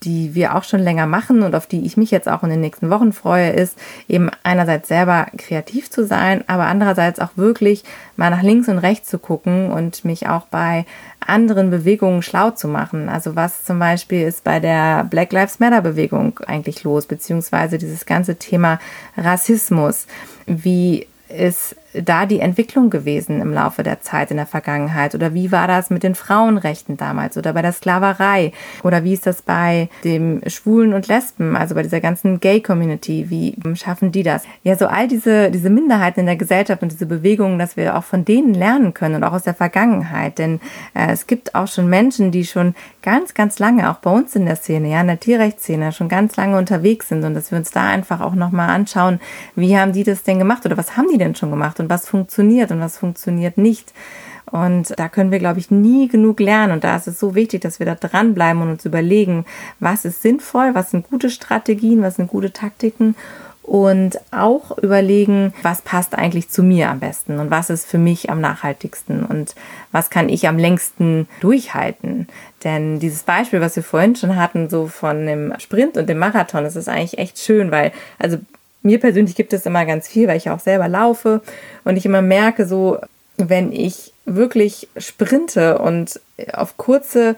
die 0.04 0.34
wir 0.34 0.54
auch 0.54 0.64
schon 0.64 0.80
länger 0.80 1.06
machen 1.06 1.42
und 1.42 1.54
auf 1.54 1.66
die 1.66 1.84
ich 1.84 1.96
mich 1.96 2.10
jetzt 2.10 2.28
auch 2.28 2.42
in 2.42 2.50
den 2.50 2.60
nächsten 2.60 2.90
Wochen 2.90 3.12
freue, 3.12 3.50
ist 3.50 3.78
eben 4.08 4.30
einerseits 4.42 4.88
selber 4.88 5.26
kreativ 5.36 5.90
zu 5.90 6.06
sein, 6.06 6.44
aber 6.46 6.66
andererseits 6.66 7.20
auch 7.20 7.36
wirklich 7.36 7.84
mal 8.16 8.30
nach 8.30 8.42
links 8.42 8.68
und 8.68 8.78
rechts 8.78 9.08
zu 9.08 9.18
gucken 9.18 9.70
und 9.70 10.04
mich 10.04 10.28
auch 10.28 10.46
bei 10.46 10.84
anderen 11.26 11.70
Bewegungen 11.70 12.22
schlau 12.22 12.50
zu 12.50 12.68
machen. 12.68 13.08
Also 13.08 13.36
was 13.36 13.64
zum 13.64 13.78
Beispiel 13.78 14.26
ist 14.26 14.44
bei 14.44 14.60
der 14.60 15.04
Black 15.04 15.32
Lives 15.32 15.60
Matter 15.60 15.80
Bewegung 15.80 16.40
eigentlich 16.46 16.84
los, 16.84 17.06
beziehungsweise 17.06 17.78
dieses 17.78 18.06
ganze 18.06 18.36
Thema 18.36 18.78
Rassismus. 19.16 20.06
Wie 20.46 21.06
ist 21.28 21.76
da 22.02 22.26
die 22.26 22.40
Entwicklung 22.40 22.90
gewesen 22.90 23.40
im 23.40 23.52
Laufe 23.52 23.82
der 23.82 24.00
Zeit 24.00 24.30
in 24.30 24.36
der 24.36 24.46
Vergangenheit? 24.46 25.14
Oder 25.14 25.34
wie 25.34 25.52
war 25.52 25.68
das 25.68 25.90
mit 25.90 26.02
den 26.02 26.14
Frauenrechten 26.14 26.96
damals 26.96 27.36
oder 27.36 27.52
bei 27.52 27.62
der 27.62 27.72
Sklaverei? 27.72 28.52
Oder 28.82 29.04
wie 29.04 29.12
ist 29.12 29.26
das 29.26 29.42
bei 29.42 29.88
dem 30.02 30.40
Schwulen 30.46 30.92
und 30.92 31.08
Lesben, 31.08 31.56
also 31.56 31.74
bei 31.74 31.82
dieser 31.82 32.00
ganzen 32.00 32.40
Gay-Community? 32.40 33.30
Wie 33.30 33.56
schaffen 33.76 34.12
die 34.12 34.22
das? 34.22 34.44
Ja, 34.62 34.76
so 34.76 34.86
all 34.86 35.08
diese, 35.08 35.50
diese 35.50 35.70
Minderheiten 35.70 36.20
in 36.20 36.26
der 36.26 36.36
Gesellschaft 36.36 36.82
und 36.82 36.92
diese 36.92 37.06
Bewegungen, 37.06 37.58
dass 37.58 37.76
wir 37.76 37.96
auch 37.96 38.04
von 38.04 38.24
denen 38.24 38.54
lernen 38.54 38.94
können 38.94 39.16
und 39.16 39.24
auch 39.24 39.32
aus 39.32 39.44
der 39.44 39.54
Vergangenheit. 39.54 40.38
Denn 40.38 40.60
äh, 40.94 41.12
es 41.12 41.26
gibt 41.26 41.54
auch 41.54 41.68
schon 41.68 41.88
Menschen, 41.88 42.30
die 42.30 42.44
schon 42.44 42.74
ganz, 43.02 43.34
ganz 43.34 43.58
lange, 43.58 43.90
auch 43.90 43.96
bei 43.96 44.10
uns 44.10 44.34
in 44.34 44.46
der 44.46 44.56
Szene, 44.56 44.90
ja, 44.90 45.00
in 45.00 45.06
der 45.06 45.20
Tierrechtsszene, 45.20 45.92
schon 45.92 46.08
ganz 46.08 46.36
lange 46.36 46.58
unterwegs 46.58 47.08
sind 47.08 47.24
und 47.24 47.34
dass 47.34 47.50
wir 47.50 47.58
uns 47.58 47.70
da 47.70 47.88
einfach 47.88 48.20
auch 48.20 48.34
nochmal 48.34 48.70
anschauen, 48.70 49.20
wie 49.54 49.78
haben 49.78 49.92
die 49.92 50.04
das 50.04 50.22
denn 50.22 50.38
gemacht 50.38 50.64
oder 50.66 50.76
was 50.76 50.96
haben 50.96 51.08
die 51.12 51.18
denn 51.18 51.34
schon 51.34 51.50
gemacht 51.50 51.78
und 51.80 51.83
was 51.88 52.08
funktioniert 52.08 52.70
und 52.70 52.80
was 52.80 52.98
funktioniert 52.98 53.58
nicht. 53.58 53.92
Und 54.50 54.98
da 54.98 55.08
können 55.08 55.30
wir, 55.30 55.38
glaube 55.38 55.58
ich, 55.58 55.70
nie 55.70 56.08
genug 56.08 56.38
lernen. 56.38 56.74
Und 56.74 56.84
da 56.84 56.96
ist 56.96 57.08
es 57.08 57.18
so 57.18 57.34
wichtig, 57.34 57.62
dass 57.62 57.78
wir 57.78 57.86
da 57.86 57.94
dranbleiben 57.94 58.62
und 58.62 58.70
uns 58.70 58.84
überlegen, 58.84 59.46
was 59.80 60.04
ist 60.04 60.22
sinnvoll, 60.22 60.74
was 60.74 60.90
sind 60.90 61.08
gute 61.08 61.30
Strategien, 61.30 62.02
was 62.02 62.16
sind 62.16 62.28
gute 62.28 62.52
Taktiken 62.52 63.16
und 63.64 64.20
auch 64.30 64.76
überlegen, 64.78 65.54
was 65.62 65.80
passt 65.80 66.14
eigentlich 66.14 66.50
zu 66.50 66.62
mir 66.62 66.90
am 66.90 67.00
besten 67.00 67.38
und 67.38 67.50
was 67.50 67.70
ist 67.70 67.86
für 67.86 67.96
mich 67.96 68.28
am 68.28 68.40
nachhaltigsten 68.40 69.24
und 69.24 69.54
was 69.90 70.10
kann 70.10 70.28
ich 70.28 70.46
am 70.46 70.58
längsten 70.58 71.26
durchhalten. 71.40 72.28
Denn 72.62 73.00
dieses 73.00 73.22
Beispiel, 73.22 73.62
was 73.62 73.74
wir 73.74 73.82
vorhin 73.82 74.16
schon 74.16 74.36
hatten, 74.36 74.68
so 74.68 74.86
von 74.86 75.24
dem 75.24 75.54
Sprint 75.58 75.96
und 75.96 76.10
dem 76.10 76.18
Marathon, 76.18 76.64
das 76.64 76.76
ist 76.76 76.90
eigentlich 76.90 77.16
echt 77.16 77.38
schön, 77.38 77.70
weil, 77.70 77.92
also 78.18 78.36
mir 78.84 79.00
persönlich 79.00 79.34
gibt 79.34 79.52
es 79.52 79.66
immer 79.66 79.84
ganz 79.86 80.06
viel, 80.06 80.28
weil 80.28 80.36
ich 80.36 80.50
auch 80.50 80.60
selber 80.60 80.88
laufe 80.88 81.40
und 81.84 81.96
ich 81.96 82.06
immer 82.06 82.22
merke, 82.22 82.66
so, 82.66 82.98
wenn 83.36 83.72
ich 83.72 84.12
wirklich 84.26 84.88
sprinte 84.96 85.78
und 85.78 86.20
auf 86.52 86.76
kurze 86.76 87.36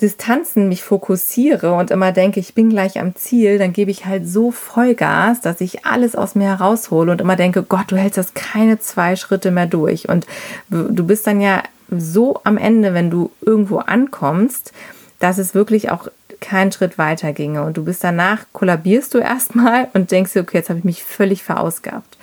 Distanzen 0.00 0.68
mich 0.68 0.82
fokussiere 0.82 1.72
und 1.72 1.90
immer 1.90 2.12
denke, 2.12 2.38
ich 2.38 2.54
bin 2.54 2.68
gleich 2.68 3.00
am 3.00 3.14
Ziel, 3.16 3.58
dann 3.58 3.72
gebe 3.72 3.90
ich 3.90 4.04
halt 4.04 4.28
so 4.28 4.50
Vollgas, 4.50 5.40
dass 5.40 5.60
ich 5.60 5.86
alles 5.86 6.14
aus 6.14 6.34
mir 6.34 6.48
heraushole 6.48 7.10
und 7.10 7.20
immer 7.20 7.36
denke, 7.36 7.62
Gott, 7.62 7.86
du 7.90 7.96
hältst 7.96 8.18
das 8.18 8.34
keine 8.34 8.78
zwei 8.78 9.16
Schritte 9.16 9.50
mehr 9.50 9.66
durch. 9.66 10.08
Und 10.08 10.26
du 10.68 11.06
bist 11.06 11.26
dann 11.26 11.40
ja 11.40 11.62
so 11.90 12.40
am 12.44 12.58
Ende, 12.58 12.92
wenn 12.92 13.10
du 13.10 13.30
irgendwo 13.40 13.78
ankommst, 13.78 14.72
dass 15.18 15.38
es 15.38 15.54
wirklich 15.54 15.90
auch 15.90 16.08
keinen 16.40 16.72
Schritt 16.72 16.98
weiter 16.98 17.32
ginge. 17.32 17.62
Und 17.62 17.76
du 17.76 17.84
bist 17.84 18.02
danach, 18.04 18.46
kollabierst 18.52 19.14
du 19.14 19.18
erstmal 19.18 19.88
und 19.94 20.10
denkst 20.10 20.32
dir, 20.32 20.42
okay, 20.42 20.58
jetzt 20.58 20.68
habe 20.68 20.78
ich 20.78 20.84
mich 20.84 21.04
völlig 21.04 21.42
verausgabt. 21.42 22.18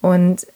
Und 0.00 0.46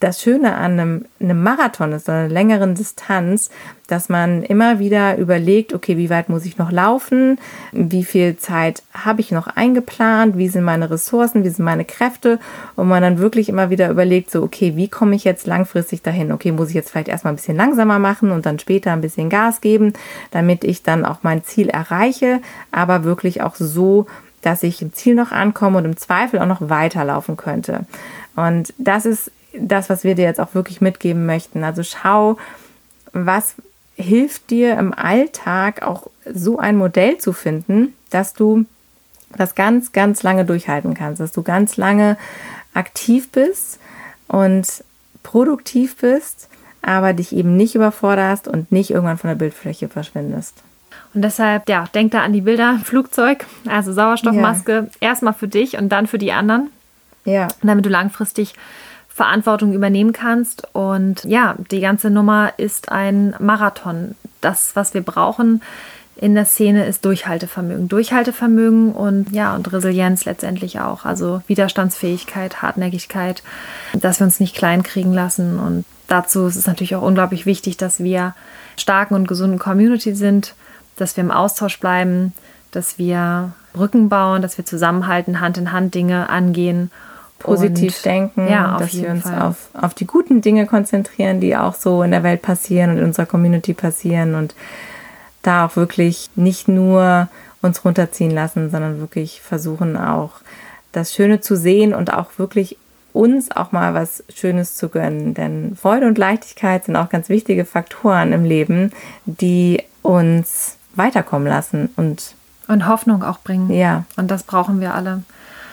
das 0.00 0.20
Schöne 0.20 0.56
an 0.56 0.72
einem, 0.72 1.04
einem 1.20 1.42
Marathon 1.42 1.92
ist, 1.92 2.08
einer 2.08 2.28
längeren 2.28 2.74
Distanz, 2.74 3.50
dass 3.86 4.08
man 4.08 4.42
immer 4.42 4.80
wieder 4.80 5.16
überlegt, 5.16 5.72
okay, 5.72 5.96
wie 5.96 6.10
weit 6.10 6.28
muss 6.28 6.44
ich 6.44 6.58
noch 6.58 6.70
laufen? 6.70 7.38
Wie 7.72 8.04
viel 8.04 8.36
Zeit 8.36 8.82
habe 8.92 9.20
ich 9.20 9.30
noch 9.30 9.46
eingeplant? 9.46 10.36
Wie 10.36 10.48
sind 10.48 10.64
meine 10.64 10.90
Ressourcen? 10.90 11.44
Wie 11.44 11.48
sind 11.48 11.64
meine 11.64 11.84
Kräfte? 11.84 12.38
Und 12.76 12.88
man 12.88 13.02
dann 13.02 13.18
wirklich 13.18 13.48
immer 13.48 13.70
wieder 13.70 13.88
überlegt, 13.88 14.30
so, 14.30 14.42
okay, 14.42 14.76
wie 14.76 14.88
komme 14.88 15.14
ich 15.14 15.24
jetzt 15.24 15.46
langfristig 15.46 16.02
dahin? 16.02 16.32
Okay, 16.32 16.52
muss 16.52 16.68
ich 16.68 16.74
jetzt 16.74 16.90
vielleicht 16.90 17.08
erstmal 17.08 17.32
ein 17.32 17.36
bisschen 17.36 17.56
langsamer 17.56 17.98
machen 17.98 18.30
und 18.30 18.46
dann 18.46 18.58
später 18.58 18.92
ein 18.92 19.00
bisschen 19.00 19.30
Gas 19.30 19.60
geben, 19.60 19.92
damit 20.32 20.64
ich 20.64 20.82
dann 20.82 21.04
auch 21.04 21.18
mein 21.22 21.44
Ziel 21.44 21.68
erreiche, 21.68 22.40
aber 22.72 23.04
wirklich 23.04 23.42
auch 23.42 23.54
so, 23.54 24.06
dass 24.42 24.62
ich 24.62 24.82
im 24.82 24.92
Ziel 24.92 25.14
noch 25.14 25.32
ankomme 25.32 25.78
und 25.78 25.84
im 25.84 25.96
Zweifel 25.96 26.40
auch 26.40 26.46
noch 26.46 26.68
weiterlaufen 26.68 27.36
könnte. 27.36 27.86
Und 28.36 28.72
das 28.78 29.04
ist 29.04 29.32
das, 29.52 29.88
was 29.90 30.04
wir 30.04 30.14
dir 30.14 30.24
jetzt 30.24 30.40
auch 30.40 30.54
wirklich 30.54 30.80
mitgeben 30.80 31.26
möchten. 31.26 31.64
Also 31.64 31.82
schau, 31.82 32.36
was 33.12 33.54
hilft 33.96 34.50
dir 34.50 34.78
im 34.78 34.92
Alltag 34.94 35.82
auch 35.82 36.08
so 36.32 36.58
ein 36.58 36.76
Modell 36.76 37.18
zu 37.18 37.32
finden, 37.32 37.94
dass 38.10 38.34
du 38.34 38.64
das 39.36 39.54
ganz, 39.54 39.92
ganz 39.92 40.22
lange 40.22 40.44
durchhalten 40.44 40.94
kannst, 40.94 41.20
dass 41.20 41.32
du 41.32 41.42
ganz 41.42 41.76
lange 41.76 42.16
aktiv 42.74 43.30
bist 43.30 43.78
und 44.26 44.84
produktiv 45.22 45.96
bist, 45.96 46.48
aber 46.80 47.12
dich 47.12 47.34
eben 47.34 47.56
nicht 47.56 47.74
überforderst 47.74 48.48
und 48.48 48.72
nicht 48.72 48.90
irgendwann 48.90 49.18
von 49.18 49.28
der 49.28 49.34
Bildfläche 49.34 49.88
verschwindest. 49.88 50.62
Und 51.14 51.22
deshalb, 51.22 51.68
ja, 51.68 51.86
denk 51.94 52.12
da 52.12 52.22
an 52.22 52.32
die 52.32 52.42
Bilder, 52.42 52.78
Flugzeug, 52.84 53.46
also 53.66 53.92
Sauerstoffmaske, 53.92 54.88
ja. 55.00 55.08
erstmal 55.08 55.34
für 55.34 55.48
dich 55.48 55.76
und 55.76 55.88
dann 55.88 56.06
für 56.06 56.18
die 56.18 56.32
anderen. 56.32 56.70
Ja. 57.24 57.48
Damit 57.62 57.84
du 57.84 57.90
langfristig 57.90 58.54
Verantwortung 59.18 59.72
übernehmen 59.72 60.12
kannst. 60.12 60.68
Und 60.72 61.24
ja, 61.24 61.56
die 61.72 61.80
ganze 61.80 62.08
Nummer 62.08 62.52
ist 62.56 62.90
ein 62.90 63.34
Marathon. 63.40 64.14
Das, 64.40 64.76
was 64.76 64.94
wir 64.94 65.02
brauchen 65.02 65.60
in 66.14 66.36
der 66.36 66.44
Szene, 66.44 66.86
ist 66.86 67.04
Durchhaltevermögen. 67.04 67.88
Durchhaltevermögen 67.88 68.92
und 68.92 69.32
ja, 69.32 69.56
und 69.56 69.72
Resilienz 69.72 70.24
letztendlich 70.24 70.78
auch. 70.78 71.04
Also 71.04 71.42
Widerstandsfähigkeit, 71.48 72.62
Hartnäckigkeit, 72.62 73.42
dass 73.92 74.20
wir 74.20 74.24
uns 74.24 74.38
nicht 74.38 74.54
klein 74.54 74.84
kriegen 74.84 75.12
lassen. 75.12 75.58
Und 75.58 75.84
dazu 76.06 76.46
ist 76.46 76.56
es 76.56 76.68
natürlich 76.68 76.94
auch 76.94 77.02
unglaublich 77.02 77.44
wichtig, 77.44 77.76
dass 77.76 77.98
wir 77.98 78.36
starken 78.76 79.14
und 79.14 79.26
gesunden 79.26 79.58
Community 79.58 80.14
sind, 80.14 80.54
dass 80.94 81.16
wir 81.16 81.24
im 81.24 81.32
Austausch 81.32 81.80
bleiben, 81.80 82.32
dass 82.70 82.98
wir 82.98 83.52
Brücken 83.72 84.08
bauen, 84.08 84.42
dass 84.42 84.58
wir 84.58 84.64
zusammenhalten, 84.64 85.40
Hand 85.40 85.58
in 85.58 85.72
Hand 85.72 85.96
Dinge 85.96 86.28
angehen 86.28 86.92
positiv 87.38 87.96
und, 87.96 88.04
denken, 88.04 88.48
ja, 88.48 88.78
dass 88.78 88.94
wir 88.94 89.10
uns 89.10 89.26
auf, 89.26 89.68
auf 89.74 89.94
die 89.94 90.06
guten 90.06 90.40
Dinge 90.40 90.66
konzentrieren, 90.66 91.40
die 91.40 91.56
auch 91.56 91.74
so 91.74 92.02
in 92.02 92.10
der 92.10 92.22
Welt 92.22 92.42
passieren 92.42 92.90
und 92.90 92.98
in 92.98 93.04
unserer 93.04 93.26
Community 93.26 93.74
passieren 93.74 94.34
und 94.34 94.54
da 95.42 95.66
auch 95.66 95.76
wirklich 95.76 96.30
nicht 96.34 96.68
nur 96.68 97.28
uns 97.62 97.84
runterziehen 97.84 98.30
lassen, 98.30 98.70
sondern 98.70 99.00
wirklich 99.00 99.40
versuchen 99.40 99.96
auch 99.96 100.32
das 100.92 101.14
Schöne 101.14 101.40
zu 101.40 101.56
sehen 101.56 101.94
und 101.94 102.12
auch 102.12 102.38
wirklich 102.38 102.76
uns 103.12 103.50
auch 103.50 103.72
mal 103.72 103.94
was 103.94 104.24
Schönes 104.34 104.76
zu 104.76 104.88
gönnen. 104.88 105.34
Denn 105.34 105.76
Freude 105.76 106.06
und 106.06 106.18
Leichtigkeit 106.18 106.84
sind 106.84 106.96
auch 106.96 107.08
ganz 107.08 107.28
wichtige 107.28 107.64
Faktoren 107.64 108.32
im 108.32 108.44
Leben, 108.44 108.92
die 109.26 109.82
uns 110.02 110.76
weiterkommen 110.94 111.48
lassen 111.48 111.90
und 111.96 112.34
und 112.68 112.86
Hoffnung 112.86 113.24
auch 113.24 113.40
bringen. 113.40 113.70
Ja. 113.72 114.04
Und 114.16 114.30
das 114.30 114.44
brauchen 114.44 114.80
wir 114.80 114.94
alle. 114.94 115.22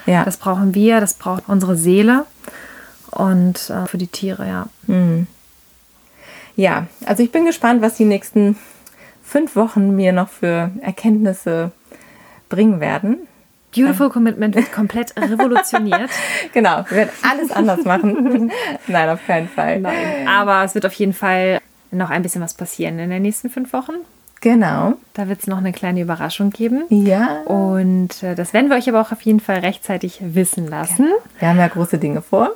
Ja. 0.06 0.24
Das 0.24 0.38
brauchen 0.38 0.76
wir, 0.76 1.00
das 1.00 1.16
braucht 1.16 1.44
unsere 1.48 1.76
Seele 1.76 2.26
und 3.12 3.70
äh, 3.70 3.86
für 3.88 3.98
die 3.98 4.08
Tiere, 4.08 4.48
ja. 4.48 4.68
Mhm. 4.88 5.28
Ja, 6.56 6.88
also 7.06 7.24
ich 7.24 7.32
bin 7.32 7.46
gespannt, 7.46 7.82
was 7.82 7.96
die 7.96 8.06
nächsten 8.06 8.58
fünf 9.24 9.56
Wochen 9.56 9.96
mir 9.96 10.14
noch 10.14 10.30
für 10.30 10.72
Erkenntnisse 10.82 11.72
bringen 12.50 12.80
werden. 12.80 13.28
Beautiful 13.76 14.10
Commitment 14.10 14.56
wird 14.56 14.72
komplett 14.72 15.14
revolutioniert. 15.18 16.10
genau, 16.54 16.86
wir 16.88 16.98
werden 16.98 17.10
alles 17.30 17.52
anders 17.52 17.84
machen. 17.84 18.52
Nein, 18.88 19.10
auf 19.10 19.26
keinen 19.26 19.50
Fall. 19.50 19.82
Nein. 19.82 20.28
Aber 20.28 20.64
es 20.64 20.76
wird 20.76 20.86
auf 20.86 20.94
jeden 20.94 21.14
Fall 21.14 21.60
noch 21.92 22.10
ein 22.10 22.22
bisschen 22.22 22.42
was 22.42 22.54
passieren 22.54 23.00
in 23.00 23.10
den 23.10 23.22
nächsten 23.22 23.50
fünf 23.50 23.74
Wochen. 23.74 23.94
Genau. 24.46 24.94
Da 25.16 25.28
wird 25.28 25.40
es 25.40 25.48
noch 25.48 25.58
eine 25.58 25.74
kleine 25.74 26.02
Überraschung 26.02 26.52
geben. 26.52 26.84
Ja. 26.90 27.42
Und 27.46 28.22
äh, 28.22 28.36
das 28.36 28.54
werden 28.54 28.70
wir 28.70 28.78
euch 28.78 28.88
aber 28.88 29.02
auch 29.02 29.12
auf 29.12 29.22
jeden 29.22 29.40
Fall 29.40 29.58
rechtzeitig 29.58 30.20
wissen 30.22 30.68
lassen. 30.68 30.98
Genau. 30.98 31.16
Wir 31.40 31.48
haben 31.48 31.58
ja 31.58 31.68
große 31.68 31.98
Dinge 31.98 32.22
vor. 32.22 32.52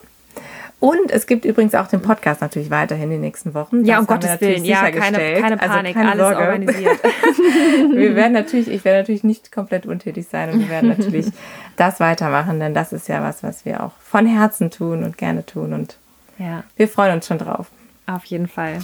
Und 0.80 1.10
es 1.10 1.25
gibt 1.25 1.45
übrigens 1.45 1.73
auch 1.73 1.88
den 1.88 2.04
Podcast 2.04 2.41
natürlich 2.41 2.69
weiterhin 2.69 3.06
in 3.06 3.10
den 3.10 3.21
nächsten 3.21 3.56
Wochen. 3.56 3.86
Ja, 3.86 3.97
um 3.97 4.06
Gottes 4.06 4.39
Willen. 4.39 4.65
Ja, 4.65 4.91
keine, 4.91 5.17
keine 5.17 5.60
also 5.60 5.75
Panik, 5.75 5.97
also 5.97 5.99
keine 5.99 6.12
alles 6.12 6.28
Sorge. 6.28 6.41
organisiert. 6.41 6.99
wir 7.95 8.15
werden 8.15 8.34
natürlich, 8.34 8.67
ich 8.67 8.86
werde 8.86 8.99
natürlich 8.99 9.23
nicht 9.23 9.52
komplett 9.52 9.88
untätig 9.88 10.28
sein 10.30 10.52
und 10.52 10.60
wir 10.60 10.69
werden 10.69 10.89
natürlich 10.95 11.25
das 11.75 11.99
weitermachen, 11.99 12.60
denn 12.60 12.75
das 12.75 12.93
ist 12.93 13.08
ja 13.08 13.23
was, 13.23 13.41
was 13.41 13.65
wir 13.65 13.84
auch 13.84 13.93
von 13.99 14.28
Herzen 14.28 14.69
tun 14.69 15.04
und 15.04 15.17
gerne 15.17 15.43
tun 15.43 15.73
und 15.73 15.97
ja. 16.38 16.63
wir 16.75 16.88
freuen 16.88 17.15
uns 17.15 17.25
schon 17.25 17.39
drauf. 17.39 17.65
Auf 18.06 18.25
jeden 18.25 18.47
Fall. 18.47 18.78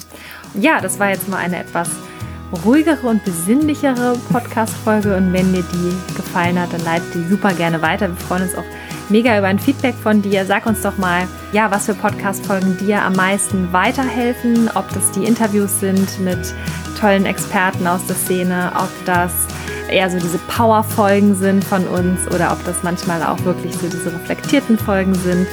Ja, 0.55 0.81
das 0.81 0.99
war 0.99 1.09
jetzt 1.09 1.29
mal 1.29 1.37
eine 1.37 1.59
etwas 1.59 1.89
ruhigere 2.63 3.07
und 3.07 3.23
besinnlichere 3.23 4.17
Podcast-Folge. 4.31 5.15
Und 5.15 5.33
wenn 5.33 5.53
dir 5.53 5.63
die 5.73 6.15
gefallen 6.15 6.59
hat, 6.59 6.73
dann 6.73 6.83
leite 6.83 7.05
die 7.13 7.27
super 7.27 7.53
gerne 7.53 7.81
weiter. 7.81 8.07
Wir 8.09 8.15
freuen 8.15 8.43
uns 8.43 8.55
auch 8.55 8.63
mega 9.09 9.37
über 9.37 9.47
ein 9.47 9.59
Feedback 9.59 9.95
von 9.95 10.21
dir. 10.21 10.45
Sag 10.45 10.65
uns 10.65 10.81
doch 10.81 10.97
mal, 10.97 11.27
ja, 11.51 11.69
was 11.71 11.85
für 11.85 11.93
Podcast-Folgen 11.93 12.77
dir 12.77 13.01
am 13.01 13.13
meisten 13.13 13.71
weiterhelfen. 13.71 14.69
Ob 14.75 14.87
das 14.93 15.11
die 15.11 15.25
Interviews 15.25 15.79
sind 15.79 16.19
mit 16.19 16.53
tollen 16.99 17.25
Experten 17.25 17.87
aus 17.87 18.05
der 18.07 18.15
Szene, 18.15 18.71
ob 18.75 18.89
das 19.05 19.31
eher 19.89 20.09
so 20.09 20.17
diese 20.17 20.39
Power-Folgen 20.39 21.35
sind 21.35 21.63
von 21.63 21.85
uns 21.87 22.27
oder 22.33 22.51
ob 22.51 22.63
das 22.65 22.81
manchmal 22.83 23.21
auch 23.23 23.43
wirklich 23.43 23.73
so 23.75 23.87
diese 23.87 24.11
reflektierten 24.11 24.77
Folgen 24.77 25.13
sind. 25.13 25.47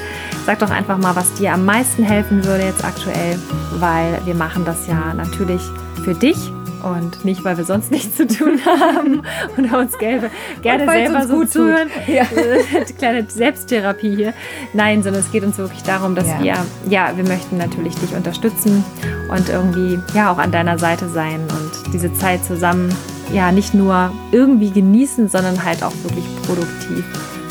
Sag 0.47 0.61
doch 0.61 0.70
einfach 0.70 0.99
mal, 0.99 1.14
was 1.14 1.34
dir 1.34 1.53
am 1.53 1.64
meisten 1.64 2.03
helfen 2.03 2.45
würde 2.45 2.64
jetzt 2.64 2.84
aktuell, 2.84 3.38
weil 3.78 4.20
wir 4.24 4.34
machen 4.34 4.64
das 4.64 4.86
ja 4.86 5.12
natürlich 5.14 5.62
für 6.03 6.14
dich 6.14 6.53
und 6.83 7.24
nicht, 7.24 7.45
weil 7.45 7.57
wir 7.57 7.64
sonst 7.64 7.91
nichts 7.91 8.16
zu 8.16 8.26
tun 8.26 8.61
haben 8.66 9.22
oder 9.57 9.78
uns 9.78 9.97
gelbe, 9.99 10.30
gerne 10.62 10.87
selber 10.87 11.26
so 11.26 11.45
zuhören. 11.45 11.89
Ja. 12.07 12.24
Kleine 12.99 13.26
Selbsttherapie 13.28 14.16
hier. 14.16 14.35
Nein, 14.72 15.03
sondern 15.03 15.22
es 15.22 15.30
geht 15.30 15.45
uns 15.45 15.59
wirklich 15.59 15.83
darum, 15.83 16.14
dass 16.14 16.26
ja. 16.26 16.43
wir, 16.43 16.57
ja, 16.89 17.16
wir 17.16 17.24
möchten 17.24 17.59
natürlich 17.59 17.95
dich 17.97 18.14
unterstützen 18.14 18.85
und 19.30 19.49
irgendwie, 19.49 19.99
ja, 20.14 20.33
auch 20.33 20.39
an 20.39 20.53
deiner 20.53 20.78
Seite 20.78 21.09
sein 21.09 21.41
und 21.41 21.93
diese 21.93 22.12
Zeit 22.14 22.45
zusammen, 22.45 22.95
ja, 23.33 23.53
nicht 23.53 23.74
nur 23.74 24.12
irgendwie 24.30 24.70
genießen, 24.70 25.28
sondern 25.28 25.64
halt 25.64 25.83
auch 25.83 25.95
wirklich 26.03 26.24
produktiv 26.47 27.05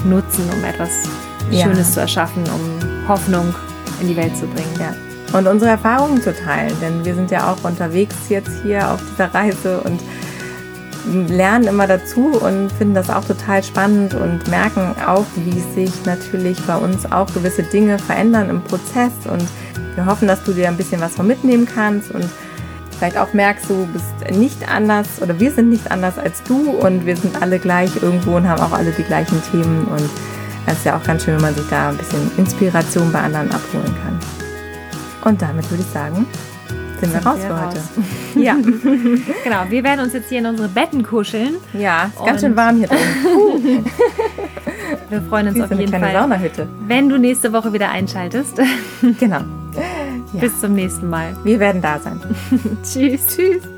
nutzen, 0.06 0.44
um 0.56 0.64
etwas 0.64 0.92
ja. 1.50 1.64
Schönes 1.66 1.94
zu 1.94 2.00
erschaffen, 2.00 2.44
um 2.44 3.08
Hoffnung 3.08 3.54
in 4.00 4.08
die 4.08 4.16
Welt 4.16 4.36
zu 4.36 4.46
bringen. 4.48 4.74
Ja 4.80 4.94
und 5.34 5.48
unsere 5.48 5.72
Erfahrungen 5.72 6.22
zu 6.22 6.34
teilen. 6.34 6.74
Denn 6.82 7.06
wir 7.06 7.16
sind 7.16 7.32
ja 7.32 7.52
auch 7.52 7.64
unterwegs 7.64 8.16
jetzt 8.30 8.52
hier 8.64 8.90
auf 8.92 9.02
dieser 9.12 9.34
Reise 9.34 9.82
und 9.82 10.00
lernen 11.30 11.68
immer 11.68 11.88
dazu 11.88 12.28
und 12.28 12.72
finden 12.74 12.94
das 12.94 13.10
auch 13.10 13.26
total 13.26 13.64
spannend 13.64 14.14
und 14.14 14.48
merken 14.50 14.94
auch, 15.06 15.26
wie 15.36 15.60
sich 15.82 16.06
natürlich 16.06 16.60
bei 16.66 16.76
uns 16.76 17.12
auch 17.12 17.32
gewisse 17.34 17.64
Dinge 17.64 17.98
verändern 17.98 18.50
im 18.50 18.62
Prozess. 18.62 19.12
Und 19.30 19.44
wir 19.96 20.06
hoffen, 20.06 20.28
dass 20.28 20.44
du 20.44 20.54
dir 20.54 20.68
ein 20.68 20.78
bisschen 20.78 21.02
was 21.02 21.16
von 21.16 21.28
mitnehmen 21.28 21.66
kannst 21.66 22.12
und 22.12 22.26
vielleicht 22.92 23.18
auch 23.18 23.34
merkst, 23.34 23.70
du 23.70 23.88
bist 23.88 24.38
nicht 24.38 24.70
anders 24.72 25.08
oder 25.22 25.40
wir 25.40 25.52
sind 25.52 25.70
nicht 25.70 25.90
anders 25.90 26.20
als 26.20 26.44
du 26.44 26.70
und 26.70 27.06
wir 27.06 27.18
sind 27.18 27.42
alle 27.42 27.58
gleich 27.58 27.92
irgendwo 28.02 28.36
und 28.36 28.48
haben 28.48 28.62
auch 28.62 28.74
alle 28.74 28.92
die 28.92 29.04
gleichen 29.04 29.42
Themen. 29.52 29.86
Und 29.86 30.10
es 30.68 30.74
ist 30.74 30.86
ja 30.86 30.98
auch 30.98 31.04
ganz 31.04 31.24
schön, 31.24 31.36
wenn 31.36 31.42
man 31.42 31.56
sich 31.56 31.68
da 31.70 31.90
ein 31.90 31.98
bisschen 31.98 32.32
Inspiration 32.38 33.12
bei 33.12 33.22
anderen 33.22 33.50
abholen 33.52 33.96
kann. 34.04 34.41
Und 35.24 35.42
damit 35.42 35.70
würde 35.70 35.84
ich 35.84 35.90
sagen, 35.90 36.26
sind, 37.00 37.14
wir 37.14 37.20
raus 37.26 37.38
wir 37.40 37.48
für 37.48 37.54
raus. 37.54 37.74
heute. 38.36 38.40
ja, 38.40 38.56
genau. 39.44 39.66
Wir 39.70 39.84
werden 39.84 40.02
uns 40.02 40.14
jetzt 40.14 40.30
hier 40.30 40.40
in 40.40 40.46
unsere 40.46 40.68
Betten 40.68 41.04
kuscheln. 41.04 41.56
Ja, 41.74 42.06
ist 42.06 42.26
ganz 42.26 42.42
schön 42.42 42.56
warm 42.56 42.78
hier 42.78 42.88
drin. 42.88 43.00
wir 45.10 45.22
freuen 45.24 45.48
uns 45.48 45.60
auf 45.62 45.72
jeden 45.72 45.92
Fall, 45.92 46.14
Saunahütte. 46.14 46.68
wenn 46.88 47.10
du 47.10 47.18
nächste 47.18 47.54
Woche 47.54 47.74
wieder 47.74 47.90
einschaltest. 47.90 48.60
genau. 49.20 49.42
Ja. 50.34 50.40
Bis 50.40 50.62
zum 50.62 50.74
nächsten 50.74 51.10
Mal. 51.10 51.36
Wir 51.44 51.60
werden 51.60 51.82
da 51.82 52.00
sein. 52.00 52.22
Tschüss. 52.84 53.36
Tschüss. 53.36 53.71